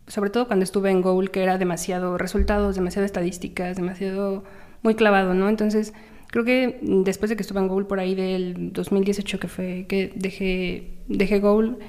sobre 0.07 0.29
todo 0.29 0.47
cuando 0.47 0.63
estuve 0.63 0.89
en 0.89 1.01
Goal, 1.01 1.29
que 1.29 1.43
era 1.43 1.57
demasiado 1.57 2.17
resultados, 2.17 2.77
demasiado 2.77 3.05
estadísticas, 3.05 3.75
demasiado 3.75 4.45
muy 4.81 4.95
clavado, 4.95 5.33
¿no? 5.33 5.49
Entonces, 5.49 5.93
creo 6.27 6.45
que 6.45 6.79
después 6.81 7.27
de 7.27 7.35
que 7.35 7.41
estuve 7.41 7.59
en 7.59 7.67
Goal 7.67 7.85
por 7.85 7.99
ahí 7.99 8.15
del 8.15 8.71
2018 8.71 9.39
que 9.41 9.49
fue 9.49 9.85
que 9.89 10.13
dejé, 10.15 10.99
dejé 11.09 11.41
Goal, 11.41 11.79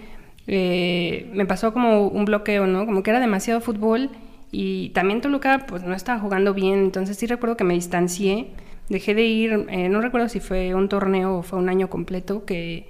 eh, 0.48 1.30
me 1.34 1.46
pasó 1.46 1.72
como 1.72 2.08
un 2.08 2.24
bloqueo, 2.24 2.66
¿no? 2.66 2.84
Como 2.84 3.04
que 3.04 3.11
era 3.11 3.20
demasiado 3.20 3.61
fútbol 3.61 4.11
y 4.50 4.90
también 4.90 5.20
Toluca 5.20 5.66
pues 5.66 5.82
no 5.82 5.94
estaba 5.94 6.20
jugando 6.20 6.54
bien, 6.54 6.78
entonces 6.78 7.16
sí 7.16 7.26
recuerdo 7.26 7.56
que 7.56 7.64
me 7.64 7.74
distancié, 7.74 8.48
dejé 8.88 9.14
de 9.14 9.24
ir, 9.24 9.66
eh, 9.68 9.88
no 9.88 10.00
recuerdo 10.00 10.28
si 10.28 10.40
fue 10.40 10.74
un 10.74 10.88
torneo 10.88 11.38
o 11.38 11.42
fue 11.42 11.58
un 11.58 11.68
año 11.68 11.90
completo, 11.90 12.44
que 12.44 12.88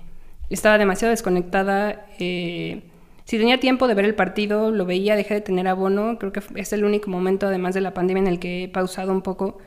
estaba 0.50 0.78
demasiado 0.78 1.10
desconectada. 1.10 2.06
Eh, 2.18 2.82
si 3.24 3.38
tenía 3.38 3.60
tiempo 3.60 3.88
de 3.88 3.94
ver 3.94 4.04
el 4.04 4.14
partido, 4.14 4.70
lo 4.70 4.86
veía, 4.86 5.16
dejé 5.16 5.34
de 5.34 5.40
tener 5.40 5.66
abono, 5.68 6.18
creo 6.18 6.32
que 6.32 6.40
es 6.54 6.72
el 6.72 6.84
único 6.84 7.10
momento, 7.10 7.46
además 7.46 7.74
de 7.74 7.80
la 7.80 7.92
pandemia, 7.92 8.22
en 8.22 8.28
el 8.28 8.38
que 8.38 8.64
he 8.64 8.68
pausado 8.68 9.12
un 9.12 9.22
poco. 9.22 9.58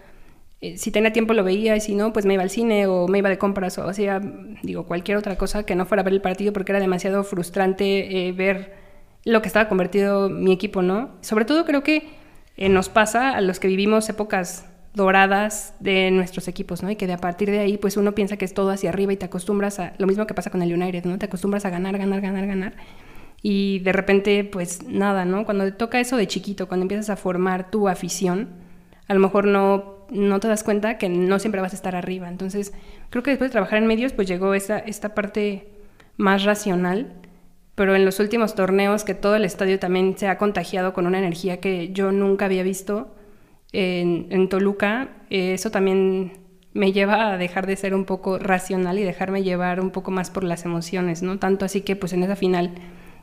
Eh, 0.62 0.78
si 0.78 0.92
tenía 0.92 1.12
tiempo 1.12 1.34
lo 1.34 1.44
veía 1.44 1.76
y 1.76 1.82
si 1.82 1.96
no, 1.96 2.14
pues 2.14 2.26
me 2.26 2.36
iba 2.36 2.44
al 2.44 2.50
cine 2.50 2.88
o 2.88 3.08
me 3.08 3.18
iba 3.18 3.30
de 3.30 3.38
compras 3.38 3.78
o 3.80 3.88
hacía, 3.90 4.22
digo, 4.64 4.86
cualquier 4.86 5.18
otra 5.18 5.36
cosa 5.38 5.66
que 5.66 5.76
no 5.76 5.86
fuera 5.86 6.04
ver 6.04 6.14
el 6.14 6.22
partido 6.22 6.54
porque 6.54 6.72
era 6.72 6.80
demasiado 6.80 7.24
frustrante 7.24 8.32
ver 8.38 8.81
lo 9.24 9.42
que 9.42 9.48
estaba 9.48 9.70
convertido 9.70 10.30
mi 10.30 10.52
equipo, 10.52 10.82
¿no? 10.82 11.12
Sobre 11.22 11.46
todo 11.46 11.66
creo 11.66 11.84
que 11.84 12.10
eh, 12.58 12.70
nos 12.70 12.90
pasa 12.90 13.32
a 13.32 13.42
los 13.42 13.60
que 13.60 13.68
vivimos 13.68 14.10
épocas 14.10 14.66
doradas 14.94 15.74
de 15.80 16.12
nuestros 16.12 16.48
equipos, 16.48 16.84
¿no? 16.84 16.92
Y 16.92 16.96
que 16.96 17.08
de 17.08 17.14
a 17.14 17.18
partir 17.18 17.50
de 17.50 17.60
ahí, 17.60 17.78
pues 17.78 17.98
uno 17.98 18.14
piensa 18.14 18.38
que 18.38 18.46
es 18.46 18.54
todo 18.54 18.72
hacia 18.72 18.90
arriba 18.90 19.14
y 19.14 19.18
te 19.18 19.26
acostumbras 19.26 19.80
a 19.80 19.94
lo 19.98 20.08
mismo 20.08 20.28
que 20.28 20.34
pasa 20.34 20.50
con 20.50 20.62
el 20.62 20.74
United, 20.74 21.06
¿no? 21.06 21.18
Te 21.18 21.28
acostumbras 21.28 21.66
a 21.66 21.70
ganar, 21.70 21.98
ganar, 21.98 22.22
ganar, 22.22 22.48
ganar. 22.48 22.74
Y 23.42 23.80
de 23.80 23.94
repente, 23.94 24.44
pues 24.44 24.84
nada, 24.84 25.26
¿no? 25.26 25.46
Cuando 25.46 25.66
te 25.66 25.72
toca 25.72 26.00
eso 26.00 26.18
de 26.18 26.28
chiquito, 26.28 26.68
cuando 26.68 26.84
empiezas 26.84 27.10
a 27.10 27.16
formar 27.16 27.72
tu 27.72 27.88
afición, 27.88 28.50
a 29.08 29.14
lo 29.14 29.20
mejor 29.20 29.46
no, 29.46 30.06
no 30.10 30.40
te 30.40 30.48
das 30.48 30.64
cuenta 30.64 30.98
que 30.98 31.10
no 31.10 31.40
siempre 31.40 31.62
vas 31.62 31.74
a 31.74 31.76
estar 31.76 31.96
arriba. 31.96 32.28
Entonces, 32.28 32.74
creo 33.10 33.24
que 33.24 33.32
después 33.32 33.50
de 33.50 33.54
trabajar 33.54 33.80
en 33.80 33.88
medios, 33.88 34.14
pues 34.14 34.28
llegó 34.28 34.54
esta, 34.54 34.78
esta 34.78 35.16
parte 35.16 35.70
más 36.18 36.44
racional 36.44 37.14
pero 37.82 37.96
en 37.96 38.06
los 38.06 38.20
últimos 38.20 38.54
torneos 38.54 39.04
que 39.04 39.16
todo 39.16 39.36
el 39.36 39.44
estadio 39.44 39.80
también 39.80 40.16
se 40.16 40.28
ha 40.28 40.38
contagiado 40.38 40.94
con 40.94 41.08
una 41.08 41.18
energía 41.18 41.60
que 41.60 41.92
yo 41.92 42.12
nunca 42.12 42.46
había 42.46 42.62
visto 42.62 43.16
en, 43.74 44.50
Toluca, 44.50 45.10
eh, 45.32 45.56
eso 45.56 45.72
también 45.72 46.34
me 46.74 46.92
lleva 46.92 47.32
a 47.34 47.40
dejar 47.40 47.66
de 47.66 47.76
ser 47.76 47.96
un 47.96 48.06
poco 48.06 48.38
racional 48.38 49.00
y 49.00 49.04
dejarme 49.04 49.42
llevar 49.42 49.82
un 49.82 49.90
poco 49.90 50.12
más 50.12 50.30
por 50.30 50.44
las 50.44 50.64
emociones, 50.64 51.24
¿no? 51.24 51.40
Tanto 51.40 51.66
así 51.66 51.82
que 51.82 51.96
pues 51.96 52.14
en 52.14 52.22
esa 52.22 52.36
final 52.36 52.70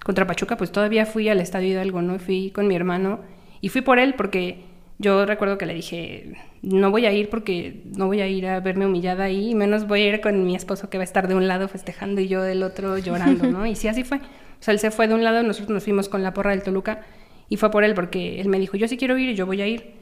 contra 0.04 0.26
Pachuca 0.26 0.56
pues 0.56 0.72
todavía 0.72 1.06
fui 1.06 1.28
al 1.28 1.38
Estadio 1.38 1.68
Hidalgo, 1.68 2.02
¿no? 2.02 2.18
Fui 2.18 2.50
con 2.50 2.66
mi 2.66 2.74
hermano 2.74 3.20
y 3.60 3.68
fui 3.68 3.82
por 3.82 4.00
él 4.00 4.14
porque 4.14 4.64
yo 4.98 5.24
recuerdo 5.24 5.56
que 5.56 5.66
le 5.66 5.74
dije, 5.74 6.32
no 6.62 6.90
voy 6.90 7.06
a 7.06 7.12
ir 7.12 7.30
porque 7.30 7.84
no 7.96 8.08
voy 8.08 8.22
a 8.22 8.26
ir 8.26 8.44
a 8.48 8.58
verme 8.58 8.86
humillada 8.86 9.22
ahí, 9.22 9.54
menos 9.54 9.86
voy 9.86 10.02
a 10.02 10.08
ir 10.08 10.20
con 10.20 10.44
mi 10.44 10.56
esposo 10.56 10.90
que 10.90 10.98
va 10.98 11.02
a 11.02 11.04
estar 11.04 11.28
de 11.28 11.36
un 11.36 11.46
lado 11.46 11.68
festejando 11.68 12.20
y 12.20 12.26
yo 12.26 12.42
del 12.42 12.64
otro 12.64 12.98
llorando, 12.98 13.46
¿no? 13.52 13.64
Y 13.64 13.76
sí, 13.76 13.86
así 13.86 14.02
fue. 14.02 14.18
O 14.60 14.62
sea, 14.62 14.72
él 14.72 14.80
se 14.80 14.90
fue 14.90 15.08
de 15.08 15.14
un 15.14 15.24
lado, 15.24 15.42
nosotros 15.42 15.70
nos 15.70 15.84
fuimos 15.84 16.08
con 16.08 16.22
la 16.22 16.34
porra 16.34 16.50
del 16.50 16.62
Toluca 16.62 17.02
y 17.48 17.56
fue 17.56 17.70
por 17.70 17.84
él 17.84 17.94
porque 17.94 18.40
él 18.40 18.48
me 18.48 18.58
dijo, 18.58 18.76
yo 18.76 18.88
sí 18.88 18.96
quiero 18.96 19.16
ir 19.18 19.30
y 19.30 19.34
yo 19.34 19.46
voy 19.46 19.62
a 19.62 19.66
ir. 19.66 19.94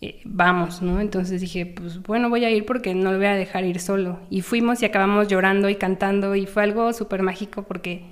Eh, 0.00 0.20
vamos, 0.24 0.82
¿no? 0.82 1.00
Entonces 1.00 1.40
dije, 1.40 1.66
pues 1.66 2.02
bueno, 2.02 2.28
voy 2.28 2.44
a 2.44 2.50
ir 2.50 2.66
porque 2.66 2.94
no 2.94 3.12
lo 3.12 3.18
voy 3.18 3.26
a 3.26 3.34
dejar 3.34 3.64
ir 3.64 3.80
solo. 3.80 4.20
Y 4.30 4.40
fuimos 4.42 4.82
y 4.82 4.86
acabamos 4.86 5.28
llorando 5.28 5.68
y 5.68 5.76
cantando 5.76 6.34
y 6.34 6.46
fue 6.46 6.62
algo 6.62 6.92
súper 6.92 7.22
mágico 7.22 7.62
porque 7.62 8.04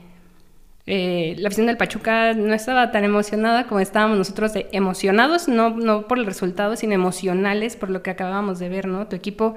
eh, 0.86 1.36
la 1.38 1.48
afición 1.48 1.66
del 1.66 1.76
Pachuca 1.76 2.34
no 2.34 2.54
estaba 2.54 2.90
tan 2.90 3.04
emocionada 3.04 3.66
como 3.66 3.80
estábamos 3.80 4.18
nosotros 4.18 4.52
emocionados, 4.72 5.48
no, 5.48 5.70
no 5.70 6.08
por 6.08 6.18
el 6.18 6.26
resultado, 6.26 6.76
sino 6.76 6.92
emocionales 6.94 7.76
por 7.76 7.90
lo 7.90 8.02
que 8.02 8.10
acabábamos 8.10 8.58
de 8.58 8.68
ver, 8.68 8.88
¿no? 8.88 9.06
Tu 9.06 9.14
equipo, 9.16 9.54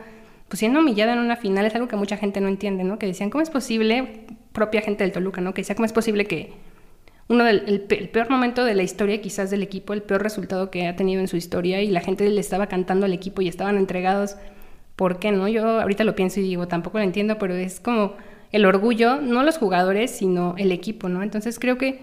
pues 0.48 0.60
siendo 0.60 0.80
humillado 0.80 1.14
en 1.14 1.20
una 1.20 1.36
final 1.36 1.66
es 1.66 1.74
algo 1.76 1.88
que 1.88 1.96
mucha 1.96 2.18
gente 2.18 2.42
no 2.42 2.48
entiende, 2.48 2.84
¿no? 2.84 3.00
Que 3.00 3.08
decían, 3.08 3.30
¿cómo 3.32 3.42
es 3.42 3.50
posible? 3.50 4.26
Propia 4.56 4.82
gente 4.82 5.04
del 5.04 5.14
Toluca, 5.14 5.42
¿no? 5.42 5.54
Que 5.54 5.62
decía, 5.62 5.76
¿cómo 5.76 5.86
es 5.86 5.94
posible 5.94 6.26
que 6.26 6.54
uno 7.28 7.44
del 7.44 7.64
el, 7.68 8.10
peor 8.10 8.32
momento 8.32 8.66
de 8.66 8.74
la 8.74 8.82
historia 8.82 9.22
quizás 9.22 9.52
del 9.52 9.62
equipo, 9.62 9.94
el 9.94 10.02
peor 10.02 10.24
resultado 10.24 10.72
que 10.72 10.88
ha 10.88 10.96
tenido 10.96 11.22
en 11.22 11.28
su 11.28 11.38
historia 11.38 11.82
y 11.82 11.90
la 11.90 12.02
gente 12.02 12.28
le 12.28 12.42
estaba 12.42 12.66
cantando 12.66 13.06
al 13.06 13.14
equipo 13.14 13.44
y 13.44 13.48
estaban 13.48 13.78
entregados? 13.78 14.38
¿Por 14.96 15.20
qué 15.20 15.32
no? 15.32 15.48
Yo 15.48 15.82
ahorita 15.82 16.04
lo 16.04 16.16
pienso 16.16 16.40
y 16.40 16.44
digo, 16.44 16.68
tampoco 16.68 16.98
lo 16.98 17.04
entiendo, 17.04 17.38
pero 17.38 17.54
es 17.54 17.80
como 17.80 18.16
el 18.52 18.66
orgullo, 18.66 19.22
no 19.22 19.44
los 19.44 19.58
jugadores, 19.58 20.10
sino 20.10 20.56
el 20.58 20.72
equipo, 20.72 21.10
¿no? 21.10 21.22
Entonces 21.22 21.60
creo 21.60 21.78
que 21.78 22.00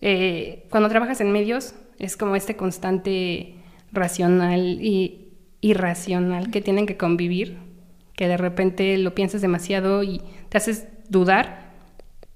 eh, 0.00 0.64
cuando 0.70 0.88
trabajas 0.88 1.20
en 1.20 1.32
medios 1.32 1.74
es 1.98 2.16
como 2.16 2.36
este 2.36 2.56
constante 2.56 3.56
racional 3.92 4.78
y 4.80 5.32
irracional 5.60 6.50
que 6.50 6.60
tienen 6.60 6.86
que 6.86 6.96
convivir, 6.96 7.58
que 8.14 8.28
de 8.28 8.36
repente 8.36 8.96
lo 8.98 9.14
piensas 9.14 9.40
demasiado 9.40 10.02
y 10.02 10.22
te 10.48 10.58
haces 10.58 10.86
dudar, 11.08 11.65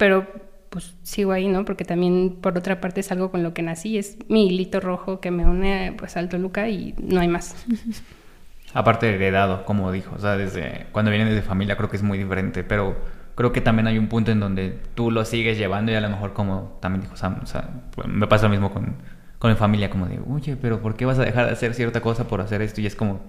pero 0.00 0.26
pues 0.70 0.96
sigo 1.02 1.32
ahí, 1.32 1.46
¿no? 1.46 1.66
Porque 1.66 1.84
también 1.84 2.38
por 2.40 2.56
otra 2.56 2.80
parte 2.80 3.00
es 3.00 3.12
algo 3.12 3.30
con 3.30 3.42
lo 3.42 3.52
que 3.52 3.60
nací, 3.60 3.98
es 3.98 4.16
mi 4.28 4.46
hilito 4.46 4.80
rojo 4.80 5.20
que 5.20 5.30
me 5.30 5.44
une 5.44 5.94
pues 5.98 6.16
al 6.16 6.30
Toluca 6.30 6.70
y 6.70 6.94
no 6.96 7.20
hay 7.20 7.28
más. 7.28 7.66
Aparte 8.72 9.14
heredado, 9.14 9.66
como 9.66 9.92
dijo, 9.92 10.14
o 10.16 10.18
sea, 10.18 10.38
desde 10.38 10.86
cuando 10.92 11.10
vienen 11.10 11.28
desde 11.28 11.42
familia 11.42 11.76
creo 11.76 11.90
que 11.90 11.98
es 11.98 12.02
muy 12.02 12.16
diferente, 12.16 12.64
pero 12.64 12.96
creo 13.34 13.52
que 13.52 13.60
también 13.60 13.88
hay 13.88 13.98
un 13.98 14.08
punto 14.08 14.30
en 14.30 14.40
donde 14.40 14.78
tú 14.94 15.10
lo 15.10 15.26
sigues 15.26 15.58
llevando 15.58 15.92
y 15.92 15.96
a 15.96 16.00
lo 16.00 16.08
mejor 16.08 16.32
como 16.32 16.78
también 16.80 17.02
dijo 17.02 17.16
Sam, 17.16 17.40
o 17.42 17.46
sea, 17.46 17.68
pues, 17.94 18.08
me 18.08 18.26
pasa 18.26 18.44
lo 18.44 18.50
mismo 18.52 18.72
con, 18.72 18.94
con 19.38 19.50
mi 19.50 19.56
familia, 19.58 19.90
como 19.90 20.06
de, 20.06 20.18
oye, 20.30 20.56
pero 20.56 20.80
¿por 20.80 20.96
qué 20.96 21.04
vas 21.04 21.18
a 21.18 21.24
dejar 21.26 21.44
de 21.44 21.52
hacer 21.52 21.74
cierta 21.74 22.00
cosa 22.00 22.26
por 22.26 22.40
hacer 22.40 22.62
esto? 22.62 22.80
Y 22.80 22.86
es 22.86 22.96
como, 22.96 23.20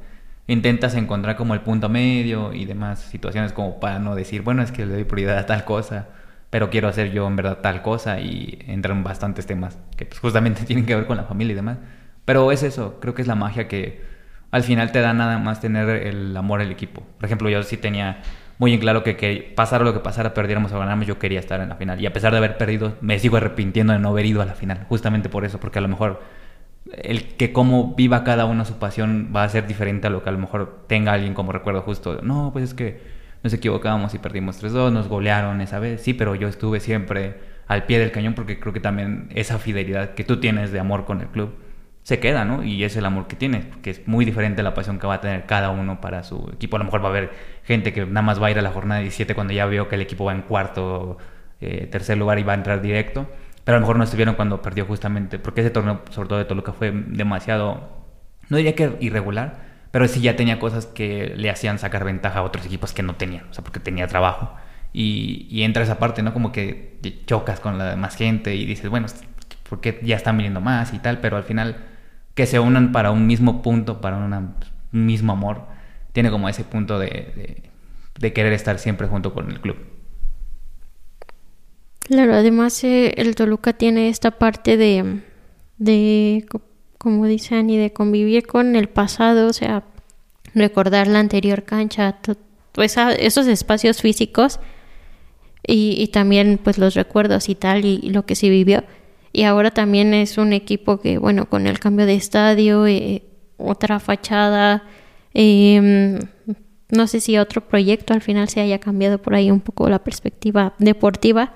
intentas 0.48 0.96
encontrar 0.96 1.36
como 1.36 1.54
el 1.54 1.60
punto 1.60 1.90
medio 1.90 2.54
y 2.54 2.64
demás 2.64 3.00
situaciones 3.02 3.52
como 3.52 3.82
para 3.82 4.00
no 4.00 4.16
decir, 4.16 4.42
bueno, 4.42 4.62
es 4.62 4.72
que 4.72 4.86
le 4.86 4.94
doy 4.94 5.04
prioridad 5.04 5.38
a 5.38 5.46
tal 5.46 5.66
cosa, 5.66 6.08
pero 6.52 6.70
quiero 6.70 6.88
hacer 6.88 7.12
yo 7.12 7.26
en 7.26 7.36
verdad 7.36 7.60
tal 7.62 7.82
cosa 7.82 8.20
y 8.20 8.60
entran 8.68 9.04
bastantes 9.04 9.48
temas 9.48 9.80
que 9.98 10.06
pues, 10.06 10.20
justamente 10.20 10.64
tienen 10.66 10.86
que 10.86 10.96
ver 10.96 11.08
con 11.08 11.18
la 11.18 11.24
familia 11.24 11.54
y 11.54 11.56
demás. 11.56 11.80
Pero 12.26 12.52
es 12.52 12.62
eso, 12.62 13.00
creo 13.00 13.16
que 13.16 13.24
es 13.24 13.28
la 13.28 13.36
magia 13.36 13.68
que 13.68 14.02
al 14.52 14.64
final 14.64 14.92
te 14.92 15.00
da 15.00 15.14
nada 15.14 15.40
más 15.40 15.62
tener 15.62 15.90
el 15.90 16.38
amor 16.38 16.62
al 16.62 16.72
equipo. 16.72 17.02
Por 17.18 17.26
ejemplo, 17.26 17.50
yo 17.50 17.64
sí 17.64 17.78
tenía 17.78 18.22
muy 18.60 18.74
en 18.74 18.80
claro 18.80 19.02
que, 19.02 19.16
que 19.18 19.54
pasara 19.56 19.84
lo 19.84 19.94
que 19.94 20.02
pasara, 20.02 20.36
perdiéramos 20.36 20.72
o 20.72 20.78
ganáramos, 20.78 21.08
yo 21.08 21.18
quería 21.18 21.40
estar 21.40 21.62
en 21.62 21.70
la 21.70 21.76
final. 21.78 22.00
Y 22.00 22.06
a 22.06 22.14
pesar 22.14 22.32
de 22.32 22.38
haber 22.38 22.58
perdido, 22.58 22.96
me 23.02 23.18
sigo 23.18 23.38
arrepintiendo 23.38 23.94
de 23.94 24.00
no 24.00 24.10
haber 24.10 24.26
ido 24.28 24.42
a 24.42 24.46
la 24.46 24.54
final, 24.54 24.86
justamente 24.88 25.30
por 25.30 25.46
eso, 25.46 25.60
porque 25.60 25.80
a 25.80 25.82
lo 25.82 25.88
mejor 25.88 26.22
el 26.92 27.36
que 27.36 27.54
cómo 27.54 27.96
viva 27.96 28.24
cada 28.24 28.46
uno 28.46 28.66
su 28.66 28.78
pasión 28.78 29.32
va 29.36 29.44
a 29.44 29.50
ser 29.50 29.68
diferente 29.68 30.08
a 30.08 30.10
lo 30.10 30.24
que 30.24 30.30
a 30.30 30.32
lo 30.32 30.38
mejor 30.38 30.84
tenga 30.88 31.14
alguien 31.14 31.34
como 31.34 31.52
recuerdo 31.52 31.82
justo. 31.82 32.20
No, 32.22 32.52
pues 32.52 32.66
es 32.66 32.74
que 32.74 33.02
nos 33.44 33.54
equivocamos 33.54 34.14
y 34.14 34.20
perdimos 34.20 34.64
3-2, 34.64 34.92
nos 34.92 35.08
golearon 35.08 35.62
esa 35.62 35.80
vez, 35.80 36.02
sí, 36.02 36.14
pero 36.14 36.36
yo 36.36 36.48
estuve 36.48 36.80
siempre 36.80 37.40
al 37.68 37.86
pie 37.86 38.00
del 38.00 38.12
cañón 38.12 38.34
porque 38.34 38.60
creo 38.60 38.74
que 38.74 38.80
también 38.80 39.30
esa 39.34 39.58
fidelidad 39.58 40.14
que 40.14 40.24
tú 40.24 40.40
tienes 40.40 40.72
de 40.72 40.80
amor 40.80 41.06
con 41.06 41.22
el 41.22 41.28
club 41.28 41.56
se 42.04 42.20
queda, 42.20 42.46
¿no? 42.46 42.64
Y 42.64 42.84
es 42.84 42.98
el 42.98 43.06
amor 43.06 43.28
que 43.28 43.36
tienes, 43.36 43.66
que 43.82 43.92
es 43.92 44.08
muy 44.08 44.26
diferente 44.26 44.64
la 44.64 44.74
pasión 44.74 45.00
que 45.00 45.08
va 45.08 45.16
a 45.16 45.22
tener 45.22 45.46
cada 45.46 45.70
uno 45.70 46.02
para 46.02 46.24
su 46.24 46.50
equipo. 46.54 46.76
A 46.76 46.80
lo 46.80 46.86
mejor 46.86 47.04
va 47.04 47.08
a 47.08 47.10
haber 47.12 47.32
gente 47.64 47.94
que 47.94 48.06
nada 48.06 48.24
más 48.24 48.42
va 48.42 48.48
a 48.48 48.52
ir 48.52 48.60
a 48.60 48.62
la 48.62 48.72
jornada 48.72 49.02
17 49.02 49.36
cuando 49.36 49.54
ya 49.54 49.66
vio 49.68 49.88
que 49.88 49.96
el 49.96 50.02
equipo 50.02 50.26
va 50.26 50.34
en 50.34 50.42
cuarto, 50.42 51.18
eh, 51.60 51.88
tercer 51.92 52.18
lugar 52.18 52.40
y 52.40 52.44
va 52.44 52.54
a 52.54 52.56
entrar 52.56 52.82
directo. 52.82 53.28
Pero 53.64 53.76
a 53.76 53.80
lo 53.80 53.82
mejor 53.82 53.98
no 53.98 54.04
estuvieron 54.04 54.36
cuando 54.36 54.62
perdió 54.62 54.86
justamente, 54.86 55.38
porque 55.38 55.62
ese 55.62 55.70
torneo, 55.70 56.02
sobre 56.10 56.28
todo 56.30 56.40
de 56.40 56.46
Toluca, 56.46 56.74
fue 56.74 56.92
demasiado, 56.92 58.06
no 58.50 58.58
diría 58.58 58.74
que 58.74 58.98
irregular, 59.00 59.71
pero 59.92 60.08
sí 60.08 60.22
ya 60.22 60.36
tenía 60.36 60.60
cosas 60.60 60.86
que 60.86 61.34
le 61.36 61.50
hacían 61.50 61.80
sacar 61.80 62.04
ventaja 62.04 62.40
a 62.40 62.44
otros 62.44 62.66
equipos 62.66 62.94
que 62.94 63.04
no 63.04 63.16
tenían, 63.16 63.48
o 63.50 63.54
sea, 63.54 63.64
porque 63.64 63.80
tenía 63.80 64.08
trabajo. 64.08 64.56
Y, 64.94 65.48
y 65.50 65.64
entra 65.64 65.84
esa 65.84 66.00
parte, 66.00 66.22
¿no? 66.22 66.34
Como 66.34 66.52
que 66.52 67.00
chocas 67.26 67.60
con 67.60 67.78
la 67.78 67.92
demás 67.92 68.16
gente 68.16 68.56
y 68.56 68.66
dices, 68.66 68.90
bueno, 68.90 69.08
porque 69.70 70.00
ya 70.04 70.18
están 70.18 70.38
viniendo 70.38 70.60
más 70.60 70.94
y 70.94 71.00
tal, 71.00 71.20
pero 71.20 71.38
al 71.38 71.44
final 71.44 71.78
que 72.34 72.46
se 72.46 72.60
unan 72.60 72.92
para 72.92 73.12
un 73.12 73.28
mismo 73.28 73.62
punto, 73.62 74.02
para 74.02 74.18
un 74.18 74.54
mismo 74.92 75.34
amor, 75.34 75.66
tiene 76.12 76.30
como 76.30 76.50
ese 76.50 76.64
punto 76.64 77.00
de, 77.00 77.64
de, 78.20 78.34
querer 78.34 78.54
estar 78.54 78.80
siempre 78.80 79.08
junto 79.08 79.34
con 79.34 79.50
el 79.52 79.60
club. 79.60 79.78
Claro, 82.00 82.34
además 82.34 82.84
eh, 82.84 83.14
el 83.18 83.36
Toluca 83.36 83.74
tiene 83.74 84.10
esta 84.10 84.32
parte 84.32 84.76
de, 84.76 85.22
de, 85.78 86.46
como 87.02 87.26
dicen, 87.26 87.72
y 87.72 87.78
de 87.78 87.92
convivir 87.92 88.46
con 88.46 88.76
el 88.76 88.88
pasado, 88.88 89.48
o 89.48 89.54
sea, 89.54 89.86
recordar 90.54 91.08
la 91.08 91.18
anterior 91.18 91.64
cancha, 91.64 92.20
pues, 92.74 92.96
esos 93.18 93.48
espacios 93.48 94.04
físicos 94.04 94.60
y, 95.66 96.08
también 96.10 96.60
pues 96.64 96.78
los 96.78 96.94
recuerdos 96.94 97.50
y 97.50 97.56
tal 97.56 97.86
y, 97.86 97.98
lo 98.12 98.28
que 98.28 98.36
se 98.36 98.50
vivió. 98.50 98.84
Y 99.34 99.44
ahora 99.44 99.72
también 99.72 100.14
es 100.14 100.38
un 100.38 100.54
equipo 100.54 101.00
que, 101.00 101.18
bueno, 101.18 101.50
con 101.50 101.66
el 101.66 101.80
cambio 101.80 102.06
de 102.06 102.14
estadio, 102.14 102.86
eh, 102.86 103.24
otra 103.58 104.00
fachada, 104.00 104.84
eh, 105.34 106.20
no 106.90 107.08
sé 107.08 107.20
si 107.20 107.40
otro 107.40 107.68
proyecto 107.68 108.14
al 108.14 108.22
final 108.22 108.48
se 108.48 108.62
haya 108.62 108.78
cambiado 108.78 109.20
por 109.20 109.34
ahí 109.34 109.50
un 109.50 109.62
poco 109.62 109.90
la 109.90 110.04
perspectiva 110.04 110.76
deportiva, 110.78 111.56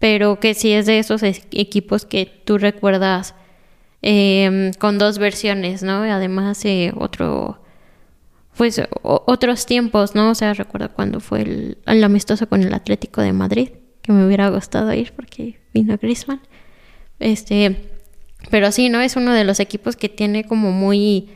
pero 0.00 0.40
que 0.40 0.54
sí 0.54 0.72
es 0.72 0.86
de 0.86 0.98
esos 0.98 1.22
equipos 1.22 2.06
que 2.06 2.26
tú 2.44 2.58
recuerdas 2.58 3.36
eh, 4.02 4.72
con 4.78 4.98
dos 4.98 5.18
versiones, 5.18 5.82
¿no? 5.82 6.02
Además, 6.02 6.64
eh, 6.64 6.92
otro, 6.96 7.62
pues 8.56 8.80
otros 9.02 9.66
tiempos, 9.66 10.14
¿no? 10.14 10.30
O 10.30 10.34
sea, 10.34 10.54
recuerdo 10.54 10.92
cuando 10.92 11.20
fue 11.20 11.42
el, 11.42 11.78
el, 11.86 12.04
amistoso 12.04 12.48
con 12.48 12.62
el 12.62 12.74
Atlético 12.74 13.20
de 13.20 13.32
Madrid, 13.32 13.70
que 14.02 14.12
me 14.12 14.26
hubiera 14.26 14.48
gustado 14.48 14.92
ir 14.92 15.12
porque 15.12 15.58
vino 15.72 15.96
Griezmann. 16.00 16.40
Este, 17.18 17.76
pero 18.50 18.72
sí, 18.72 18.88
¿no? 18.88 19.00
Es 19.00 19.16
uno 19.16 19.32
de 19.34 19.44
los 19.44 19.60
equipos 19.60 19.96
que 19.96 20.08
tiene 20.08 20.44
como 20.44 20.72
muy 20.72 21.28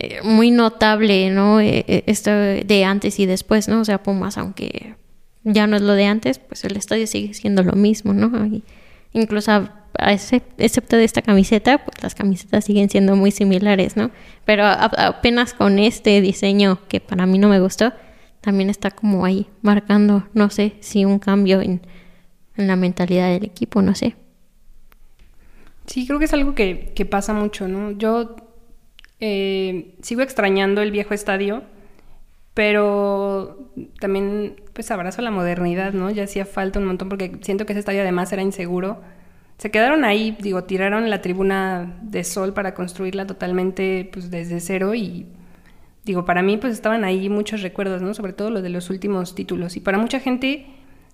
eh, 0.00 0.20
muy 0.22 0.52
notable, 0.52 1.28
¿no? 1.30 1.60
Eh, 1.60 1.84
eh, 1.88 2.04
esto 2.06 2.30
de 2.30 2.84
antes 2.84 3.18
y 3.18 3.26
después, 3.26 3.66
¿no? 3.66 3.80
O 3.80 3.84
sea, 3.84 4.00
Pumas, 4.00 4.38
aunque 4.38 4.94
ya 5.42 5.66
no 5.66 5.74
es 5.74 5.82
lo 5.82 5.94
de 5.94 6.04
antes, 6.04 6.38
pues 6.38 6.64
el 6.64 6.76
estadio 6.76 7.04
sigue 7.08 7.34
siendo 7.34 7.64
lo 7.64 7.72
mismo, 7.72 8.12
¿no? 8.14 8.30
incluso 9.12 9.68
excepto 9.98 10.96
de 10.96 11.04
esta 11.04 11.22
camiseta, 11.22 11.78
pues 11.78 12.02
las 12.02 12.14
camisetas 12.14 12.64
siguen 12.64 12.88
siendo 12.88 13.16
muy 13.16 13.30
similares, 13.30 13.96
¿no? 13.96 14.10
Pero 14.44 14.64
apenas 14.66 15.54
con 15.54 15.78
este 15.78 16.20
diseño 16.20 16.78
que 16.88 17.00
para 17.00 17.26
mí 17.26 17.38
no 17.38 17.48
me 17.48 17.60
gustó, 17.60 17.92
también 18.40 18.70
está 18.70 18.90
como 18.90 19.24
ahí 19.24 19.46
marcando, 19.62 20.28
no 20.34 20.50
sé, 20.50 20.74
si 20.80 21.04
un 21.04 21.18
cambio 21.18 21.60
en, 21.60 21.80
la 22.56 22.74
mentalidad 22.74 23.28
del 23.30 23.44
equipo, 23.44 23.82
no 23.82 23.94
sé. 23.94 24.16
Sí, 25.86 26.06
creo 26.06 26.18
que 26.18 26.24
es 26.24 26.32
algo 26.32 26.56
que, 26.56 26.92
que 26.94 27.06
pasa 27.06 27.32
mucho, 27.32 27.68
¿no? 27.68 27.92
Yo 27.92 28.34
eh, 29.20 29.94
sigo 30.02 30.22
extrañando 30.22 30.82
el 30.82 30.90
viejo 30.90 31.14
estadio, 31.14 31.62
pero 32.54 33.70
también 34.00 34.56
pues 34.72 34.90
abrazo 34.90 35.22
la 35.22 35.30
modernidad, 35.30 35.92
¿no? 35.92 36.10
Ya 36.10 36.24
hacía 36.24 36.44
falta 36.46 36.78
un 36.78 36.86
montón 36.86 37.08
porque 37.08 37.38
siento 37.42 37.66
que 37.66 37.72
ese 37.72 37.80
estadio 37.80 38.02
además 38.02 38.32
era 38.32 38.42
inseguro. 38.42 39.00
Se 39.58 39.70
quedaron 39.70 40.04
ahí, 40.04 40.36
digo, 40.40 40.64
tiraron 40.64 41.10
la 41.10 41.20
tribuna 41.20 41.98
de 42.02 42.24
sol 42.24 42.54
para 42.54 42.74
construirla 42.74 43.26
totalmente 43.26 44.08
pues 44.12 44.30
desde 44.30 44.60
cero 44.60 44.94
y 44.94 45.26
digo, 46.04 46.24
para 46.24 46.42
mí 46.42 46.56
pues 46.56 46.72
estaban 46.72 47.04
ahí 47.04 47.28
muchos 47.28 47.62
recuerdos, 47.62 48.00
¿no? 48.00 48.14
Sobre 48.14 48.32
todo 48.32 48.50
lo 48.50 48.62
de 48.62 48.70
los 48.70 48.88
últimos 48.88 49.34
títulos 49.34 49.76
y 49.76 49.80
para 49.80 49.98
mucha 49.98 50.20
gente 50.20 50.66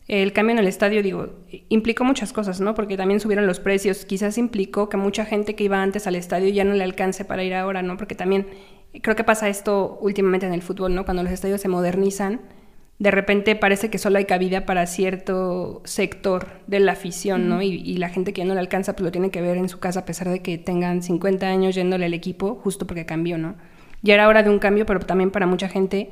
el 0.06 0.34
cambio 0.34 0.52
en 0.52 0.58
el 0.58 0.66
estadio, 0.66 1.02
digo, 1.02 1.30
implicó 1.70 2.04
muchas 2.04 2.34
cosas, 2.34 2.60
¿no? 2.60 2.74
Porque 2.74 2.96
también 2.96 3.20
subieron 3.20 3.46
los 3.46 3.58
precios. 3.58 4.04
Quizás 4.04 4.36
implicó 4.36 4.90
que 4.90 4.98
mucha 4.98 5.24
gente 5.24 5.54
que 5.54 5.64
iba 5.64 5.82
antes 5.82 6.06
al 6.06 6.14
estadio 6.14 6.50
ya 6.50 6.64
no 6.64 6.74
le 6.74 6.84
alcance 6.84 7.24
para 7.24 7.42
ir 7.42 7.54
ahora, 7.54 7.80
¿no? 7.80 7.96
Porque 7.96 8.14
también 8.14 8.46
creo 9.00 9.16
que 9.16 9.24
pasa 9.24 9.48
esto 9.48 9.98
últimamente 10.02 10.46
en 10.46 10.52
el 10.52 10.60
fútbol, 10.60 10.94
¿no? 10.94 11.06
Cuando 11.06 11.22
los 11.22 11.32
estadios 11.32 11.62
se 11.62 11.68
modernizan, 11.68 12.42
de 12.98 13.10
repente 13.10 13.56
parece 13.56 13.90
que 13.90 13.98
solo 13.98 14.18
hay 14.18 14.24
cabida 14.24 14.66
para 14.66 14.86
cierto 14.86 15.82
sector 15.84 16.46
de 16.66 16.80
la 16.80 16.92
afición, 16.92 17.48
¿no? 17.48 17.60
Y, 17.60 17.96
la 17.96 18.08
gente 18.08 18.32
que 18.32 18.42
ya 18.42 18.44
no 18.46 18.54
le 18.54 18.60
alcanza, 18.60 18.94
pues 18.94 19.04
lo 19.04 19.12
tiene 19.12 19.30
que 19.30 19.40
ver 19.40 19.56
en 19.56 19.68
su 19.68 19.78
casa 19.78 20.00
a 20.00 20.04
pesar 20.04 20.28
de 20.28 20.40
que 20.40 20.58
tengan 20.58 21.02
50 21.02 21.46
años 21.46 21.74
yéndole 21.74 22.06
al 22.06 22.14
equipo, 22.14 22.54
justo 22.62 22.86
porque 22.86 23.04
cambió, 23.04 23.36
¿no? 23.38 23.56
Ya 24.02 24.14
era 24.14 24.28
hora 24.28 24.42
de 24.42 24.50
un 24.50 24.58
cambio, 24.58 24.86
pero 24.86 25.00
también 25.00 25.30
para 25.30 25.46
mucha 25.46 25.68
gente... 25.68 26.10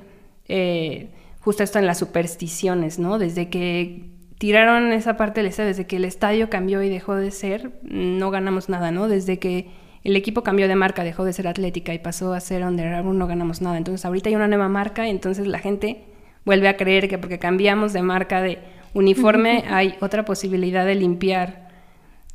Eh, 0.48 1.08
justo 1.42 1.62
esto 1.62 1.78
en 1.78 1.86
las 1.86 1.98
supersticiones, 1.98 2.98
¿no? 2.98 3.18
Desde 3.18 3.48
que 3.48 4.04
tiraron 4.38 4.92
esa 4.92 5.16
parte 5.16 5.40
del 5.40 5.48
estadio, 5.48 5.68
desde 5.68 5.86
que 5.86 5.96
el 5.96 6.04
estadio 6.04 6.48
cambió 6.48 6.82
y 6.82 6.88
dejó 6.88 7.14
de 7.14 7.30
ser, 7.30 7.72
no 7.82 8.30
ganamos 8.30 8.68
nada, 8.68 8.90
¿no? 8.90 9.08
Desde 9.08 9.38
que 9.38 9.68
el 10.04 10.16
equipo 10.16 10.42
cambió 10.42 10.68
de 10.68 10.76
marca, 10.76 11.04
dejó 11.04 11.24
de 11.24 11.32
ser 11.32 11.48
Atlética 11.48 11.94
y 11.94 11.98
pasó 11.98 12.32
a 12.32 12.40
ser 12.40 12.64
Under 12.64 12.88
Armour, 12.88 13.14
no 13.14 13.26
ganamos 13.26 13.60
nada. 13.60 13.76
Entonces 13.76 14.04
ahorita 14.04 14.28
hay 14.28 14.36
una 14.36 14.48
nueva 14.48 14.68
marca 14.68 15.06
y 15.06 15.10
entonces 15.10 15.46
la 15.46 15.58
gente 15.58 16.04
vuelve 16.44 16.68
a 16.68 16.76
creer 16.76 17.08
que 17.08 17.18
porque 17.18 17.38
cambiamos 17.38 17.92
de 17.92 18.02
marca 18.02 18.42
de 18.42 18.58
uniforme 18.94 19.64
hay 19.68 19.96
otra 20.00 20.24
posibilidad 20.24 20.84
de 20.84 20.94
limpiar 20.94 21.70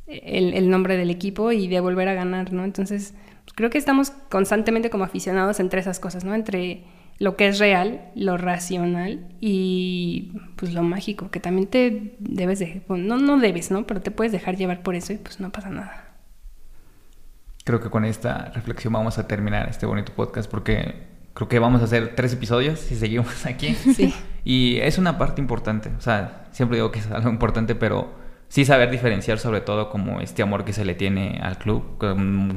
el, 0.06 0.54
el 0.54 0.70
nombre 0.70 0.96
del 0.96 1.10
equipo 1.10 1.52
y 1.52 1.68
de 1.68 1.80
volver 1.80 2.08
a 2.08 2.14
ganar, 2.14 2.52
¿no? 2.52 2.64
Entonces 2.64 3.14
creo 3.54 3.70
que 3.70 3.78
estamos 3.78 4.10
constantemente 4.30 4.90
como 4.90 5.04
aficionados 5.04 5.60
entre 5.60 5.80
esas 5.80 6.00
cosas, 6.00 6.24
¿no? 6.24 6.34
Entre 6.34 6.84
lo 7.18 7.36
que 7.36 7.48
es 7.48 7.58
real, 7.58 8.10
lo 8.14 8.36
racional 8.36 9.26
y 9.40 10.32
pues 10.56 10.72
lo 10.72 10.82
mágico, 10.82 11.30
que 11.30 11.40
también 11.40 11.66
te 11.66 12.14
debes 12.20 12.60
de, 12.60 12.82
no, 12.88 13.16
no 13.16 13.38
debes, 13.38 13.70
¿no? 13.70 13.86
Pero 13.86 14.00
te 14.00 14.10
puedes 14.10 14.32
dejar 14.32 14.56
llevar 14.56 14.82
por 14.82 14.94
eso 14.94 15.12
y 15.12 15.16
pues 15.16 15.40
no 15.40 15.50
pasa 15.50 15.70
nada. 15.70 16.04
Creo 17.64 17.80
que 17.80 17.90
con 17.90 18.04
esta 18.04 18.50
reflexión 18.54 18.92
vamos 18.92 19.18
a 19.18 19.26
terminar 19.26 19.68
este 19.68 19.84
bonito 19.84 20.12
podcast 20.14 20.48
porque 20.50 21.17
creo 21.38 21.48
que 21.48 21.60
vamos 21.60 21.82
a 21.82 21.84
hacer 21.84 22.16
tres 22.16 22.32
episodios 22.32 22.80
si 22.80 22.96
seguimos 22.96 23.46
aquí. 23.46 23.72
Sí. 23.76 24.12
Y 24.42 24.78
es 24.78 24.98
una 24.98 25.18
parte 25.18 25.40
importante, 25.40 25.88
o 25.96 26.00
sea, 26.00 26.48
siempre 26.50 26.78
digo 26.78 26.90
que 26.90 26.98
es 26.98 27.08
algo 27.12 27.30
importante, 27.30 27.76
pero 27.76 28.12
sí 28.48 28.64
saber 28.64 28.90
diferenciar 28.90 29.38
sobre 29.38 29.60
todo 29.60 29.88
como 29.88 30.20
este 30.20 30.42
amor 30.42 30.64
que 30.64 30.72
se 30.72 30.84
le 30.84 30.96
tiene 30.96 31.38
al 31.40 31.56
club, 31.58 31.96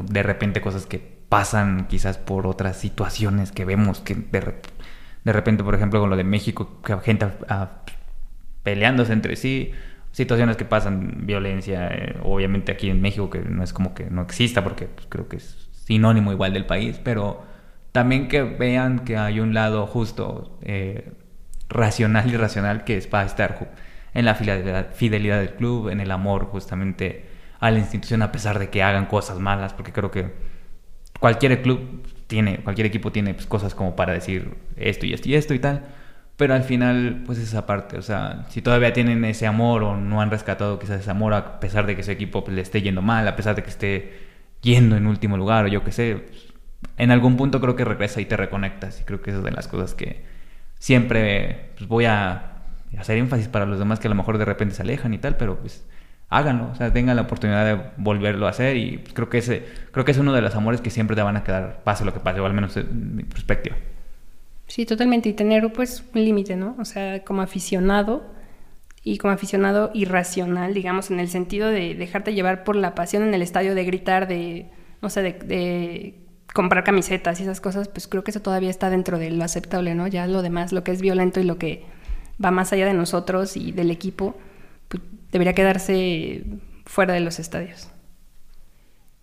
de 0.10 0.24
repente 0.24 0.62
cosas 0.62 0.88
que 0.88 0.98
pasan 0.98 1.86
quizás 1.90 2.18
por 2.18 2.48
otras 2.48 2.76
situaciones 2.76 3.52
que 3.52 3.66
vemos 3.66 4.00
que 4.00 4.16
de, 4.16 4.56
de 5.26 5.34
repente, 5.34 5.64
por 5.64 5.76
ejemplo, 5.76 6.00
con 6.00 6.10
lo 6.10 6.16
de 6.16 6.24
México, 6.24 6.82
que 6.84 6.98
gente 7.02 7.28
peleándose 8.64 9.14
entre 9.14 9.36
sí, 9.36 9.74
situaciones 10.12 10.58
que 10.58 10.66
pasan, 10.66 11.28
violencia, 11.28 11.88
eh, 11.88 12.18
obviamente 12.24 12.72
aquí 12.72 12.90
en 12.90 13.00
México, 13.00 13.30
que 13.30 13.42
no 13.42 13.64
es 13.64 13.74
como 13.74 13.94
que 13.94 14.10
no 14.10 14.24
exista, 14.24 14.64
porque 14.64 14.86
pues, 14.86 15.06
creo 15.08 15.28
que 15.28 15.38
es 15.38 15.70
sinónimo 15.86 16.32
igual 16.32 16.54
del 16.54 16.66
país, 16.66 17.00
pero 17.04 17.51
también 17.92 18.28
que 18.28 18.44
vean 18.44 19.00
que 19.00 19.18
hay 19.18 19.40
un 19.40 19.54
lado 19.54 19.86
justo, 19.88 20.58
eh, 20.62 21.12
racional 21.70 22.32
y 22.32 22.38
racional, 22.38 22.84
que 22.84 22.98
es 22.98 23.08
para 23.08 23.26
estar 23.26 23.72
en 24.14 24.26
la 24.26 24.36
fidelidad, 24.36 25.40
del 25.40 25.54
club, 25.56 25.90
en 25.90 26.00
el 26.00 26.12
amor 26.12 26.46
justamente 26.46 27.26
a 27.60 27.72
la 27.72 27.80
institución, 27.80 28.22
a 28.22 28.32
pesar 28.32 28.60
de 28.60 28.70
que 28.70 28.84
hagan 28.84 29.06
cosas 29.06 29.40
malas, 29.40 29.74
porque 29.74 29.92
creo 29.92 30.12
que 30.12 30.32
cualquier 31.20 31.62
club 31.62 32.04
tiene, 32.28 32.60
cualquier 32.64 32.88
equipo 32.88 33.12
tiene 33.12 33.34
pues, 33.34 33.46
cosas 33.46 33.76
como 33.76 33.96
para 33.96 34.14
decir 34.14 34.56
esto 34.76 35.06
y 35.06 35.14
esto 35.14 35.30
y 35.30 35.36
esto 35.36 35.54
y 35.54 35.60
tal. 35.60 35.86
Pero 36.38 36.56
al 36.56 36.64
final, 36.64 37.24
pues 37.26 37.38
esa 37.38 37.66
parte, 37.68 37.98
o 37.98 38.02
sea, 38.02 38.46
si 38.50 38.62
todavía 38.62 38.94
tienen 38.94 39.24
ese 39.26 39.46
amor 39.46 39.84
o 39.84 39.96
no 39.96 40.22
han 40.22 40.32
rescatado 40.32 40.80
quizás 40.80 41.02
ese 41.02 41.12
amor 41.12 41.34
a 41.34 41.60
pesar 41.60 41.86
de 41.86 41.96
que 41.96 42.04
su 42.04 42.12
equipo 42.12 42.44
pues, 42.44 42.56
le 42.56 42.62
esté 42.62 42.82
yendo 42.82 43.02
mal, 43.02 43.28
a 43.28 43.36
pesar 43.36 43.56
de 43.56 43.64
que 43.64 43.70
esté 43.70 44.14
yendo 44.62 44.96
en 44.96 45.08
último 45.08 45.38
lugar 45.38 45.66
o 45.66 45.68
yo 45.68 45.84
qué 45.84 45.92
sé, 45.92 46.26
en 46.98 47.12
algún 47.12 47.38
punto 47.38 47.62
creo 47.62 47.76
que 47.76 47.86
regresa 47.86 48.22
y 48.22 48.26
te 48.26 48.38
reconectas 48.38 49.02
y 49.02 49.04
creo 49.04 49.22
que 49.22 49.32
esas 49.32 49.42
son 49.42 49.50
de 49.50 49.56
las 49.56 49.68
cosas 49.68 49.94
que 49.94 50.24
siempre 50.80 51.72
pues, 51.78 51.88
voy 51.88 52.06
a 52.06 52.54
hacer 52.98 53.18
énfasis 53.18 53.48
para 53.48 53.66
los 53.66 53.80
demás 53.80 54.00
que 54.00 54.08
a 54.08 54.10
lo 54.10 54.16
mejor 54.16 54.38
de 54.38 54.46
repente 54.46 54.76
se 54.76 54.82
alejan 54.82 55.14
y 55.14 55.18
tal, 55.18 55.38
pero 55.38 55.60
pues 55.60 55.86
háganlo, 56.30 56.70
o 56.72 56.76
sea, 56.76 56.92
tengan 56.92 57.16
la 57.16 57.24
oportunidad 57.24 57.66
de 57.66 57.82
volverlo 57.98 58.48
a 58.48 58.50
hacer 58.50 58.78
y 58.78 59.00
creo 59.14 59.30
que 59.30 59.40
ese 59.40 59.66
creo 59.92 60.06
que 60.06 60.12
es 60.12 60.18
uno 60.18 60.34
de 60.34 60.42
los 60.42 60.56
amores 60.56 60.82
que 60.82 60.90
siempre 60.90 61.16
te 61.16 61.22
van 61.22 61.38
a 61.38 61.44
quedar 61.44 61.82
pase 61.84 62.06
lo 62.06 62.14
que 62.14 62.20
pase, 62.20 62.40
o 62.40 62.46
al 62.46 62.54
menos 62.54 62.76
en 62.78 63.16
mi 63.16 63.24
perspectiva. 63.24 63.76
Sí, 64.68 64.86
totalmente 64.86 65.28
y 65.28 65.34
tener 65.34 65.74
pues 65.74 66.06
un 66.16 66.24
límite, 66.24 66.56
¿no? 66.56 66.76
O 66.80 66.86
sea, 66.86 67.24
como 67.26 67.42
aficionado 67.42 68.24
y 69.04 69.18
como 69.18 69.34
aficionado 69.34 69.92
irracional, 69.94 70.74
digamos, 70.74 71.12
en 71.12 71.20
el 71.20 71.28
sentido 71.28 71.68
de 71.68 71.96
dejarte 71.96 72.34
llevar 72.34 72.64
por 72.64 72.78
la 72.78 72.96
pasión 72.96 73.24
en 73.24 73.34
el 73.34 73.42
estadio, 73.42 73.76
de 73.76 73.84
gritar, 73.84 74.30
de, 74.30 74.70
no 75.02 75.10
sé, 75.10 75.24
de, 75.24 75.34
de 75.34 76.22
comprar 76.54 76.84
camisetas 76.84 77.40
y 77.40 77.44
esas 77.44 77.62
cosas, 77.62 77.88
pues 77.88 78.08
creo 78.08 78.24
que 78.24 78.32
eso 78.32 78.42
todavía 78.42 78.70
está 78.70 78.90
dentro 78.90 79.18
de 79.18 79.32
lo 79.32 79.44
aceptable, 79.44 79.96
¿no? 79.96 80.08
Ya 80.08 80.28
lo 80.28 80.42
demás, 80.42 80.72
lo 80.72 80.84
que 80.84 80.92
es 80.92 81.02
violento 81.02 81.40
y 81.40 81.44
lo 81.44 81.58
que 81.58 81.86
va 82.44 82.52
más 82.52 82.74
allá 82.74 82.86
de 82.86 82.94
nosotros 82.94 83.56
y 83.56 83.72
del 83.72 83.92
equipo, 83.92 84.36
debería 85.32 85.54
quedarse 85.54 86.44
fuera 86.86 87.14
de 87.14 87.22
los 87.22 87.40
estadios. 87.40 87.90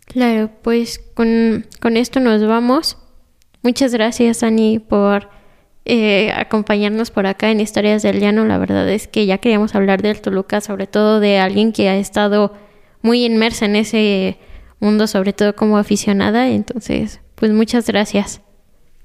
Claro, 0.07 0.51
pues 0.62 1.01
con, 1.14 1.66
esto 1.97 2.20
nos 2.20 2.47
vamos. 2.47 2.97
Muchas 3.62 3.93
gracias, 3.93 4.43
Ani, 4.43 4.79
por 4.79 5.29
eh, 5.85 6.33
acompañarnos 6.33 7.11
por 7.11 7.26
acá 7.26 7.51
en 7.51 7.61
Historias 7.61 8.03
del 8.03 8.20
Llano. 8.20 8.47
La 8.47 8.57
verdad 8.57 8.89
es 8.89 9.07
que 9.07 9.26
ya 9.26 9.37
queríamos 9.37 9.74
hablar 9.74 10.01
del 10.01 10.22
Toluca, 10.22 10.62
sobre 10.62 10.87
todo 10.87 11.20
de 11.20 11.39
alguien 11.39 11.72
que 11.72 11.91
ha 11.91 11.97
estado 11.97 12.55
muy 13.03 13.26
inmersa 13.26 13.66
en 13.66 13.76
ese 13.76 14.39
mundo, 14.81 15.07
sobre 15.07 15.33
todo 15.33 15.55
como 15.55 15.79
aficionada. 15.79 16.49
Entonces, 16.49 17.20
pues 17.35 17.53
muchas 17.53 17.87
gracias. 17.87 18.41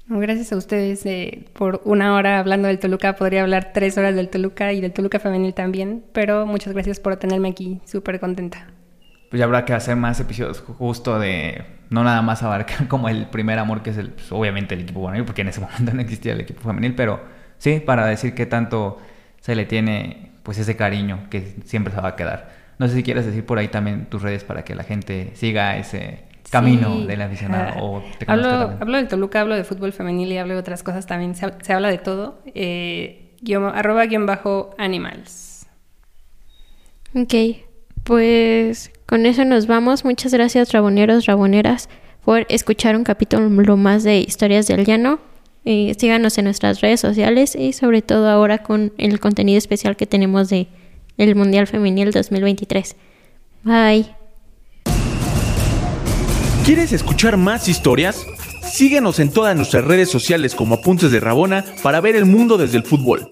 Gracias 0.06 0.52
a 0.52 0.56
ustedes 0.56 1.06
eh, 1.06 1.46
por 1.54 1.80
una 1.84 2.14
hora 2.14 2.38
hablando 2.38 2.68
del 2.68 2.78
Toluca. 2.78 3.16
Podría 3.16 3.42
hablar 3.42 3.72
tres 3.72 3.96
horas 3.96 4.14
del 4.14 4.28
Toluca 4.28 4.72
y 4.72 4.80
del 4.80 4.92
Toluca 4.92 5.18
femenil 5.18 5.54
también, 5.54 6.04
pero 6.12 6.44
muchas 6.44 6.74
gracias 6.74 7.00
por 7.00 7.16
tenerme 7.16 7.48
aquí. 7.48 7.80
Súper 7.86 8.20
contenta. 8.20 8.66
Pues 9.30 9.38
ya 9.38 9.46
habrá 9.46 9.64
que 9.64 9.72
hacer 9.72 9.96
más 9.96 10.20
episodios 10.20 10.60
justo 10.60 11.18
de 11.18 11.64
no 11.88 12.04
nada 12.04 12.20
más 12.20 12.42
abarcar 12.42 12.86
como 12.88 13.08
el 13.08 13.26
primer 13.26 13.58
amor 13.58 13.82
que 13.82 13.90
es 13.90 13.96
el, 13.96 14.10
pues, 14.10 14.30
obviamente 14.30 14.74
el 14.74 14.82
equipo 14.82 15.04
femenil, 15.04 15.24
porque 15.24 15.40
en 15.40 15.48
ese 15.48 15.60
momento 15.62 15.94
no 15.94 16.02
existía 16.02 16.32
el 16.32 16.40
equipo 16.40 16.60
femenil, 16.60 16.94
pero 16.94 17.22
sí, 17.56 17.80
para 17.80 18.06
decir 18.06 18.34
qué 18.34 18.44
tanto 18.44 19.00
se 19.40 19.54
le 19.54 19.64
tiene 19.64 20.32
pues 20.42 20.58
ese 20.58 20.76
cariño 20.76 21.28
que 21.30 21.56
siempre 21.64 21.94
se 21.94 22.00
va 22.00 22.08
a 22.08 22.16
quedar 22.16 22.63
No 22.78 22.88
sé 22.88 22.94
si 22.94 23.02
quieres 23.02 23.24
decir 23.26 23.44
por 23.46 23.58
ahí 23.58 23.68
también 23.68 24.06
tus 24.06 24.22
redes 24.22 24.44
para 24.44 24.64
que 24.64 24.74
la 24.74 24.84
gente 24.84 25.30
siga 25.34 25.76
ese 25.76 26.24
camino 26.50 27.00
Sí. 27.00 27.06
del 27.06 27.22
aficionado 27.22 27.82
o 27.84 28.02
te 28.18 28.26
hablo, 28.28 28.46
hablo 28.80 28.96
del 28.96 29.08
Toluca, 29.08 29.40
hablo 29.40 29.54
de 29.56 29.64
fútbol 29.64 29.92
femenil 29.92 30.30
y 30.32 30.38
hablo 30.38 30.54
de 30.54 30.60
otras 30.60 30.82
cosas 30.82 31.06
también. 31.06 31.34
Se, 31.34 31.46
se 31.62 31.72
habla 31.72 31.88
de 31.90 31.98
todo. 31.98 32.38
Eh, 32.54 33.32
guión- 33.42 33.72
arroba 33.74 34.04
guion 34.06 34.26
bajo 34.26 34.74
animals. 34.78 35.66
Ok, 37.14 37.34
pues 38.02 38.90
con 39.06 39.26
eso 39.26 39.44
nos 39.44 39.66
vamos. 39.66 40.04
Muchas 40.04 40.32
gracias, 40.34 40.72
raboneros, 40.72 41.26
raboneras, 41.26 41.88
por 42.24 42.46
escuchar 42.48 42.96
un 42.96 43.04
capítulo 43.04 43.76
más 43.76 44.02
de 44.02 44.18
Historias 44.18 44.66
del 44.66 44.84
Llano. 44.84 45.20
Eh, 45.64 45.94
síganos 45.98 46.36
en 46.38 46.44
nuestras 46.44 46.80
redes 46.80 47.00
sociales 47.00 47.54
y 47.56 47.72
sobre 47.72 48.02
todo 48.02 48.28
ahora 48.28 48.58
con 48.58 48.92
el 48.98 49.18
contenido 49.20 49.56
especial 49.58 49.96
que 49.96 50.06
tenemos 50.06 50.50
de 50.50 50.66
el 51.16 51.34
Mundial 51.34 51.66
Femenil 51.66 52.10
2023. 52.10 52.96
Bye. 53.62 54.06
¿Quieres 56.64 56.92
escuchar 56.92 57.36
más 57.36 57.68
historias? 57.68 58.24
Síguenos 58.62 59.18
en 59.20 59.30
todas 59.30 59.54
nuestras 59.54 59.84
redes 59.84 60.10
sociales 60.10 60.54
como 60.54 60.76
Apuntes 60.76 61.12
de 61.12 61.20
Rabona 61.20 61.64
para 61.82 62.00
ver 62.00 62.16
el 62.16 62.24
mundo 62.24 62.56
desde 62.56 62.78
el 62.78 62.84
fútbol. 62.84 63.28